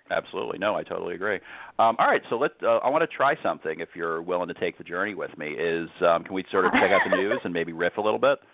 Absolutely. 0.09 0.57
No, 0.57 0.73
I 0.75 0.83
totally 0.83 1.15
agree. 1.15 1.35
Um, 1.79 1.95
all 1.99 2.07
right, 2.07 2.21
so 2.29 2.37
let 2.37 2.51
uh, 2.63 2.77
I 2.77 2.89
want 2.89 3.01
to 3.01 3.13
try 3.13 3.35
something. 3.43 3.81
If 3.81 3.89
you're 3.93 4.21
willing 4.21 4.47
to 4.47 4.53
take 4.53 4.77
the 4.77 4.83
journey 4.83 5.15
with 5.15 5.37
me, 5.37 5.47
is 5.49 5.89
um, 6.01 6.23
can 6.23 6.33
we 6.33 6.45
sort 6.49 6.65
of 6.65 6.71
check 6.73 6.91
out 6.91 7.01
the 7.09 7.15
news 7.15 7.39
and 7.43 7.53
maybe 7.53 7.73
riff 7.73 7.97
a 7.97 8.01
little 8.01 8.19
bit? 8.19 8.39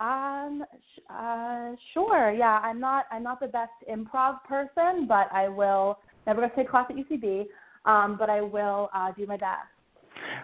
Um, 0.00 0.64
uh, 1.10 1.72
sure. 1.92 2.30
Yeah, 2.32 2.60
I'm 2.62 2.78
not. 2.78 3.06
I'm 3.10 3.24
not 3.24 3.40
the 3.40 3.48
best 3.48 3.72
improv 3.92 4.44
person, 4.44 5.06
but 5.08 5.26
I 5.32 5.48
will. 5.48 5.98
Never 6.24 6.40
going 6.40 6.50
to 6.50 6.56
take 6.56 6.70
class 6.70 6.86
at 6.88 6.94
UCB, 6.94 7.46
um, 7.84 8.16
but 8.16 8.30
I 8.30 8.40
will 8.40 8.90
uh, 8.94 9.10
do 9.16 9.26
my 9.26 9.36
best. 9.36 9.66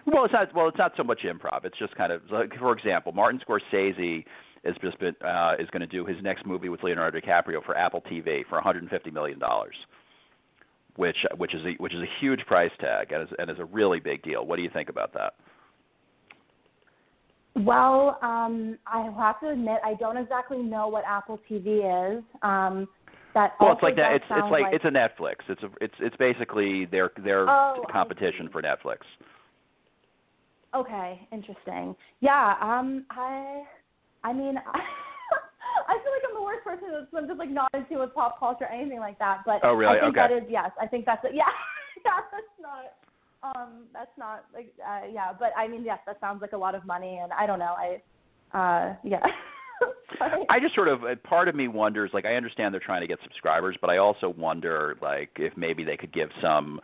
Well, 0.07 0.25
it's 0.25 0.33
not. 0.33 0.53
Well, 0.53 0.67
it's 0.67 0.77
not 0.77 0.91
so 0.97 1.03
much 1.03 1.21
improv. 1.23 1.63
It's 1.63 1.77
just 1.79 1.95
kind 1.95 2.11
of 2.11 2.21
like, 2.29 2.51
for 2.59 2.77
example, 2.77 3.13
Martin 3.13 3.39
Scorsese 3.47 4.25
has 4.65 4.75
just 4.81 4.99
been 4.99 5.15
uh, 5.25 5.53
is 5.59 5.69
going 5.69 5.81
to 5.81 5.87
do 5.87 6.05
his 6.05 6.17
next 6.21 6.45
movie 6.45 6.69
with 6.69 6.83
Leonardo 6.83 7.19
DiCaprio 7.19 7.63
for 7.63 7.77
Apple 7.77 8.01
TV 8.11 8.43
for 8.49 8.55
150 8.55 9.11
million 9.11 9.39
dollars, 9.39 9.75
which 10.95 11.17
which 11.37 11.53
is 11.53 11.61
a, 11.65 11.81
which 11.81 11.93
is 11.93 12.01
a 12.01 12.19
huge 12.19 12.41
price 12.47 12.71
tag 12.79 13.11
and 13.11 13.23
is, 13.23 13.29
and 13.37 13.49
is 13.49 13.57
a 13.59 13.65
really 13.65 13.99
big 13.99 14.23
deal. 14.23 14.45
What 14.45 14.57
do 14.57 14.63
you 14.63 14.69
think 14.71 14.89
about 14.89 15.13
that? 15.13 15.33
Well, 17.55 18.19
um, 18.21 18.77
I 18.85 19.09
have 19.17 19.39
to 19.39 19.49
admit 19.49 19.77
I 19.83 19.93
don't 19.93 20.17
exactly 20.17 20.57
know 20.57 20.89
what 20.89 21.05
Apple 21.07 21.39
TV 21.49 22.17
is. 22.17 22.23
Um, 22.41 22.87
that 23.33 23.53
Well, 23.59 23.73
it's 23.73 23.83
like 23.83 23.95
that. 23.97 24.13
It's 24.13 24.23
it's 24.29 24.29
sound 24.29 24.51
like, 24.51 24.73
it's 24.73 24.85
a 24.85 24.89
Netflix. 24.89 25.35
It's 25.47 25.61
a 25.63 25.69
it's 25.79 25.93
it's 25.99 26.15
basically 26.17 26.85
their 26.85 27.11
their 27.23 27.49
Oh, 27.49 27.83
competition 27.91 28.49
for 28.51 28.61
Netflix. 28.61 28.99
Okay, 30.73 31.27
interesting. 31.31 31.95
Yeah, 32.19 32.55
um, 32.59 33.05
I, 33.11 33.63
I 34.25 34.33
mean, 34.33 34.57
I 35.87 35.93
feel 36.01 36.11
like 36.17 36.25
I'm 36.27 36.35
the 36.35 36.41
worst 36.41 36.65
person 36.65 36.89
to 36.89 37.05
to 37.05 37.27
just 37.27 37.37
like 37.37 37.49
nodded 37.49 37.85
to 37.89 37.95
with 37.99 38.13
pop 38.15 38.39
culture 38.39 38.65
or 38.65 38.73
anything 38.73 38.99
like 38.99 39.19
that. 39.19 39.43
But 39.45 39.61
Oh, 39.63 39.73
really? 39.73 39.97
I 39.97 40.01
think 40.01 40.17
Okay. 40.17 40.27
that 40.27 40.31
is 40.33 40.43
yes. 40.49 40.71
I 40.81 40.87
think 40.87 41.05
that's 41.05 41.23
it. 41.23 41.35
Yeah, 41.35 41.45
yeah. 42.05 42.25
That's 42.33 42.57
not. 42.59 42.85
Um, 43.45 43.85
that's 43.93 44.17
not 44.17 44.45
like 44.53 44.73
uh, 44.81 45.05
yeah. 45.13 45.31
But 45.37 45.51
I 45.55 45.67
mean, 45.67 45.85
yes, 45.85 45.99
that 46.07 46.19
sounds 46.19 46.41
like 46.41 46.53
a 46.53 46.57
lot 46.57 46.73
of 46.73 46.85
money, 46.85 47.19
and 47.21 47.31
I 47.31 47.45
don't 47.45 47.59
know. 47.59 47.75
I, 47.77 48.01
uh, 48.57 48.95
yeah. 49.03 49.21
I 50.49 50.59
just 50.59 50.75
sort 50.75 50.87
of 50.87 51.03
uh, 51.03 51.15
part 51.23 51.47
of 51.47 51.55
me 51.55 51.67
wonders 51.67 52.11
like 52.13 52.25
I 52.25 52.35
understand 52.35 52.73
they're 52.73 52.81
trying 52.81 53.01
to 53.01 53.07
get 53.07 53.19
subscribers, 53.23 53.77
but 53.79 53.89
I 53.89 53.97
also 53.97 54.29
wonder 54.29 54.95
like 55.01 55.31
if 55.37 55.55
maybe 55.57 55.83
they 55.83 55.97
could 55.97 56.13
give 56.13 56.29
some 56.41 56.79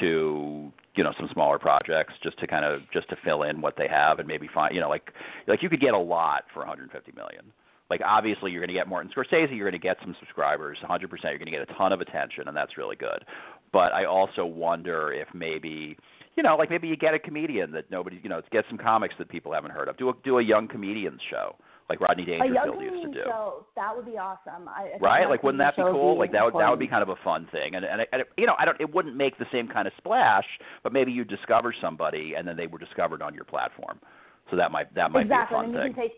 to 0.00 0.72
you 0.96 1.04
know 1.04 1.12
some 1.18 1.28
smaller 1.32 1.58
projects 1.58 2.14
just 2.22 2.38
to 2.40 2.46
kind 2.46 2.64
of 2.64 2.82
just 2.92 3.08
to 3.10 3.16
fill 3.24 3.42
in 3.42 3.60
what 3.60 3.74
they 3.76 3.88
have 3.88 4.18
and 4.18 4.28
maybe 4.28 4.48
find 4.52 4.74
you 4.74 4.80
know 4.80 4.88
like 4.88 5.10
like 5.46 5.62
you 5.62 5.68
could 5.68 5.80
get 5.80 5.94
a 5.94 5.98
lot 5.98 6.44
for 6.52 6.60
150 6.60 7.12
million. 7.12 7.52
Like 7.90 8.00
obviously 8.04 8.50
you're 8.50 8.60
going 8.60 8.68
to 8.68 8.74
get 8.74 8.88
Martin 8.88 9.10
Scorsese, 9.14 9.54
you're 9.54 9.70
going 9.70 9.72
to 9.72 9.78
get 9.78 9.98
some 10.00 10.16
subscribers, 10.18 10.78
100%. 10.82 11.02
You're 11.22 11.38
going 11.38 11.44
to 11.44 11.50
get 11.50 11.60
a 11.60 11.74
ton 11.74 11.92
of 11.92 12.00
attention, 12.00 12.48
and 12.48 12.56
that's 12.56 12.78
really 12.78 12.96
good. 12.96 13.26
But 13.72 13.92
I 13.92 14.06
also 14.06 14.46
wonder 14.46 15.12
if 15.12 15.28
maybe 15.34 15.96
you 16.36 16.42
know 16.42 16.56
like 16.56 16.70
maybe 16.70 16.88
you 16.88 16.96
get 16.96 17.14
a 17.14 17.18
comedian 17.18 17.72
that 17.72 17.90
nobody 17.90 18.20
you 18.22 18.28
know 18.28 18.42
get 18.50 18.64
some 18.68 18.78
comics 18.78 19.14
that 19.18 19.28
people 19.28 19.52
haven't 19.52 19.72
heard 19.72 19.88
of. 19.88 19.96
Do 19.96 20.08
a 20.10 20.12
do 20.24 20.38
a 20.38 20.42
young 20.42 20.68
comedians 20.68 21.20
show 21.30 21.56
like 21.88 22.00
Rodney 22.00 22.24
Dangerfield 22.24 22.80
used 22.80 23.02
to 23.02 23.12
do 23.12 23.24
show 23.24 23.66
that 23.76 23.94
would 23.94 24.06
be 24.06 24.16
awesome. 24.16 24.68
I, 24.68 24.92
I 24.94 24.98
right? 25.00 25.28
Like, 25.28 25.42
wouldn't 25.42 25.60
that 25.60 25.76
be 25.76 25.82
cool? 25.82 26.18
Like 26.18 26.32
that 26.32 26.44
would 26.44 26.54
that 26.54 26.70
would 26.70 26.78
be 26.78 26.88
kind 26.88 27.02
of 27.02 27.10
a 27.10 27.16
fun 27.22 27.46
thing, 27.52 27.74
and 27.74 27.84
and, 27.84 28.02
and 28.12 28.22
it, 28.22 28.28
you 28.38 28.46
know, 28.46 28.54
I 28.58 28.64
don't. 28.64 28.80
It 28.80 28.92
wouldn't 28.92 29.16
make 29.16 29.38
the 29.38 29.46
same 29.52 29.68
kind 29.68 29.86
of 29.86 29.92
splash, 29.98 30.46
but 30.82 30.92
maybe 30.92 31.12
you 31.12 31.24
discover 31.24 31.74
somebody, 31.80 32.34
and 32.36 32.46
then 32.46 32.56
they 32.56 32.66
were 32.66 32.78
discovered 32.78 33.22
on 33.22 33.34
your 33.34 33.44
platform, 33.44 34.00
so 34.50 34.56
that 34.56 34.72
might 34.72 34.94
that 34.94 35.10
might 35.10 35.22
exactly. 35.22 35.56
be 35.56 35.60
a 35.60 35.62
fun 35.62 35.64
and 35.64 35.74
you 35.74 35.80
thing. 35.80 35.94
can 35.94 36.02
take 36.02 36.12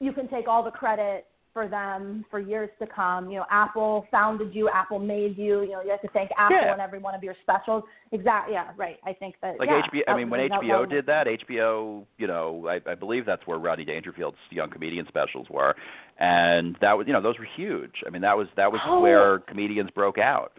you 0.00 0.12
can 0.12 0.28
take 0.28 0.48
all 0.48 0.62
the 0.62 0.70
credit 0.70 1.26
for 1.56 1.66
them 1.66 2.22
for 2.30 2.38
years 2.38 2.68
to 2.78 2.86
come. 2.86 3.30
You 3.30 3.38
know, 3.38 3.46
Apple 3.50 4.06
founded 4.10 4.54
you, 4.54 4.68
Apple 4.68 4.98
made 4.98 5.38
you. 5.38 5.62
You 5.62 5.70
know, 5.70 5.80
you 5.82 5.88
have 5.90 6.02
to 6.02 6.08
thank 6.08 6.30
Apple 6.36 6.58
Yeah. 6.60 6.72
and 6.72 6.82
every 6.82 6.98
one 6.98 7.14
of 7.14 7.22
your 7.22 7.34
specials. 7.40 7.82
Exactly. 8.12 8.52
Yeah. 8.52 8.72
Right. 8.76 8.98
I 9.06 9.14
think 9.14 9.36
that. 9.40 9.58
like 9.58 9.70
yeah, 9.70 9.80
HBO, 9.90 10.02
I 10.06 10.14
mean, 10.18 10.28
when 10.28 10.40
be- 10.40 10.48
that 10.50 10.60
HBO 10.60 10.86
did 10.90 11.06
that, 11.06 11.26
HBO, 11.26 12.04
you 12.18 12.26
know, 12.26 12.68
I, 12.68 12.90
I 12.90 12.94
believe 12.94 13.24
that's 13.24 13.40
where 13.46 13.56
Rodney 13.58 13.86
Dangerfield's 13.86 14.36
young 14.50 14.68
comedian 14.68 15.06
specials 15.08 15.46
were, 15.48 15.74
and 16.18 16.76
that 16.82 16.92
was, 16.92 17.06
you 17.06 17.14
know, 17.14 17.22
those 17.22 17.38
were 17.38 17.48
huge. 17.56 18.02
I 18.06 18.10
mean, 18.10 18.20
that 18.20 18.36
was 18.36 18.48
that 18.56 18.70
was 18.70 18.82
Oh. 18.86 19.00
where 19.00 19.38
comedians 19.38 19.88
broke 19.94 20.18
out. 20.18 20.52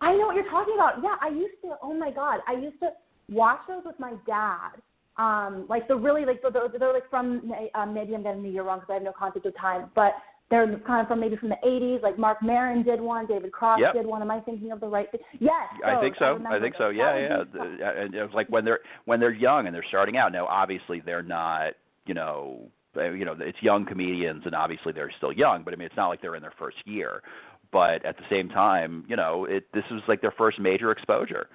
I 0.00 0.12
know 0.12 0.26
what 0.28 0.36
you're 0.36 0.48
talking 0.48 0.74
about. 0.74 1.02
Yeah, 1.02 1.16
I 1.20 1.28
used 1.30 1.60
to. 1.64 1.74
Oh 1.82 1.92
my 1.92 2.12
God, 2.12 2.38
I 2.46 2.52
used 2.52 2.78
to 2.82 2.90
watch 3.28 3.58
those 3.66 3.82
with 3.84 3.98
my 3.98 4.12
dad. 4.28 4.80
Um, 5.22 5.66
like 5.68 5.86
the 5.86 5.96
really 5.96 6.24
like 6.24 6.42
the, 6.42 6.50
the, 6.50 6.78
they're 6.78 6.92
like 6.92 7.08
from 7.08 7.52
um, 7.74 7.94
maybe 7.94 8.14
I'm 8.14 8.22
getting 8.22 8.42
the 8.42 8.48
year 8.48 8.64
wrong 8.64 8.80
because 8.80 8.90
I 8.90 8.94
have 8.94 9.02
no 9.02 9.12
concept 9.16 9.46
of 9.46 9.56
time, 9.56 9.90
but 9.94 10.14
they're 10.50 10.78
kind 10.80 11.00
of 11.00 11.06
from 11.08 11.20
maybe 11.20 11.36
from 11.36 11.48
the 11.48 11.56
80s. 11.64 12.02
Like 12.02 12.18
Marc 12.18 12.42
Maron 12.42 12.82
did 12.82 13.00
one, 13.00 13.26
David 13.26 13.52
Cross 13.52 13.80
Yep. 13.80 13.94
did 13.94 14.06
one. 14.06 14.20
Am 14.20 14.30
I 14.30 14.40
thinking 14.40 14.72
of 14.72 14.80
the 14.80 14.86
right 14.88 15.10
thing? 15.10 15.20
Yes. 15.38 15.52
I 15.84 16.00
think 16.00 16.16
so. 16.18 16.24
I, 16.24 16.28
remember 16.30 16.60
think 16.60 16.74
so. 16.76 16.88
Yeah, 16.88 17.16
yeah. 17.18 17.38
would 17.38 17.52
be 17.52 17.58
fun. 17.58 17.78
The- 17.78 18.00
And 18.02 18.14
it 18.14 18.22
was 18.22 18.32
like 18.34 18.48
when 18.48 18.64
they're 18.64 18.80
when 19.04 19.20
they're 19.20 19.32
young 19.32 19.66
and 19.66 19.74
they're 19.74 19.84
starting 19.88 20.16
out. 20.16 20.32
Now, 20.32 20.46
obviously, 20.46 21.00
they're 21.04 21.22
not. 21.22 21.74
You 22.04 22.14
know, 22.14 22.68
uh, 22.96 23.10
you 23.10 23.24
know, 23.24 23.36
it's 23.38 23.62
young 23.62 23.86
comedians, 23.86 24.42
and 24.44 24.54
obviously 24.56 24.92
they're 24.92 25.12
still 25.16 25.32
young. 25.32 25.62
But 25.62 25.72
I 25.72 25.76
mean, 25.76 25.86
it's 25.86 25.96
not 25.96 26.08
like 26.08 26.20
they're 26.20 26.34
in 26.34 26.42
their 26.42 26.54
first 26.58 26.78
year. 26.84 27.22
But 27.70 28.04
at 28.04 28.16
the 28.16 28.24
same 28.28 28.48
time, 28.48 29.04
you 29.08 29.16
know, 29.16 29.44
it 29.46 29.68
this 29.72 29.84
was 29.90 30.02
like 30.08 30.20
their 30.20 30.34
first 30.36 30.58
major 30.58 30.90
exposure. 30.90 31.46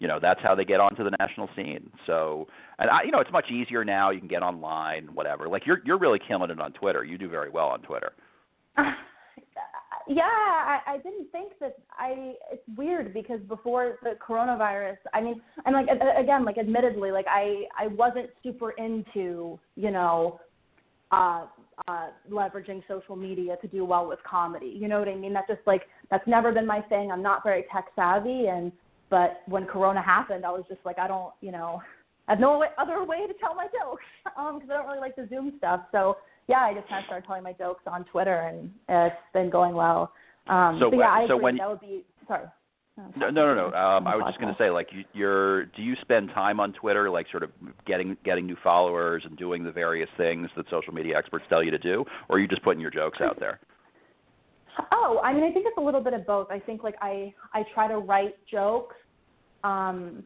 You 0.00 0.08
know, 0.08 0.18
that's 0.20 0.40
how 0.42 0.54
they 0.54 0.64
get 0.64 0.80
onto 0.80 1.04
the 1.04 1.10
national 1.20 1.48
scene. 1.54 1.90
So, 2.06 2.48
and 2.78 2.90
I, 2.90 3.02
you 3.04 3.12
know, 3.12 3.20
it's 3.20 3.30
much 3.30 3.50
easier 3.50 3.84
now. 3.84 4.10
You 4.10 4.18
can 4.18 4.28
get 4.28 4.42
online, 4.42 5.14
whatever. 5.14 5.46
Like 5.46 5.66
you're 5.66 5.82
you're 5.84 5.98
really 5.98 6.18
killing 6.26 6.50
it 6.50 6.58
on 6.58 6.72
Twitter. 6.72 7.04
You 7.04 7.18
do 7.18 7.28
very 7.28 7.50
well 7.50 7.66
on 7.66 7.82
Twitter. 7.82 8.12
yeah, 10.08 10.22
I, 10.22 10.78
I 10.86 10.96
didn't 11.04 11.30
think 11.30 11.52
that 11.60 11.76
I. 11.98 12.32
It's 12.50 12.62
weird 12.76 13.12
because 13.12 13.40
before 13.46 13.98
the 14.02 14.14
coronavirus, 14.26 14.96
I 15.12 15.20
mean, 15.20 15.40
and 15.66 15.74
like 15.74 15.86
again, 16.18 16.46
like 16.46 16.56
admittedly, 16.56 17.10
like 17.12 17.26
I 17.28 17.64
I 17.78 17.88
wasn't 17.88 18.30
super 18.42 18.70
into 18.72 19.58
you 19.76 19.90
know, 19.90 20.40
uh, 21.12 21.44
uh, 21.88 22.06
leveraging 22.30 22.82
social 22.88 23.16
media 23.16 23.56
to 23.60 23.68
do 23.68 23.84
well 23.84 24.08
with 24.08 24.18
comedy. 24.22 24.74
You 24.74 24.88
know 24.88 24.98
what 24.98 25.08
I 25.08 25.14
mean? 25.14 25.34
That's 25.34 25.48
just 25.48 25.66
like 25.66 25.82
that's 26.10 26.26
never 26.26 26.52
been 26.52 26.66
my 26.66 26.80
thing. 26.80 27.10
I'm 27.12 27.22
not 27.22 27.42
very 27.44 27.64
tech 27.70 27.86
savvy, 27.94 28.46
and 28.46 28.72
but 29.10 29.42
when 29.46 29.66
Corona 29.66 30.00
happened, 30.00 30.46
I 30.46 30.50
was 30.50 30.64
just 30.68 30.80
like, 30.84 30.98
I 30.98 31.08
don't, 31.08 31.32
you 31.40 31.52
know, 31.52 31.82
I 32.28 32.32
have 32.32 32.40
no 32.40 32.58
way, 32.58 32.68
other 32.78 33.04
way 33.04 33.26
to 33.26 33.34
tell 33.34 33.54
my 33.54 33.66
jokes 33.66 34.02
um 34.38 34.58
because 34.58 34.70
I 34.70 34.74
don't 34.78 34.86
really 34.86 35.00
like 35.00 35.16
the 35.16 35.26
Zoom 35.28 35.54
stuff. 35.58 35.80
So 35.92 36.16
yeah, 36.48 36.60
I 36.60 36.74
just 36.74 36.88
kind 36.88 37.00
of 37.00 37.06
started 37.06 37.26
telling 37.26 37.42
my 37.42 37.52
jokes 37.52 37.82
on 37.86 38.04
Twitter, 38.04 38.40
and 38.48 38.70
it's 38.88 39.14
been 39.32 39.50
going 39.50 39.74
well. 39.74 40.12
Um, 40.48 40.78
So 40.80 40.92
yeah, 40.92 41.10
I 41.10 41.26
so 41.28 41.34
agree. 41.34 41.44
when- 41.44 41.56
that 41.58 41.68
would 41.68 41.80
be 41.80 42.04
sorry. 42.26 42.46
No, 43.16 43.30
no, 43.30 43.54
no, 43.54 43.70
no. 43.70 43.76
Um, 43.76 44.06
I 44.06 44.14
was 44.14 44.24
just 44.26 44.38
going 44.40 44.52
to 44.52 44.58
say, 44.62 44.68
like, 44.68 44.88
you, 44.92 45.04
you're. 45.14 45.66
Do 45.66 45.80
you 45.80 45.94
spend 46.02 46.28
time 46.34 46.60
on 46.60 46.74
Twitter, 46.74 47.08
like, 47.08 47.26
sort 47.30 47.42
of 47.42 47.50
getting 47.86 48.14
getting 48.24 48.44
new 48.44 48.56
followers 48.62 49.22
and 49.24 49.38
doing 49.38 49.64
the 49.64 49.70
various 49.72 50.08
things 50.18 50.50
that 50.54 50.66
social 50.70 50.92
media 50.92 51.16
experts 51.16 51.46
tell 51.48 51.62
you 51.62 51.70
to 51.70 51.78
do, 51.78 52.04
or 52.28 52.36
are 52.36 52.38
you 52.38 52.46
just 52.48 52.62
putting 52.62 52.80
your 52.80 52.90
jokes 52.90 53.18
out 53.22 53.40
there? 53.40 53.58
Oh, 54.92 55.20
I 55.22 55.32
mean, 55.32 55.44
I 55.44 55.52
think 55.52 55.66
it's 55.66 55.78
a 55.78 55.80
little 55.80 56.00
bit 56.00 56.14
of 56.14 56.26
both. 56.26 56.50
I 56.50 56.58
think 56.58 56.82
like 56.82 56.96
I 57.00 57.34
I 57.52 57.64
try 57.74 57.88
to 57.88 57.98
write 57.98 58.34
jokes. 58.50 58.96
Um, 59.64 60.24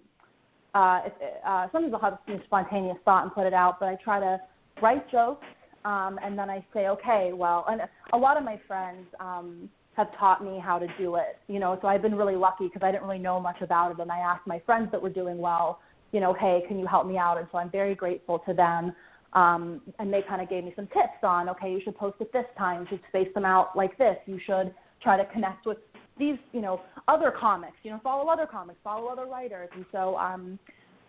uh, 0.74 1.00
uh, 1.46 1.66
sometimes 1.70 1.94
I'll 1.94 2.00
have 2.00 2.18
some 2.26 2.40
spontaneous 2.46 2.96
thought 3.04 3.22
and 3.24 3.32
put 3.32 3.46
it 3.46 3.54
out, 3.54 3.78
but 3.78 3.88
I 3.88 3.96
try 4.02 4.18
to 4.18 4.40
write 4.82 5.08
jokes, 5.10 5.46
um, 5.84 6.18
and 6.22 6.36
then 6.36 6.50
I 6.50 6.64
say, 6.74 6.88
okay, 6.88 7.30
well, 7.32 7.64
and 7.68 7.82
a 8.12 8.16
lot 8.16 8.36
of 8.36 8.42
my 8.42 8.60
friends 8.66 9.06
um, 9.20 9.70
have 9.96 10.08
taught 10.18 10.44
me 10.44 10.58
how 10.58 10.78
to 10.78 10.88
do 10.98 11.14
it. 11.14 11.38
You 11.46 11.60
know, 11.60 11.78
so 11.80 11.86
I've 11.86 12.02
been 12.02 12.16
really 12.16 12.34
lucky 12.34 12.66
because 12.66 12.82
I 12.82 12.90
didn't 12.90 13.06
really 13.06 13.20
know 13.20 13.38
much 13.38 13.60
about 13.60 13.92
it, 13.92 14.00
and 14.00 14.10
I 14.10 14.18
asked 14.18 14.46
my 14.46 14.60
friends 14.66 14.88
that 14.90 15.00
were 15.00 15.10
doing 15.10 15.38
well, 15.38 15.80
you 16.12 16.20
know, 16.20 16.32
hey, 16.32 16.62
can 16.68 16.78
you 16.78 16.86
help 16.86 17.06
me 17.06 17.18
out? 17.18 17.38
And 17.38 17.46
so 17.50 17.58
I'm 17.58 17.70
very 17.70 17.94
grateful 17.94 18.38
to 18.40 18.54
them. 18.54 18.94
Um, 19.34 19.80
and 19.98 20.12
they 20.12 20.22
kind 20.22 20.40
of 20.40 20.48
gave 20.48 20.64
me 20.64 20.72
some 20.76 20.86
tips 20.88 21.22
on, 21.22 21.48
okay, 21.48 21.70
you 21.70 21.80
should 21.82 21.96
post 21.96 22.16
it 22.20 22.32
this 22.32 22.44
time, 22.56 22.82
you 22.82 22.86
should 22.90 23.00
space 23.08 23.28
them 23.34 23.44
out 23.44 23.76
like 23.76 23.98
this, 23.98 24.16
you 24.26 24.38
should 24.46 24.72
try 25.02 25.16
to 25.16 25.24
connect 25.32 25.66
with 25.66 25.78
these, 26.18 26.36
you 26.52 26.60
know, 26.60 26.80
other 27.08 27.32
comics, 27.36 27.76
you 27.82 27.90
know, 27.90 28.00
follow 28.02 28.30
other 28.30 28.46
comics, 28.46 28.78
follow 28.84 29.08
other 29.08 29.26
writers. 29.26 29.68
And 29.74 29.84
so, 29.90 30.16
um, 30.16 30.58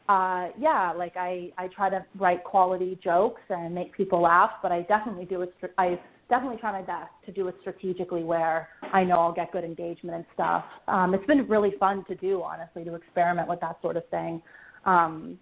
uh, 0.09 0.49
yeah, 0.59 0.91
like 0.95 1.15
I, 1.15 1.51
I 1.57 1.67
try 1.67 1.89
to 1.89 2.03
write 2.17 2.43
quality 2.43 2.99
jokes 3.03 3.41
and 3.49 3.73
make 3.75 3.95
people 3.95 4.21
laugh, 4.21 4.51
but 4.63 4.71
I 4.71 4.81
definitely 4.81 5.25
do 5.25 5.41
it, 5.41 5.53
I 5.77 5.99
definitely 6.29 6.57
try 6.57 6.71
my 6.71 6.81
best 6.81 7.11
to 7.27 7.31
do 7.31 7.47
it 7.47 7.55
strategically 7.61 8.23
where 8.23 8.69
I 8.91 9.03
know 9.03 9.19
I'll 9.19 9.33
get 9.33 9.51
good 9.51 9.63
engagement 9.63 10.15
and 10.15 10.25
stuff. 10.33 10.65
Um, 10.87 11.13
it's 11.13 11.25
been 11.25 11.47
really 11.47 11.73
fun 11.79 12.03
to 12.05 12.15
do, 12.15 12.41
honestly, 12.41 12.83
to 12.85 12.95
experiment 12.95 13.47
with 13.47 13.59
that 13.61 13.77
sort 13.81 13.97
of 13.97 14.07
thing. 14.09 14.41
Um, 14.85 15.39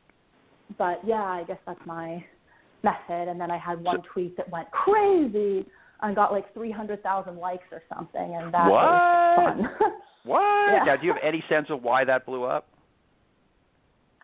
but 0.78 1.00
yeah, 1.06 1.24
I 1.24 1.44
guess 1.46 1.60
that's 1.66 1.80
my 1.86 2.24
method. 2.84 3.28
And 3.30 3.40
then 3.40 3.50
I 3.52 3.58
had 3.58 3.84
one 3.84 4.02
tweet 4.14 4.36
that 4.38 4.50
went 4.50 4.70
crazy 4.72 5.66
and 6.02 6.16
got 6.16 6.32
like 6.32 6.54
300,000 6.54 7.38
likes 7.38 7.64
or 7.72 7.82
something, 7.94 8.36
and 8.36 8.54
that 8.54 8.70
What? 8.70 8.84
was 8.84 9.66
fun. 9.80 9.92
What? 10.26 10.40
Yeah. 10.42 10.84
Now, 10.86 10.96
do 10.96 11.06
you 11.06 11.12
have 11.14 11.22
any 11.22 11.44
sense 11.50 11.68
of 11.70 11.84
why 11.84 12.06
that 12.06 12.26
blew 12.26 12.44
up? 12.46 12.68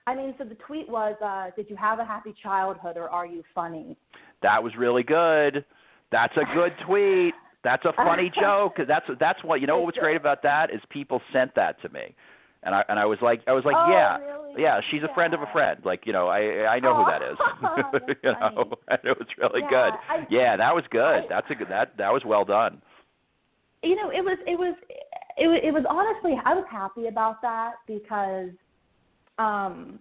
I 0.08 0.16
mean, 0.16 0.34
so 0.38 0.46
the 0.46 0.56
tweet 0.56 0.90
was, 0.90 1.16
uh, 1.22 1.52
"Did 1.58 1.70
you 1.70 1.76
have 1.76 2.00
a 2.00 2.06
happy 2.06 2.34
childhood, 2.42 2.96
or 2.96 3.10
are 3.10 3.26
you 3.26 3.44
funny?" 3.54 3.98
That 4.42 4.64
was 4.64 4.74
really 4.78 5.04
good. 5.04 5.66
That's 6.12 6.34
a 6.38 6.46
good 6.56 6.72
tweet. 6.88 7.34
That's 7.66 7.84
a 7.84 7.92
funny 7.94 8.32
joke. 8.42 8.78
That's 8.88 9.06
that's 9.20 9.44
what 9.44 9.60
you 9.60 9.68
know. 9.68 9.80
What's 9.82 9.98
great 9.98 10.16
about 10.16 10.42
that 10.44 10.74
is 10.74 10.80
people 10.90 11.22
sent 11.34 11.54
that 11.56 11.82
to 11.82 11.90
me, 11.90 12.16
and 12.64 12.74
I 12.74 12.84
and 12.88 12.98
I 12.98 13.06
was 13.06 13.20
like 13.22 13.42
I 13.46 13.52
was 13.52 13.66
like 13.66 13.76
Oh, 13.78 13.92
yeah 13.92 14.18
really? 14.20 14.49
Yeah 14.58 14.80
she's 14.92 15.04
a 15.04 15.14
friend 15.14 15.34
of 15.34 15.42
a 15.42 15.48
friend. 15.52 15.80
Like 15.84 16.02
you 16.06 16.14
know 16.14 16.28
I 16.28 16.66
I 16.76 16.80
know 16.80 16.96
who 16.96 17.06
that 17.12 17.22
is. 17.22 17.38
Oh, 17.40 18.00
you 18.24 18.32
know 18.32 18.74
and 18.88 19.00
it 19.04 19.18
was 19.18 19.28
really 19.38 19.62
Yeah, 19.62 19.70
good. 19.70 19.94
I- 20.10 20.28
yeah, 20.30 20.58
that 20.58 20.74
was 20.76 20.84
good. 20.92 21.00
I- 21.24 21.28
That's 21.30 21.48
a 21.50 21.56
good 21.56 21.70
that 21.70 21.98
that 21.98 22.12
was 22.12 22.24
well 22.26 22.46
done. 22.46 22.82
you 23.84 23.96
know 23.96 24.10
it 24.10 24.22
was 24.24 24.38
it 24.48 24.58
was 24.58 24.76
it 25.38 25.48
was, 25.48 25.60
it 25.64 25.72
was 25.74 25.84
honestly 25.90 26.34
I 26.44 26.54
was 26.54 26.66
happy 26.70 27.08
about 27.08 27.42
that 27.42 27.74
because 27.88 28.50
um 29.38 30.00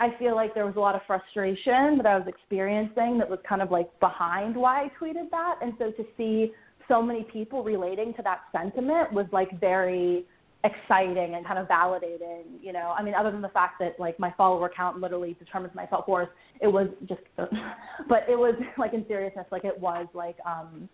I 0.00 0.08
feel 0.18 0.34
like 0.34 0.54
there 0.54 0.66
was 0.66 0.74
a 0.76 0.80
lot 0.80 0.94
of 0.96 1.02
frustration 1.06 1.96
that 1.98 2.06
I 2.06 2.18
was 2.18 2.26
experiencing 2.26 3.16
that 3.18 3.30
was 3.30 3.38
kind 3.48 3.62
of 3.62 3.70
like 3.70 3.88
behind 4.00 4.56
why 4.56 4.84
I 4.84 4.90
tweeted 5.00 5.30
that 5.30 5.56
and 5.62 5.72
so 5.78 5.90
to 5.92 6.04
see 6.16 6.52
so 6.88 7.00
many 7.00 7.24
people 7.24 7.62
relating 7.62 8.12
to 8.14 8.22
that 8.22 8.40
sentiment 8.52 9.12
was 9.12 9.26
like 9.32 9.58
very 9.60 10.24
exciting 10.64 11.34
and 11.34 11.46
kind 11.46 11.58
of 11.58 11.68
validating, 11.68 12.44
you 12.62 12.72
know. 12.72 12.94
I 12.98 13.02
mean, 13.02 13.14
other 13.14 13.30
than 13.30 13.42
the 13.42 13.48
fact 13.50 13.74
that 13.80 14.00
like 14.00 14.18
my 14.18 14.32
follower 14.36 14.70
count 14.74 14.98
literally 14.98 15.36
determines 15.38 15.74
my 15.74 15.86
self 15.88 16.08
worth, 16.08 16.30
it 16.60 16.68
was 16.68 16.88
just, 17.08 17.20
but 18.08 18.24
it 18.28 18.36
was 18.38 18.54
like 18.78 18.94
in 18.94 19.04
seriousness, 19.06 19.46
like 19.52 19.64
it 19.64 19.78
was 19.78 20.06
like, 20.14 20.36
um, 20.46 20.88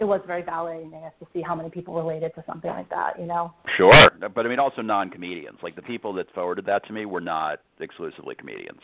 it 0.00 0.04
was 0.04 0.20
very 0.26 0.42
validating 0.42 0.94
I 0.96 1.00
guess, 1.00 1.12
to 1.20 1.26
see 1.32 1.40
how 1.40 1.54
many 1.54 1.70
people 1.70 1.94
related 1.94 2.34
to 2.34 2.44
something 2.46 2.70
like 2.70 2.90
that, 2.90 3.18
you 3.18 3.26
know. 3.26 3.54
Sure, 3.76 3.90
but 4.34 4.44
I 4.44 4.48
mean 4.48 4.58
also 4.58 4.82
non-comedians. 4.82 5.58
Like 5.62 5.76
the 5.76 5.82
people 5.82 6.12
that 6.14 6.26
forwarded 6.34 6.66
that 6.66 6.84
to 6.86 6.92
me 6.92 7.06
were 7.06 7.20
not 7.20 7.60
exclusively 7.80 8.34
comedians. 8.34 8.80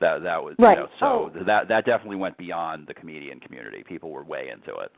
That 0.00 0.22
that 0.24 0.42
was 0.42 0.54
Right. 0.58 0.78
you 0.78 0.84
know 0.84 0.88
so 0.98 1.06
Oh. 1.06 1.44
that 1.44 1.68
that 1.68 1.84
definitely 1.84 2.16
went 2.16 2.36
beyond 2.38 2.86
the 2.88 2.94
comedian 2.94 3.38
community. 3.40 3.84
People 3.86 4.10
were 4.10 4.24
way 4.24 4.48
into 4.52 4.74
it. 4.78 4.90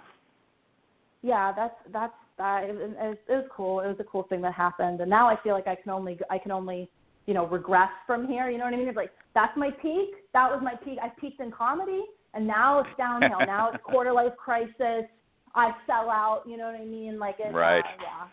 Yeah, 1.22 1.52
that's 1.52 1.74
that's 1.92 2.14
that. 2.38 2.64
It, 2.64 2.76
it, 2.76 3.20
it 3.28 3.32
was 3.32 3.44
cool. 3.54 3.80
It 3.80 3.88
was 3.88 3.96
a 4.00 4.04
cool 4.04 4.24
thing 4.24 4.40
that 4.42 4.54
happened, 4.54 5.00
and 5.00 5.10
now 5.10 5.28
I 5.28 5.36
feel 5.42 5.54
like 5.54 5.66
I 5.66 5.74
can 5.74 5.90
only 5.90 6.18
I 6.30 6.38
can 6.38 6.50
only 6.50 6.88
you 7.26 7.34
know 7.34 7.46
regress 7.46 7.90
from 8.06 8.26
here. 8.26 8.50
You 8.50 8.58
know 8.58 8.64
what 8.64 8.74
I 8.74 8.76
mean? 8.76 8.88
It's 8.88 8.96
like 8.96 9.12
that's 9.34 9.56
my 9.56 9.70
peak. 9.70 10.10
That 10.32 10.50
was 10.50 10.60
my 10.62 10.74
peak. 10.84 10.98
I 11.02 11.08
peaked 11.20 11.40
in 11.40 11.50
comedy, 11.50 12.04
and 12.34 12.46
now 12.46 12.80
it's 12.80 12.90
downhill. 12.96 13.38
now 13.46 13.70
it's 13.72 13.82
quarter 13.84 14.12
life 14.12 14.36
crisis. 14.36 15.04
I 15.54 15.70
sell 15.86 16.10
out. 16.10 16.42
You 16.46 16.56
know 16.56 16.66
what 16.66 16.80
I 16.80 16.84
mean? 16.84 17.18
Like 17.18 17.36
it's 17.38 17.54
Right. 17.54 17.84
Uh, 17.84 18.02
yeah. 18.02 18.26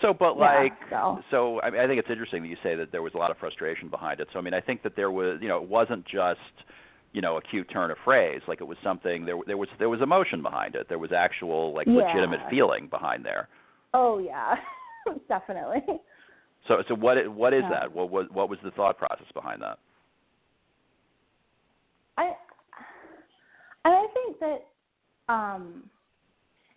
So, 0.00 0.14
but 0.14 0.36
Yeah, 0.36 0.60
like, 0.60 0.72
so. 0.88 1.18
so 1.30 1.60
I, 1.62 1.70
mean, 1.70 1.80
I 1.80 1.86
think 1.86 1.98
it's 1.98 2.10
interesting 2.10 2.42
that 2.42 2.48
you 2.48 2.56
say 2.62 2.76
that 2.76 2.92
there 2.92 3.02
was 3.02 3.12
a 3.14 3.18
lot 3.18 3.30
of 3.30 3.38
frustration 3.38 3.88
behind 3.88 4.20
it. 4.20 4.28
So, 4.32 4.38
I 4.38 4.42
mean, 4.42 4.54
I 4.54 4.60
think 4.60 4.82
that 4.84 4.94
there 4.94 5.10
was, 5.10 5.38
you 5.42 5.48
know, 5.48 5.60
it 5.62 5.68
wasn't 5.68 6.04
just, 6.06 6.38
you 7.12 7.20
know, 7.20 7.36
a 7.36 7.42
cute 7.42 7.68
turn 7.70 7.90
of 7.90 7.96
phrase. 8.04 8.40
Like 8.46 8.60
it 8.60 8.64
was 8.66 8.78
something. 8.84 9.24
There, 9.24 9.36
there 9.46 9.56
was, 9.56 9.68
there 9.78 9.88
was 9.88 10.00
emotion 10.00 10.42
behind 10.42 10.74
it. 10.74 10.88
There 10.88 10.98
was 10.98 11.12
actual, 11.12 11.74
like, 11.74 11.86
Yeah. 11.86 11.94
legitimate 11.94 12.40
feeling 12.48 12.88
behind 12.88 13.24
there. 13.24 13.48
Oh 13.92 14.18
yeah, 14.18 14.54
definitely. 15.28 15.82
So, 16.68 16.82
so 16.88 16.94
what 16.94 17.16
what 17.34 17.52
is 17.52 17.62
Yeah. 17.64 17.70
that? 17.80 17.92
What 17.92 18.10
was, 18.10 18.26
what 18.32 18.48
was 18.48 18.58
the 18.62 18.70
thought 18.72 18.98
process 18.98 19.26
behind 19.34 19.62
that? 19.62 19.78
I 22.18 22.32
and 23.84 23.94
I 23.94 24.06
think 24.12 24.38
that 24.40 25.32
um 25.32 25.84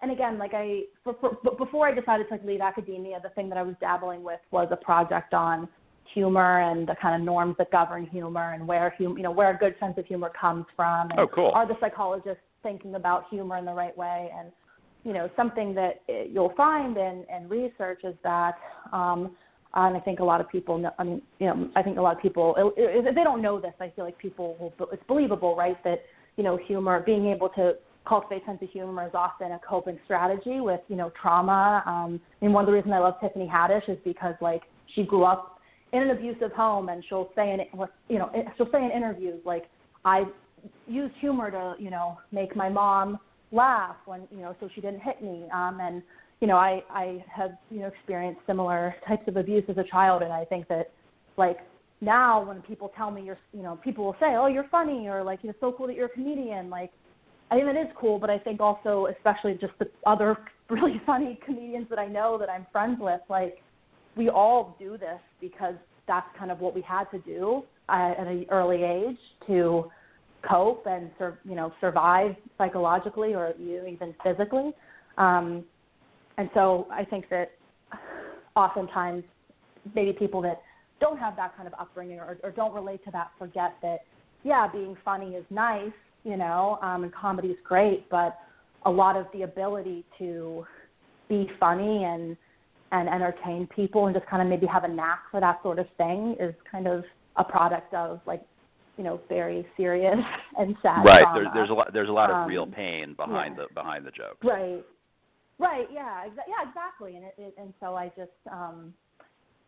and 0.01 0.11
again 0.11 0.37
like 0.37 0.53
I 0.53 0.83
for, 1.03 1.15
for, 1.19 1.55
before 1.57 1.87
I 1.87 1.93
decided 1.93 2.27
to 2.29 2.33
like 2.33 2.45
leave 2.45 2.61
academia 2.61 3.19
the 3.21 3.29
thing 3.29 3.49
that 3.49 3.57
I 3.57 3.63
was 3.63 3.75
dabbling 3.81 4.23
with 4.23 4.39
was 4.51 4.69
a 4.71 4.77
project 4.77 5.33
on 5.33 5.67
humor 6.13 6.61
and 6.61 6.87
the 6.87 6.95
kind 7.01 7.19
of 7.19 7.25
norms 7.25 7.55
that 7.57 7.71
govern 7.71 8.05
humor 8.05 8.53
and 8.53 8.67
where 8.67 8.93
hum, 8.97 9.17
you 9.17 9.23
know 9.23 9.31
where 9.31 9.51
a 9.51 9.57
good 9.57 9.75
sense 9.79 9.97
of 9.97 10.05
humor 10.05 10.31
comes 10.39 10.65
from 10.75 11.09
and 11.11 11.19
Oh, 11.19 11.27
cool. 11.27 11.51
are 11.53 11.67
the 11.67 11.75
psychologists 11.79 12.43
thinking 12.61 12.95
about 12.95 13.25
humor 13.29 13.57
in 13.57 13.65
the 13.65 13.73
right 13.73 13.97
way 13.97 14.29
and 14.37 14.51
you 15.03 15.13
know 15.13 15.29
something 15.35 15.73
that 15.75 16.01
uh, 16.09 16.23
you'll 16.29 16.53
find 16.55 16.97
in 16.97 17.25
in 17.35 17.49
research 17.49 18.01
is 18.03 18.15
that 18.23 18.55
um 18.91 19.35
and 19.75 19.97
I 19.97 19.99
think 19.99 20.19
a 20.19 20.23
lot 20.23 20.39
of 20.39 20.49
people 20.49 20.77
know, 20.77 20.91
I 20.99 21.03
mean, 21.03 21.21
you 21.39 21.47
know, 21.47 21.69
I 21.75 21.81
think 21.81 21.97
a 21.97 22.01
lot 22.01 22.15
of 22.15 22.21
people, 22.21 22.53
if 22.77 23.15
they 23.15 23.23
don't 23.23 23.41
know 23.41 23.59
this, 23.59 23.73
I 23.79 23.91
feel 23.95 24.05
like 24.05 24.17
people 24.19 24.55
will, 24.59 24.89
it's 24.91 25.01
believable, 25.07 25.55
right? 25.55 25.83
That, 25.83 26.03
you 26.37 26.43
know, 26.43 26.57
humor, 26.57 27.01
being 27.03 27.25
able 27.27 27.49
to 27.49 27.73
cultivate 28.07 28.45
sense 28.45 28.59
of 28.61 28.69
humor 28.69 29.07
is 29.07 29.13
often 29.15 29.51
a 29.51 29.59
coping 29.67 29.97
strategy 30.05 30.59
with, 30.59 30.81
you 30.89 30.95
know, 30.95 31.11
trauma. 31.19 31.81
Um, 31.87 32.21
I 32.41 32.45
mean, 32.45 32.53
one 32.53 32.63
of 32.63 32.67
the 32.67 32.73
reasons 32.73 32.93
I 32.93 32.99
love 32.99 33.15
Tiffany 33.19 33.49
Haddish 33.51 33.89
is 33.89 33.97
because, 34.03 34.35
like, 34.41 34.61
she 34.93 35.03
grew 35.03 35.23
up 35.23 35.52
in 35.93 36.01
an 36.01 36.09
abusive 36.09 36.51
home 36.51 36.89
and 36.89 37.03
she'll 37.07 37.29
say 37.35 37.51
in, 37.51 37.59
you 38.09 38.17
know, 38.17 38.29
she'll 38.57 38.69
say 38.71 38.83
in 38.83 38.91
interviews, 38.91 39.39
like, 39.45 39.69
I 40.03 40.25
used 40.87 41.13
humor 41.19 41.51
to, 41.51 41.75
you 41.79 41.91
know, 41.91 42.17
make 42.31 42.55
my 42.55 42.67
mom 42.67 43.19
laugh 43.51 43.95
when, 44.05 44.27
you 44.31 44.39
know, 44.39 44.55
so 44.59 44.67
she 44.73 44.81
didn't 44.81 45.01
hit 45.01 45.21
me. 45.21 45.45
Um, 45.53 45.79
and, 45.79 46.01
you 46.41 46.47
know, 46.47 46.57
I, 46.57 46.83
I 46.89 47.23
have, 47.33 47.51
you 47.69 47.79
know, 47.79 47.87
experienced 47.87 48.41
similar 48.47 48.95
types 49.07 49.27
of 49.27 49.37
abuse 49.37 49.63
as 49.69 49.77
a 49.77 49.83
child, 49.83 50.23
and 50.23 50.33
I 50.33 50.43
think 50.45 50.67
that, 50.67 50.91
like, 51.37 51.57
now 52.01 52.43
when 52.43 52.61
people 52.63 52.91
tell 52.97 53.11
me 53.11 53.23
you're, 53.23 53.37
you 53.53 53.61
know, 53.63 53.79
people 53.81 54.03
will 54.03 54.15
say, 54.19 54.35
oh, 54.35 54.47
you're 54.47 54.67
funny, 54.69 55.07
or 55.07 55.23
like, 55.23 55.39
it's 55.43 55.57
so 55.61 55.71
cool 55.71 55.87
that 55.87 55.95
you're 55.95 56.07
a 56.07 56.09
comedian. 56.09 56.69
Like, 56.69 56.91
I 57.51 57.55
think 57.55 57.67
that 57.67 57.79
is 57.79 57.87
cool, 57.95 58.17
but 58.19 58.29
I 58.29 58.39
think 58.39 58.59
also, 58.59 59.07
especially 59.15 59.53
just 59.53 59.73
the 59.79 59.89
other 60.05 60.37
really 60.69 60.99
funny 61.05 61.39
comedians 61.45 61.87
that 61.89 61.99
I 61.99 62.07
know 62.07 62.37
that 62.39 62.49
I'm 62.49 62.65
friends 62.71 62.97
with, 62.99 63.21
like, 63.29 63.61
we 64.15 64.29
all 64.29 64.75
do 64.79 64.97
this 64.97 65.19
because 65.41 65.75
that's 66.07 66.27
kind 66.37 66.51
of 66.51 66.59
what 66.59 66.75
we 66.75 66.81
had 66.81 67.05
to 67.11 67.19
do 67.19 67.63
at 67.89 68.19
an 68.19 68.45
early 68.49 68.83
age 68.83 69.17
to 69.47 69.89
cope 70.47 70.85
and 70.85 71.09
sur- 71.17 71.39
you 71.45 71.55
know 71.55 71.73
survive 71.79 72.35
psychologically 72.57 73.33
or 73.33 73.53
even 73.59 74.13
physically. 74.23 74.71
Um, 75.17 75.63
and 76.37 76.49
so 76.53 76.87
I 76.91 77.05
think 77.05 77.29
that 77.29 77.51
oftentimes 78.55 79.23
maybe 79.95 80.13
people 80.13 80.41
that 80.41 80.61
don't 80.99 81.17
have 81.19 81.35
that 81.35 81.55
kind 81.55 81.67
of 81.67 81.73
upbringing 81.79 82.19
or, 82.19 82.37
or 82.43 82.51
don't 82.51 82.73
relate 82.73 83.03
to 83.05 83.11
that 83.11 83.31
forget 83.37 83.75
that 83.81 83.99
yeah, 84.43 84.67
being 84.67 84.97
funny 85.05 85.35
is 85.35 85.45
nice, 85.49 85.91
you 86.23 86.37
know, 86.37 86.77
um, 86.81 87.03
and 87.03 87.13
comedy 87.13 87.49
is 87.49 87.57
great, 87.63 88.09
but 88.09 88.37
a 88.85 88.91
lot 88.91 89.15
of 89.15 89.25
the 89.33 89.43
ability 89.43 90.03
to 90.19 90.65
be 91.29 91.49
funny 91.59 92.03
and 92.03 92.35
and 92.93 93.09
entertain 93.09 93.67
people 93.75 94.05
and 94.05 94.15
just 94.15 94.25
kind 94.27 94.41
of 94.41 94.47
maybe 94.47 94.67
have 94.67 94.83
a 94.83 94.87
knack 94.87 95.23
for 95.31 95.39
that 95.41 95.59
sort 95.63 95.79
of 95.79 95.87
thing 95.97 96.37
is 96.39 96.53
kind 96.71 96.87
of 96.87 97.03
a 97.37 97.43
product 97.43 97.91
of 97.93 98.21
like 98.27 98.43
you 98.97 99.03
know 99.03 99.19
very 99.27 99.65
serious 99.75 100.19
and 100.57 100.75
sad 100.81 101.03
right. 101.03 101.21
trauma. 101.23 101.41
There, 101.41 101.51
there's 101.55 101.69
a 101.71 101.73
lot. 101.73 101.91
There's 101.91 102.09
a 102.09 102.13
lot 102.13 102.29
of 102.29 102.35
Um, 102.37 102.47
real 102.47 102.67
pain 102.67 103.15
behind 103.15 103.55
yeah. 103.57 103.65
the 103.67 103.73
behind 103.73 104.05
the 104.05 104.11
joke 104.11 104.37
Right. 104.43 104.85
Right. 105.59 105.87
Yeah. 105.91 106.23
Exa- 106.27 106.47
yeah. 106.47 106.67
Exactly. 106.69 107.15
And 107.15 107.25
it, 107.25 107.33
it 107.37 107.55
and 107.57 107.73
so 107.79 107.95
I 107.95 108.09
just 108.15 108.31
um, 108.51 108.93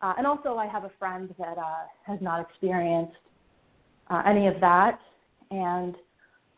uh, 0.00 0.14
and 0.16 0.26
also 0.26 0.56
I 0.56 0.66
have 0.66 0.84
a 0.84 0.92
friend 0.98 1.34
that 1.38 1.58
uh, 1.58 1.84
has 2.06 2.20
not 2.20 2.40
experienced 2.48 3.16
uh, 4.08 4.22
any 4.24 4.46
of 4.46 4.60
that, 4.60 5.00
and 5.50 5.96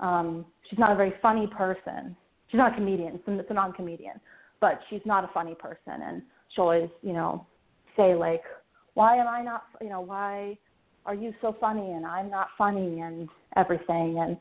um, 0.01 0.45
she's 0.69 0.79
not 0.79 0.93
a 0.93 0.97
very 0.97 1.15
funny 1.23 1.47
person. 1.47 2.15
She's 2.51 2.59
not 2.59 2.73
a 2.73 2.75
comedian. 2.75 3.15
It's 3.15 3.25
it's 3.27 3.51
a 3.51 3.55
non-comedian, 3.55 4.21
but 4.61 4.81
she's 4.91 5.01
not 5.07 5.25
a 5.25 5.31
funny 5.33 5.55
person, 5.55 6.03
and 6.03 6.23
she'll 6.59 6.65
always 6.65 6.91
you 7.03 7.13
know 7.13 7.47
say 7.97 8.15
like, 8.15 8.43
why 8.95 9.17
am 9.17 9.29
I 9.29 9.43
not? 9.43 9.65
You 9.81 9.89
know 9.91 10.01
why 10.01 10.59
are 11.07 11.15
you 11.15 11.33
so 11.41 11.57
funny 11.61 11.93
and 11.93 12.05
I'm 12.05 12.31
not 12.31 12.49
funny 12.59 13.01
and 13.01 13.29
everything 13.57 14.19
and 14.19 14.37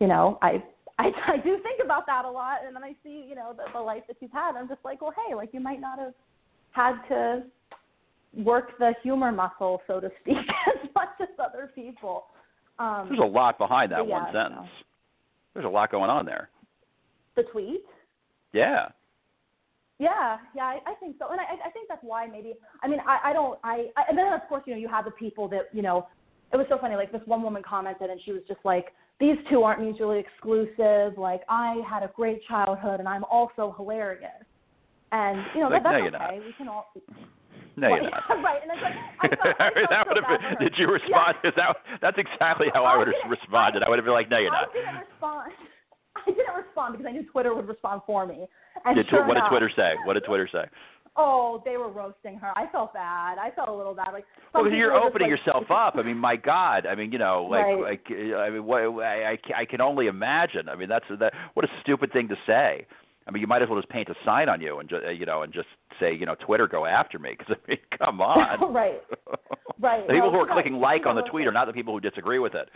you 0.00 0.06
know 0.08 0.38
I 0.42 0.62
I, 0.98 1.10
I 1.28 1.36
do 1.38 1.58
think 1.62 1.80
about 1.82 2.04
that 2.08 2.26
a 2.26 2.30
lot, 2.30 2.58
and 2.66 2.76
then 2.76 2.84
I 2.84 2.92
see, 3.02 3.24
you 3.26 3.34
know, 3.34 3.54
the, 3.56 3.62
the 3.72 3.80
life 3.80 4.02
that 4.06 4.18
she's 4.20 4.28
had. 4.34 4.54
I'm 4.54 4.68
just 4.68 4.80
like, 4.84 5.00
well, 5.00 5.14
hey, 5.26 5.34
like 5.34 5.48
you 5.54 5.60
might 5.60 5.80
not 5.80 5.98
have 5.98 6.12
had 6.72 7.00
to 7.08 7.42
work 8.36 8.78
the 8.78 8.92
humor 9.02 9.32
muscle, 9.32 9.80
so 9.86 9.98
to 9.98 10.10
speak, 10.20 10.36
as 10.66 10.90
much 10.94 11.08
as 11.22 11.28
other 11.38 11.70
people. 11.74 12.24
Um, 12.78 13.06
There's 13.08 13.20
a 13.20 13.24
lot 13.24 13.56
behind 13.56 13.92
that 13.92 14.00
But 14.00 14.08
one 14.08 14.26
sentence. 14.26 14.68
There's 15.54 15.64
a 15.64 15.70
lot 15.70 15.90
going 15.90 16.10
on 16.10 16.26
there. 16.26 16.50
the 17.34 17.44
tweet. 17.44 17.80
Yeah. 18.52 18.88
Yeah, 20.00 20.38
yeah, 20.56 20.64
I, 20.64 20.78
I 20.86 20.94
think 20.98 21.16
so, 21.18 21.28
and 21.30 21.38
I, 21.38 21.44
I 21.68 21.70
think 21.70 21.86
that's 21.88 22.02
why 22.02 22.26
maybe. 22.26 22.54
I 22.82 22.88
mean, 22.88 23.00
I, 23.06 23.18
I 23.30 23.32
don't, 23.34 23.58
I, 23.62 23.88
I, 23.98 24.04
and 24.08 24.16
then 24.16 24.32
of 24.32 24.40
course, 24.48 24.62
you 24.66 24.72
know, 24.72 24.80
you 24.80 24.88
have 24.88 25.04
the 25.04 25.10
people 25.10 25.46
that, 25.48 25.68
you 25.74 25.82
know, 25.82 26.08
it 26.54 26.56
was 26.56 26.66
so 26.70 26.78
funny. 26.78 26.96
Like 26.96 27.12
this 27.12 27.20
one 27.26 27.42
woman 27.42 27.62
commented, 27.62 28.08
and 28.08 28.18
she 28.24 28.32
was 28.32 28.40
just 28.48 28.60
like, 28.64 28.86
"These 29.20 29.36
two 29.50 29.62
aren't 29.62 29.80
mutually 29.82 30.18
exclusive. 30.18 31.18
Like 31.18 31.42
I 31.48 31.82
had 31.88 32.02
a 32.02 32.10
great 32.16 32.40
childhood, 32.48 32.98
and 32.98 33.06
I'm 33.08 33.24
also 33.24 33.74
hilarious." 33.76 34.42
And 35.12 35.44
you 35.54 35.60
know, 35.60 35.68
Like, 35.68 35.82
that, 35.84 35.90
that's 35.92 36.02
you're 36.02 36.16
okay. 36.16 36.36
not. 36.38 36.46
We 36.46 36.52
can 36.56 36.68
all. 36.68 36.86
No, 37.76 37.86
right, 37.88 38.02
you're 38.02 38.10
not. 38.10 38.24
right. 38.42 38.60
And 38.62 38.70
it's 38.72 38.82
like 38.82 38.96
I 39.22 39.28
felt, 39.36 39.56
I 39.60 39.70
that 39.88 40.06
so 40.08 40.20
have 40.20 40.58
been. 40.58 40.58
Did 40.66 40.74
you 40.76 40.90
respond? 40.90 41.36
Yeah. 41.44 41.48
Is 41.50 41.54
that 41.56 41.76
that's 42.02 42.18
exactly 42.18 42.66
how 42.74 42.84
I 42.84 42.94
I 42.94 42.96
would 42.98 43.06
have 43.08 43.30
responded. 43.30 43.82
I 43.84 43.88
would 43.88 43.98
have 43.98 44.04
been 44.04 44.12
like, 44.12 44.28
no, 44.28 44.38
you're 44.38 44.50
I 44.52 44.62
not. 44.62 44.72
didn't 44.74 45.06
respond. 45.06 45.52
I 46.26 46.30
didn't 46.30 46.54
respond 46.56 46.96
because 46.96 47.06
I 47.08 47.12
knew 47.12 47.24
Twitter 47.30 47.54
would 47.54 47.68
respond 47.68 48.02
for 48.06 48.26
me. 48.26 48.46
And 48.84 48.96
Did, 48.96 49.08
sure 49.08 49.26
what 49.26 49.34
did 49.34 49.44
Twitter 49.50 49.70
say? 49.74 49.94
What 50.04 50.14
did 50.14 50.24
Twitter 50.26 50.48
say? 50.50 50.64
Oh, 51.16 51.60
they 51.64 51.76
were 51.76 51.90
roasting 51.90 52.38
her. 52.38 52.56
I 52.56 52.66
felt 52.70 52.94
bad. 52.94 53.36
I 53.38 53.50
felt 53.54 53.68
a 53.68 53.72
little 53.74 53.94
bad. 53.94 54.12
Like 54.12 54.24
Well, 54.54 54.62
because 54.64 54.76
you're 54.76 54.94
opening 54.94 55.30
like, 55.30 55.38
yourself 55.40 55.64
up. 55.70 55.96
I 55.96 56.02
mean, 56.02 56.16
my 56.16 56.36
God. 56.36 56.86
I 56.86 56.94
mean, 56.94 57.10
you 57.12 57.18
know, 57.18 57.48
like, 57.50 57.64
Right. 57.64 57.80
like, 57.80 58.04
I 58.10 58.48
mean, 58.50 58.64
what, 58.64 58.80
I, 59.04 59.32
I 59.32 59.38
I 59.62 59.64
can 59.64 59.80
only 59.80 60.06
imagine. 60.06 60.68
I 60.68 60.76
mean, 60.76 60.88
that's 60.88 61.04
that. 61.18 61.32
What 61.54 61.64
a 61.64 61.68
stupid 61.82 62.12
thing 62.12 62.28
to 62.28 62.36
say. 62.46 62.86
I 63.26 63.32
mean, 63.32 63.40
you 63.42 63.46
might 63.46 63.60
as 63.62 63.68
well 63.68 63.78
just 63.78 63.90
paint 63.90 64.08
a 64.08 64.14
sign 64.24 64.48
on 64.48 64.60
you 64.60 64.78
and 64.78 64.88
just, 64.88 65.02
you 65.18 65.26
know, 65.26 65.42
and 65.42 65.52
just 65.52 65.68
say, 66.00 66.14
you 66.14 66.26
know, 66.26 66.34
Twitter, 66.46 66.66
go 66.66 66.86
after 66.86 67.18
me. 67.18 67.34
Because 67.38 67.56
I 67.66 67.68
mean, 67.70 67.78
come 67.98 68.20
on. 68.20 68.72
right. 68.72 69.00
Right. 69.80 70.06
The 70.06 70.14
people 70.14 70.30
who 70.30 70.38
are 70.38 70.52
clicking 70.52 70.74
like 70.74 71.06
on 71.06 71.16
the 71.16 71.22
tweet 71.22 71.46
are 71.46 71.52
not 71.52 71.66
the 71.66 71.72
people 71.72 71.92
who 71.92 72.00
disagree 72.00 72.38
with 72.38 72.54
it. 72.54 72.68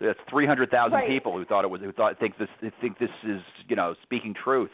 That's 0.00 0.18
300,000 0.30 0.92
Right. 0.92 1.08
people 1.08 1.36
who 1.36 1.44
thought 1.44 1.64
it 1.64 1.68
was 1.70 1.80
who 1.80 1.92
thought 1.92 2.18
think 2.18 2.36
this 2.38 2.48
think 2.80 2.98
this 2.98 3.10
is 3.24 3.40
you 3.68 3.76
know 3.76 3.94
speaking 4.02 4.34
truth. 4.34 4.70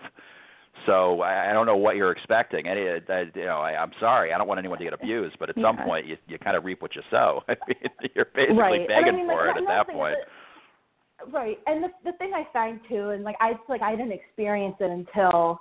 So 0.87 1.23
I, 1.23 1.51
I 1.51 1.53
don't 1.53 1.67
know 1.67 1.77
what 1.77 1.97
you're 1.97 2.13
expecting. 2.13 2.69
And 2.69 2.79
it, 2.79 3.05
I, 3.09 3.25
you 3.35 3.45
know, 3.47 3.59
I, 3.59 3.73
I'm 3.75 3.91
sorry. 3.99 4.33
I 4.33 4.39
don't 4.39 4.47
want 4.47 4.59
anyone 4.59 4.79
to 4.79 4.85
get 4.85 4.93
abused, 5.01 5.37
but 5.39 5.51
at 5.51 5.57
some 5.61 5.77
point 5.79 6.07
you 6.07 6.17
you 6.29 6.39
kind 6.39 6.57
of 6.57 6.65
reap 6.65 6.81
what 6.83 6.95
you 6.95 7.03
sow. 7.11 7.43
I 7.49 7.57
mean, 7.67 8.11
you're 8.15 8.27
basically 8.35 8.57
right. 8.59 8.81
and 8.81 8.93
I 8.93 9.01
begging 9.01 9.17
mean, 9.17 9.27
for 9.27 9.47
like, 9.47 9.57
it 9.57 9.63
at 9.63 9.67
that 9.87 9.93
point. 9.93 10.17
that- 10.19 11.33
right. 11.33 11.59
And 11.67 11.83
the 11.85 11.89
the 12.05 12.13
thing 12.19 12.33
I 12.35 12.47
find 12.53 12.81
too, 12.89 13.11
and 13.11 13.25
like 13.25 13.37
I 13.41 13.53
like 13.69 13.83
I 13.83 13.97
didn't 13.97 14.13
experience 14.13 14.77
it 14.81 14.91
until 14.91 15.61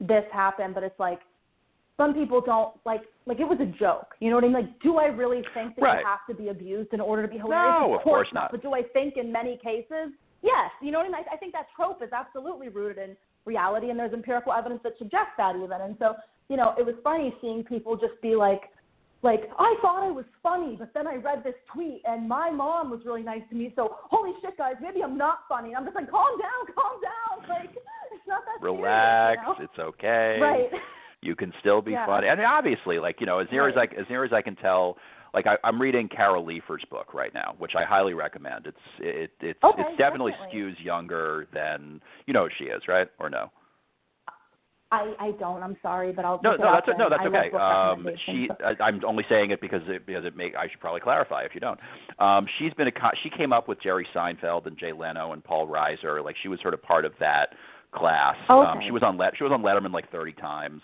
this 0.00 0.24
happened, 0.32 0.74
but 0.74 0.82
it's 0.82 0.98
like 0.98 1.20
some 1.98 2.14
people 2.14 2.40
don't 2.40 2.72
like 2.86 3.02
like 3.26 3.40
it 3.40 3.44
was 3.44 3.58
a 3.60 3.66
joke. 3.78 4.14
You 4.20 4.30
know 4.30 4.36
what 4.36 4.44
I 4.44 4.46
mean? 4.46 4.56
Like, 4.56 4.80
do 4.80 4.96
I 4.96 5.06
really 5.06 5.42
think 5.52 5.76
that 5.76 5.82
Right. 5.82 6.00
you 6.00 6.06
have 6.06 6.24
to 6.30 6.34
be 6.42 6.48
abused 6.48 6.94
in 6.94 7.00
order 7.00 7.20
to 7.22 7.28
be 7.28 7.36
hilarious? 7.36 7.76
No, 7.80 7.94
of 7.96 8.02
course 8.02 8.28
not. 8.32 8.50
But 8.50 8.62
do 8.62 8.72
I 8.72 8.82
think 8.94 9.18
in 9.18 9.30
many 9.30 9.58
cases, 9.58 10.14
yes. 10.40 10.70
You 10.80 10.92
know 10.92 10.98
what 10.98 11.04
I 11.08 11.10
mean? 11.10 11.24
I, 11.30 11.34
I 11.34 11.36
think 11.36 11.52
that 11.52 11.66
trope 11.76 12.00
is 12.02 12.10
absolutely 12.12 12.68
rooted 12.70 12.96
in 12.96 13.16
reality, 13.44 13.90
and 13.90 13.98
there's 13.98 14.14
empirical 14.14 14.52
evidence 14.54 14.80
that 14.84 14.96
suggests 14.96 15.32
that 15.36 15.56
even. 15.56 15.80
And 15.82 15.96
so, 15.98 16.14
you 16.48 16.56
know, 16.56 16.74
it 16.78 16.86
was 16.86 16.94
funny 17.04 17.34
seeing 17.42 17.62
people 17.64 17.96
just 17.96 18.18
be 18.22 18.34
like, 18.34 18.62
like 19.22 19.50
I 19.58 19.74
thought 19.82 20.04
I 20.06 20.10
was 20.12 20.24
funny, 20.42 20.76
but 20.78 20.94
then 20.94 21.06
I 21.08 21.16
read 21.16 21.42
this 21.42 21.56
tweet 21.74 22.02
and 22.06 22.28
my 22.28 22.50
mom 22.50 22.88
was 22.90 23.00
really 23.04 23.22
nice 23.24 23.42
to 23.50 23.56
me. 23.56 23.72
So 23.74 23.96
holy 24.08 24.32
shit, 24.40 24.56
guys, 24.56 24.74
maybe 24.80 25.02
I'm 25.02 25.18
not 25.18 25.40
funny. 25.48 25.74
I'm 25.74 25.84
just 25.84 25.96
like, 25.96 26.08
calm 26.10 26.38
down, 26.38 26.74
calm 26.74 27.00
down. 27.02 27.48
Like 27.48 27.70
it's 28.12 28.28
not 28.28 28.42
that 28.44 28.64
Relax. 28.64 29.40
serious. 29.40 29.58
You 29.58 29.64
know? 29.64 29.70
It's 29.70 29.78
okay. 29.96 30.38
Right. 30.40 30.70
You 31.20 31.34
can 31.34 31.52
still 31.60 31.82
be 31.82 31.92
Yeah. 31.92 32.06
funny. 32.06 32.28
And 32.28 32.40
obviously, 32.40 32.98
like 32.98 33.20
you 33.20 33.26
know, 33.26 33.38
as 33.40 33.50
near 33.50 33.68
as 33.68 33.76
Right. 33.76 33.92
I 33.96 34.00
as 34.00 34.08
near 34.08 34.24
as 34.24 34.32
I 34.32 34.42
can 34.42 34.54
tell, 34.56 34.96
like 35.34 35.46
I, 35.46 35.56
I'm 35.64 35.80
reading 35.80 36.08
Carol 36.08 36.44
Leifer's 36.44 36.84
book 36.86 37.12
right 37.12 37.34
now, 37.34 37.54
which 37.58 37.74
I 37.74 37.84
highly 37.84 38.14
recommend. 38.14 38.66
It's 38.66 38.78
it 39.00 39.32
it's 39.40 39.62
Okay, 39.62 39.82
it's 39.82 39.98
definitely 39.98 40.32
definitely. 40.32 40.60
skews 40.60 40.84
younger 40.84 41.48
than 41.52 42.00
you 42.26 42.32
know 42.34 42.44
who 42.44 42.50
she 42.56 42.64
is, 42.64 42.86
right? 42.86 43.08
Or 43.18 43.28
no? 43.28 43.50
I 44.90 45.12
I 45.18 45.30
don't. 45.32 45.62
I'm 45.62 45.76
sorry, 45.82 46.12
but 46.12 46.24
I'll 46.24 46.40
No, 46.42 46.56
no, 46.56 46.72
that's 46.72 46.86
no, 46.98 47.10
that's 47.10 47.26
okay. 47.26 47.50
Um, 47.56 48.08
she, 48.24 48.48
I, 48.64 48.80
I'm 48.82 49.04
only 49.04 49.24
saying 49.28 49.50
it 49.50 49.60
because 49.60 49.82
it 49.86 50.06
because 50.06 50.24
it 50.24 50.36
make 50.36 50.54
I 50.54 50.68
should 50.68 50.80
probably 50.80 51.00
clarify 51.00 51.42
if 51.42 51.52
you 51.52 51.60
don't. 51.60 51.78
Um, 52.20 52.46
she's 52.58 52.72
been 52.74 52.86
a 52.88 52.92
co- 52.92 53.10
she 53.22 53.28
came 53.28 53.52
up 53.52 53.68
with 53.68 53.82
Jerry 53.82 54.06
Seinfeld 54.14 54.66
and 54.66 54.78
Jay 54.78 54.92
Leno 54.92 55.32
and 55.32 55.44
Paul 55.44 55.66
Reiser. 55.66 56.24
Like 56.24 56.36
she 56.42 56.48
was 56.48 56.60
sort 56.62 56.74
of 56.74 56.82
part 56.82 57.04
of 57.04 57.12
that 57.20 57.50
class. 57.92 58.36
Um, 58.48 58.58
Okay. 58.58 58.86
she 58.86 58.90
was 58.92 59.02
on 59.02 59.16
Let 59.16 59.36
she 59.36 59.44
was 59.44 59.52
on 59.52 59.62
Letterman 59.62 59.92
like 59.92 60.10
30 60.10 60.32
times. 60.32 60.82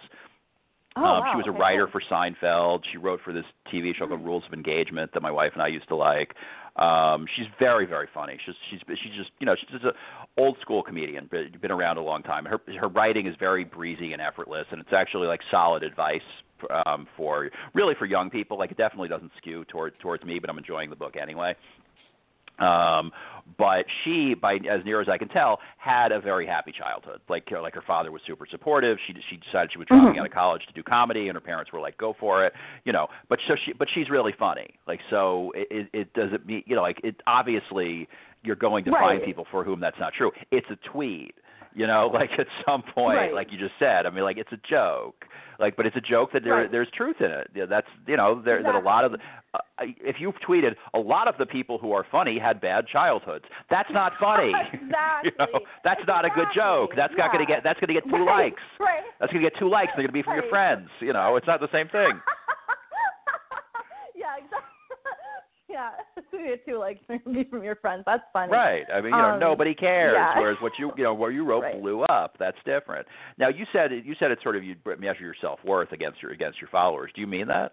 Oh, 0.96 1.02
um, 1.02 1.20
wow, 1.24 1.32
she 1.32 1.36
was 1.38 1.46
a 1.46 1.50
okay, 1.50 1.59
writer 1.59 1.86
cool. 1.88 2.00
for 2.00 2.14
Seinfeld. 2.14 2.82
She 2.92 2.98
wrote 2.98 3.20
for 3.24 3.32
this 3.32 3.44
TV 3.72 3.94
show 3.96 4.07
called 4.07 4.24
Rules 4.24 4.44
of 4.46 4.52
Engagement 4.52 5.11
that 5.12 5.22
my 5.22 5.30
wife 5.30 5.50
and 5.55 5.62
I 5.62 5.66
used 5.68 5.88
to 5.88 5.96
like. 5.96 6.34
Um, 6.76 7.26
she's 7.36 7.46
very, 7.59 7.86
very 7.86 8.09
funny. 8.12 8.38
She's 8.44 8.55
she's 8.70 8.80
she's 9.02 9.12
just 9.16 9.30
you 9.40 9.46
know 9.46 9.55
she's 9.59 9.70
just 9.70 9.84
a 9.84 9.92
old 10.36 10.57
school 10.61 10.82
comedian, 10.82 11.28
but 11.30 11.61
been 11.61 11.70
around 11.70 11.98
a 11.98 12.02
long 12.02 12.22
time. 12.22 12.44
Her 12.44 12.61
her 12.80 12.88
writing 12.88 13.26
is 13.26 13.34
very 13.38 13.64
breezy 13.64 14.12
and 14.12 14.22
effortless, 14.22 14.66
and 14.70 14.80
it's 14.80 14.92
actually 14.92 15.26
like 15.26 15.40
solid 15.50 15.82
advice 15.82 16.20
um, 16.86 17.07
for 17.16 17.50
really 17.74 17.94
for 17.98 18.07
young 18.07 18.30
people. 18.30 18.59
Like 18.59 18.70
it 18.70 18.76
definitely 18.76 19.09
doesn't 19.09 19.32
skew 19.38 19.64
toward 19.66 19.98
towards 20.00 20.24
me, 20.24 20.38
but 20.38 20.50
I'm 20.50 20.59
enjoying 20.59 20.90
the 20.90 20.96
book 20.96 21.14
anyway. 21.20 21.55
Um, 22.59 23.12
but 23.59 23.84
she, 24.02 24.34
by 24.34 24.55
as 24.55 24.84
near 24.84 25.00
as 25.00 25.09
I 25.09 25.18
can 25.18 25.28
tell, 25.28 25.61
had 25.78 26.12
a 26.12 26.20
very 26.20 26.46
happy 26.46 26.72
childhood. 26.72 27.20
Like 27.28 27.48
uh, 27.55 27.61
like 27.61 27.74
her 27.74 27.82
father 27.86 28.11
was 28.11 28.22
super 28.26 28.46
supportive. 28.50 28.96
She 29.07 29.14
she 29.30 29.36
decided 29.36 29.70
she 29.72 29.78
was 29.78 29.86
dropping 29.86 30.18
out 30.18 30.26
of 30.26 30.32
college 30.32 30.62
to 30.66 30.72
do 30.72 30.82
comedy, 30.82 31.28
and 31.28 31.36
her 31.36 31.40
parents 31.40 31.72
were 31.72 31.80
like, 31.80 31.98
"Go 31.98 32.14
for 32.18 32.44
it," 32.46 32.52
you 32.84 32.92
know. 32.92 33.07
But 33.28 33.38
so 33.46 33.55
she 33.64 33.72
but 33.72 33.88
she's 33.94 34.09
really 34.09 34.32
funny. 34.38 34.70
Like 34.88 35.00
so, 35.11 35.52
it 35.55 35.88
it, 35.92 36.12
doesn't 36.14 36.46
mean 36.46 36.62
you 36.66 36.74
know 36.74 36.82
like 36.82 37.00
it 37.05 37.16
obviously 37.26 38.09
you're 38.42 38.57
going 38.57 38.84
to 38.84 38.90
find 38.90 39.22
people 39.22 39.46
for 39.50 39.64
whom 39.64 39.80
that's 39.80 39.98
not 39.98 40.12
true. 40.14 40.30
It's 40.50 40.66
a 40.70 40.76
tweet. 40.92 41.34
You 41.75 41.87
know, 41.87 42.09
like 42.14 42.31
at 42.39 42.47
some 42.66 42.83
point, 42.83 43.16
Right. 43.18 43.35
like 43.35 43.53
you 43.53 43.59
just 43.59 43.75
said. 43.79 44.07
I 44.07 44.11
mean, 44.11 44.25
like 44.25 44.37
it's 44.39 44.53
a 44.53 44.61
joke. 44.68 45.25
Like, 45.61 45.77
but 45.77 45.87
it's 45.87 45.95
a 45.97 46.01
joke 46.01 46.33
that 46.33 46.43
there 46.43 46.55
Right. 46.55 46.70
there's 46.70 46.89
truth 46.97 47.16
in 47.20 47.31
it. 47.31 47.49
Yeah, 47.55 47.66
that's 47.66 47.87
you 48.07 48.16
know 48.16 48.41
there 48.45 48.61
that 48.62 48.75
a 48.75 48.79
lot 48.81 49.05
of 49.05 49.12
the, 49.12 49.18
uh, 49.55 49.59
if 50.01 50.16
you've 50.18 50.35
tweeted 50.47 50.75
a 50.95 50.99
lot 50.99 51.29
of 51.29 51.37
the 51.39 51.47
people 51.47 51.79
who 51.79 51.93
are 51.93 52.05
funny 52.11 52.39
had 52.41 52.61
bad 52.61 52.87
childhoods. 52.89 53.45
That's 53.70 53.89
not 53.93 54.12
funny. 54.18 54.53
Exactly. 54.72 55.31
you 55.31 55.33
know, 55.39 55.61
that's 55.85 56.01
not 56.09 56.25
a 56.25 56.31
good 56.31 56.49
joke. 56.55 56.91
Exactly. 56.91 56.97
That's 56.97 57.14
not 57.18 57.33
going 57.33 57.47
to 57.47 57.53
get 57.53 57.62
that's 57.62 57.79
going 57.79 57.89
to 57.89 57.95
get 57.95 58.05
two 58.11 58.25
Right, 58.25 58.45
likes. 58.51 58.62
right. 58.81 59.03
That's 59.20 59.33
going 59.33 59.45
to 59.45 59.51
get 59.51 59.57
two 59.59 59.68
likes. 59.68 59.93
They're 59.95 60.03
going 60.03 60.09
to 60.09 60.12
be 60.12 60.22
from 60.22 60.35
your 60.35 60.49
friends. 60.51 60.89
You 61.01 61.12
know, 61.12 61.37
it's 61.37 61.47
not 61.47 61.61
the 61.61 61.70
same 61.72 61.87
thing. 61.89 62.18
yeah, 64.16 64.35
exactly. 64.39 64.70
Yeah, 65.75 65.91
you 66.33 66.57
too 66.66 66.79
like 66.79 67.01
be 67.09 67.45
from 67.45 67.62
your 67.64 67.75
friends. 67.77 68.05
That's 68.07 68.22
funny. 68.33 68.53
Right. 68.53 68.85
I 68.93 69.01
mean, 69.01 69.12
you 69.12 69.18
know, 69.18 69.35
Um, 69.35 69.41
nobody 69.41 69.75
cares. 69.75 70.14
yeah. 70.16 70.39
Whereas 70.39 70.57
what 70.61 70.72
you, 70.79 70.93
you 70.97 71.03
know, 71.05 71.14
what 71.14 71.29
you 71.29 71.45
wrote 71.45 71.62
Right. 71.64 71.81
blew 71.81 72.03
up. 72.05 72.37
That's 72.39 72.57
different. 72.64 73.07
Now 73.39 73.49
you 73.49 73.66
said 73.72 73.91
you 73.93 74.14
said 74.18 74.31
it's 74.31 74.43
sort 74.43 74.57
of 74.57 74.62
you 74.64 74.77
measure 74.99 75.22
your 75.22 75.35
self 75.41 75.59
worth 75.64 75.93
against 75.93 76.22
your 76.22 76.33
against 76.33 76.61
your 76.61 76.68
followers. 76.70 77.11
Do 77.14 77.20
you 77.20 77.27
mean 77.27 77.49
that? 77.49 77.72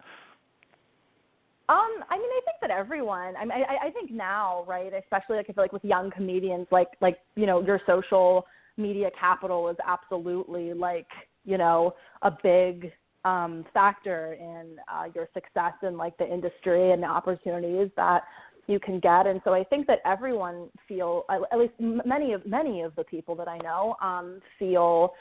Um, 1.70 2.04
I 2.10 2.18
mean, 2.18 2.30
I 2.30 2.42
think 2.44 2.58
that 2.62 2.72
everyone. 2.72 3.36
I 3.38 3.46
mean, 3.46 3.52
I, 3.52 3.88
I 3.88 3.92
think 3.92 4.12
now, 4.12 4.66
right? 4.68 4.92
Especially 4.94 5.38
like 5.38 5.46
I 5.50 5.54
feel 5.54 5.64
like 5.64 5.72
with 5.72 5.86
young 5.86 6.12
comedians, 6.12 6.68
like 6.72 6.90
like 7.02 7.20
you 7.36 7.46
know, 7.46 7.62
your 7.62 7.80
social 7.86 8.46
media 8.78 9.10
capital 9.18 9.70
is 9.70 9.78
absolutely 9.88 10.74
like 10.74 11.08
you 11.46 11.58
know 11.58 11.94
a 12.24 12.32
big 12.44 12.92
um, 13.26 13.66
factor 13.74 14.34
in 14.34 14.78
uh, 14.92 15.06
your 15.14 15.28
success 15.34 15.74
in 15.84 15.98
like 15.98 16.18
the 16.18 16.32
industry 16.32 16.92
and 16.92 17.04
the 17.04 17.08
opportunities 17.08 17.90
that 17.96 18.24
you 18.68 18.80
can 18.80 19.00
get. 19.00 19.28
And 19.28 19.42
so 19.44 19.54
I 19.54 19.64
think 19.64 19.88
that 19.88 20.00
everyone 20.06 20.70
feel, 20.88 21.26
at 21.30 21.58
least 21.58 21.74
many 21.80 22.34
of 22.34 22.46
many 22.46 22.82
of 22.82 22.96
the 22.96 23.04
people 23.04 23.36
that 23.36 23.48
I 23.48 23.58
know, 23.60 23.96
um, 24.02 24.40
feel, 24.58 25.14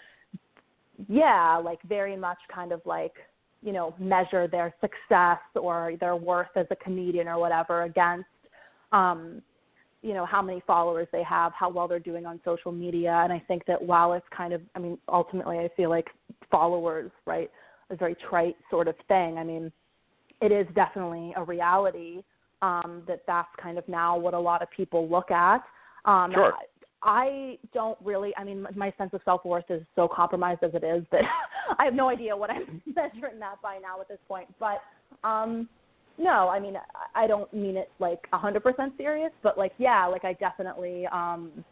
yeah, 1.08 1.60
like 1.62 1.82
very 1.82 2.16
much 2.16 2.38
kind 2.52 2.72
of 2.72 2.80
like 2.84 3.14
you 3.62 3.72
know 3.72 3.94
measure 3.98 4.48
their 4.48 4.74
success 4.80 5.38
or 5.54 5.92
their 6.00 6.16
worth 6.16 6.48
as 6.56 6.66
a 6.70 6.76
comedian 6.76 7.28
or 7.28 7.38
whatever 7.38 7.82
against 7.82 8.26
um 8.92 9.42
you 10.02 10.14
know 10.14 10.24
how 10.24 10.40
many 10.40 10.62
followers 10.66 11.06
they 11.12 11.22
have 11.22 11.52
how 11.52 11.68
well 11.68 11.86
they're 11.86 11.98
doing 11.98 12.26
on 12.26 12.40
social 12.44 12.72
media 12.72 13.20
and 13.22 13.32
i 13.32 13.42
think 13.48 13.64
that 13.66 13.80
while 13.80 14.12
it's 14.14 14.26
kind 14.34 14.52
of 14.52 14.62
i 14.74 14.78
mean 14.78 14.96
ultimately 15.08 15.58
i 15.58 15.68
feel 15.76 15.90
like 15.90 16.08
followers 16.50 17.10
right 17.26 17.50
a 17.90 17.96
very 17.96 18.16
trite 18.28 18.56
sort 18.70 18.88
of 18.88 18.94
thing 19.08 19.38
i 19.38 19.44
mean 19.44 19.70
it 20.40 20.52
is 20.52 20.66
definitely 20.74 21.32
a 21.36 21.42
reality 21.42 22.22
um 22.62 23.02
that 23.06 23.22
that's 23.26 23.48
kind 23.62 23.78
of 23.78 23.88
now 23.88 24.16
what 24.16 24.34
a 24.34 24.38
lot 24.38 24.62
of 24.62 24.70
people 24.70 25.08
look 25.08 25.30
at 25.30 25.62
um 26.04 26.32
Sure. 26.32 26.54
I 27.02 27.58
don't 27.72 27.98
really. 28.04 28.32
I 28.36 28.44
mean, 28.44 28.66
my 28.76 28.92
sense 28.98 29.10
of 29.14 29.22
self 29.24 29.44
worth 29.44 29.70
is 29.70 29.82
so 29.96 30.06
compromised 30.06 30.62
as 30.62 30.72
it 30.74 30.84
is 30.84 31.04
that 31.12 31.22
I 31.78 31.84
have 31.84 31.94
no 31.94 32.08
idea 32.08 32.36
what 32.36 32.50
I'm 32.50 32.82
measuring 32.94 33.38
that 33.40 33.56
by 33.62 33.78
now 33.78 34.00
at 34.00 34.08
this 34.08 34.18
point. 34.28 34.48
But 34.58 34.82
um, 35.24 35.68
no, 36.18 36.48
I 36.48 36.60
mean, 36.60 36.76
I 36.76 37.24
I 37.24 37.26
don't 37.26 37.52
mean 37.54 37.76
it 37.76 37.90
like 37.98 38.26
a 38.32 38.38
hundred 38.38 38.62
percent 38.62 38.92
serious, 38.98 39.32
but 39.42 39.56
like, 39.56 39.72
yeah, 39.78 40.06
like 40.06 40.24
I 40.24 40.34
definitely 40.34 41.06
um, 41.06 41.64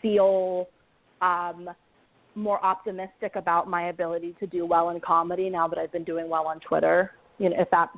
feel 0.00 0.68
um, 1.20 1.68
more 2.38 2.64
optimistic 2.64 3.36
about 3.36 3.68
my 3.68 3.88
ability 3.88 4.34
to 4.40 4.46
do 4.46 4.64
well 4.64 4.90
in 4.90 5.00
comedy 5.00 5.50
now 5.50 5.68
that 5.68 5.78
I've 5.78 5.92
been 5.92 6.04
doing 6.04 6.28
well 6.28 6.46
on 6.46 6.60
Twitter. 6.60 7.12
You 7.38 7.50
know, 7.50 7.56
if 7.58 7.70
that 7.70 7.90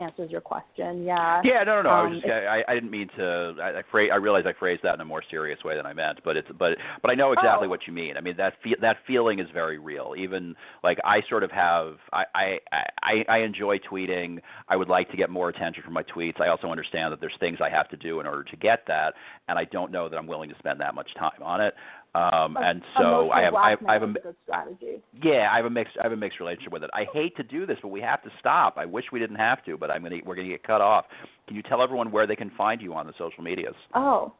answers 0.00 0.30
your 0.30 0.40
question, 0.40 1.04
yeah. 1.04 1.40
Yeah, 1.42 1.64
no, 1.64 1.76
no, 1.76 1.82
no. 1.82 1.88
I 1.90 2.02
was 2.04 2.12
Um, 2.14 2.20
just, 2.20 2.30
I, 2.32 2.62
I 2.68 2.74
didn't 2.74 2.92
mean 2.92 3.08
to. 3.16 3.56
I, 3.60 3.78
I, 3.80 3.82
phrase, 3.90 4.10
I 4.12 4.16
realize 4.16 4.44
I 4.46 4.52
phrased 4.56 4.84
that 4.84 4.94
in 4.94 5.00
a 5.00 5.04
more 5.04 5.24
serious 5.28 5.58
way 5.64 5.74
than 5.76 5.86
I 5.86 5.92
meant, 5.92 6.20
but 6.24 6.36
it's, 6.36 6.46
but, 6.56 6.78
but 7.02 7.10
I 7.10 7.14
know 7.14 7.32
exactly 7.32 7.66
Oh. 7.66 7.70
what 7.70 7.80
you 7.88 7.92
mean. 7.92 8.16
I 8.16 8.20
mean 8.20 8.36
that 8.36 8.54
fe- 8.62 8.76
that 8.80 8.98
feeling 9.08 9.40
is 9.40 9.48
very 9.52 9.78
real. 9.78 10.14
Even 10.16 10.54
like 10.84 10.98
I 11.04 11.20
sort 11.28 11.42
of 11.42 11.50
have, 11.50 11.94
I, 12.12 12.24
I, 12.32 12.58
I, 13.02 13.24
I 13.28 13.38
enjoy 13.38 13.78
tweeting. 13.90 14.38
I 14.68 14.76
would 14.76 14.88
like 14.88 15.10
to 15.10 15.16
get 15.16 15.30
more 15.30 15.48
attention 15.48 15.82
from 15.82 15.94
my 15.94 16.04
tweets. 16.04 16.40
I 16.40 16.46
also 16.46 16.68
understand 16.68 17.10
that 17.12 17.20
there's 17.20 17.34
things 17.40 17.58
I 17.60 17.68
have 17.70 17.88
to 17.88 17.96
do 17.96 18.20
in 18.20 18.26
order 18.28 18.44
to 18.44 18.56
get 18.56 18.84
that, 18.86 19.14
and 19.48 19.58
I 19.58 19.64
don't 19.64 19.90
know 19.90 20.08
that 20.08 20.16
I'm 20.16 20.28
willing 20.28 20.48
to 20.50 20.58
spend 20.60 20.80
that 20.80 20.94
much 20.94 21.12
time 21.18 21.42
on 21.42 21.60
it. 21.60 21.74
Um, 22.14 22.56
and 22.56 22.82
so 22.98 23.30
I 23.30 23.42
have, 23.42 23.54
I 23.54 23.70
have, 23.70 23.78
I 23.86 23.92
have 23.92 24.02
a, 24.02 24.14
strategy. 24.44 25.02
yeah, 25.22 25.50
I 25.52 25.56
have 25.56 25.66
a 25.66 25.70
mixed, 25.70 25.94
I 26.00 26.04
have 26.04 26.12
a 26.12 26.16
mixed 26.16 26.40
relationship 26.40 26.72
with 26.72 26.82
it. 26.82 26.90
I 26.94 27.06
hate 27.12 27.36
to 27.36 27.42
do 27.42 27.66
this, 27.66 27.76
but 27.82 27.88
we 27.88 28.00
have 28.00 28.22
to 28.22 28.30
stop. 28.40 28.78
I 28.78 28.86
wish 28.86 29.04
we 29.12 29.18
didn't 29.18 29.36
have 29.36 29.64
to, 29.66 29.76
but 29.76 29.90
I'm 29.90 30.02
gonna, 30.02 30.16
we're 30.24 30.34
gonna 30.34 30.48
get 30.48 30.62
cut 30.62 30.80
off. 30.80 31.04
Can 31.46 31.56
you 31.56 31.62
tell 31.62 31.82
everyone 31.82 32.10
where 32.10 32.26
they 32.26 32.34
can 32.34 32.50
find 32.56 32.80
you 32.80 32.94
on 32.94 33.06
the 33.06 33.12
social 33.18 33.44
medias? 33.44 33.74
Oh, 33.94 34.32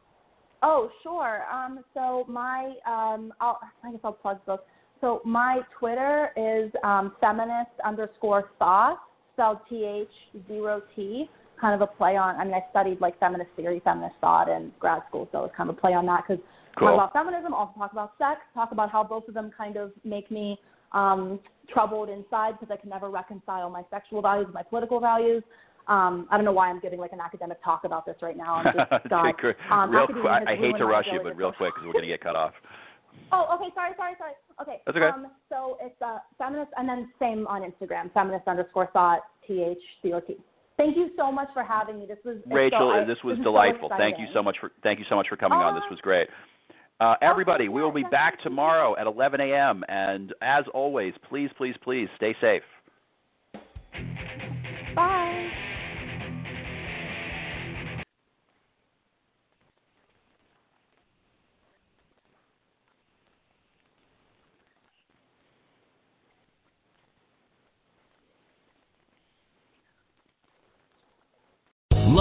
oh, 0.62 0.90
sure. 1.02 1.44
Um, 1.52 1.84
so 1.94 2.24
my, 2.28 2.72
um, 2.86 3.32
I'll, 3.40 3.60
I 3.84 3.90
guess 3.90 4.00
I'll 4.02 4.12
plug 4.12 4.40
both. 4.46 4.60
So 5.00 5.20
my 5.24 5.60
Twitter 5.78 6.30
is 6.36 6.72
um, 6.82 7.12
feminist 7.20 7.70
underscore 7.84 8.50
thought, 8.58 8.98
spelled 9.34 9.58
T 9.68 9.84
H 9.84 10.42
zero 10.48 10.82
T. 10.96 11.28
Kind 11.60 11.74
of 11.74 11.80
a 11.80 11.86
play 11.86 12.16
on. 12.16 12.36
I 12.36 12.44
mean, 12.44 12.54
I 12.54 12.64
studied 12.70 13.00
like 13.00 13.18
feminist 13.18 13.50
theory, 13.56 13.80
feminist 13.84 14.14
thought 14.20 14.48
in 14.48 14.72
grad 14.78 15.02
school, 15.08 15.28
so 15.32 15.44
it's 15.44 15.56
kind 15.56 15.68
of 15.68 15.76
a 15.76 15.80
play 15.80 15.92
on 15.92 16.06
that 16.06 16.24
because 16.26 16.42
Cool. 16.78 16.88
talk 16.88 16.94
about 16.94 17.12
feminism, 17.12 17.54
also 17.54 17.72
talk 17.78 17.92
about 17.92 18.12
sex, 18.18 18.40
talk 18.54 18.72
about 18.72 18.90
how 18.90 19.02
both 19.02 19.26
of 19.26 19.34
them 19.34 19.50
kind 19.56 19.76
of 19.76 19.90
make 20.04 20.30
me 20.30 20.58
um, 20.92 21.40
troubled 21.72 22.08
inside 22.08 22.54
because 22.58 22.72
I 22.72 22.80
can 22.80 22.90
never 22.90 23.10
reconcile 23.10 23.68
my 23.70 23.82
sexual 23.90 24.22
values 24.22 24.46
with 24.46 24.54
my 24.54 24.62
political 24.62 25.00
values. 25.00 25.42
Um, 25.88 26.28
I 26.30 26.36
don't 26.36 26.44
know 26.44 26.52
why 26.52 26.68
I'm 26.68 26.80
giving 26.80 27.00
like 27.00 27.12
an 27.12 27.20
academic 27.20 27.62
talk 27.64 27.84
about 27.84 28.06
this 28.06 28.16
right 28.22 28.36
now. 28.36 28.56
I'm 28.56 28.64
just 28.76 29.08
God. 29.08 29.34
Um, 29.70 29.90
real 29.90 30.06
quick, 30.06 30.24
I, 30.24 30.52
I 30.52 30.56
hate 30.56 30.76
to 30.78 30.86
rush 30.86 31.06
you, 31.10 31.20
but 31.22 31.36
real 31.36 31.52
quick 31.52 31.74
because 31.74 31.86
we're 31.86 31.94
gonna 31.94 32.06
get 32.06 32.20
cut 32.20 32.36
off. 32.36 32.52
Oh, 33.32 33.46
okay. 33.56 33.74
Sorry, 33.74 33.92
sorry, 33.96 34.12
sorry. 34.18 34.32
Okay. 34.62 34.80
That's 34.86 34.96
okay. 34.96 35.06
Um, 35.06 35.28
so 35.48 35.78
it's 35.80 36.00
uh, 36.00 36.18
feminist, 36.36 36.70
and 36.76 36.88
then 36.88 37.10
same 37.18 37.46
on 37.46 37.62
Instagram, 37.62 38.12
feminist 38.12 38.46
underscore 38.46 38.88
thought, 38.92 39.20
T 39.46 39.62
H 39.62 39.78
C 40.02 40.12
O 40.12 40.20
T. 40.20 40.36
Thank 40.78 40.96
you 40.96 41.10
so 41.16 41.30
much 41.30 41.48
for 41.52 41.62
having 41.64 41.98
me. 41.98 42.06
This 42.06 42.18
was 42.24 42.36
Rachel, 42.46 42.78
so, 42.78 42.90
I, 42.90 43.04
this 43.04 43.18
was 43.24 43.34
is 43.34 43.40
so 43.40 43.50
delightful. 43.50 43.90
thank 43.98 44.18
you 44.18 44.26
so 44.32 44.42
much 44.42 44.56
for 44.60 44.70
thank 44.82 44.98
you 45.00 45.04
so 45.08 45.16
much 45.16 45.28
for 45.28 45.36
coming 45.36 45.58
on. 45.58 45.74
This 45.74 45.82
Uh, 45.86 45.90
was 45.90 46.00
great. 46.00 46.28
Uh, 47.00 47.14
everybody, 47.20 47.68
we 47.68 47.82
will 47.82 47.92
be 47.92 48.04
back 48.10 48.40
tomorrow 48.42 48.96
at 48.96 49.06
11 49.06 49.40
a.m. 49.40 49.84
And 49.88 50.32
as 50.42 50.64
always, 50.74 51.14
please, 51.28 51.50
please, 51.56 51.76
please 51.82 52.08
stay 52.16 52.34
safe. 52.40 52.62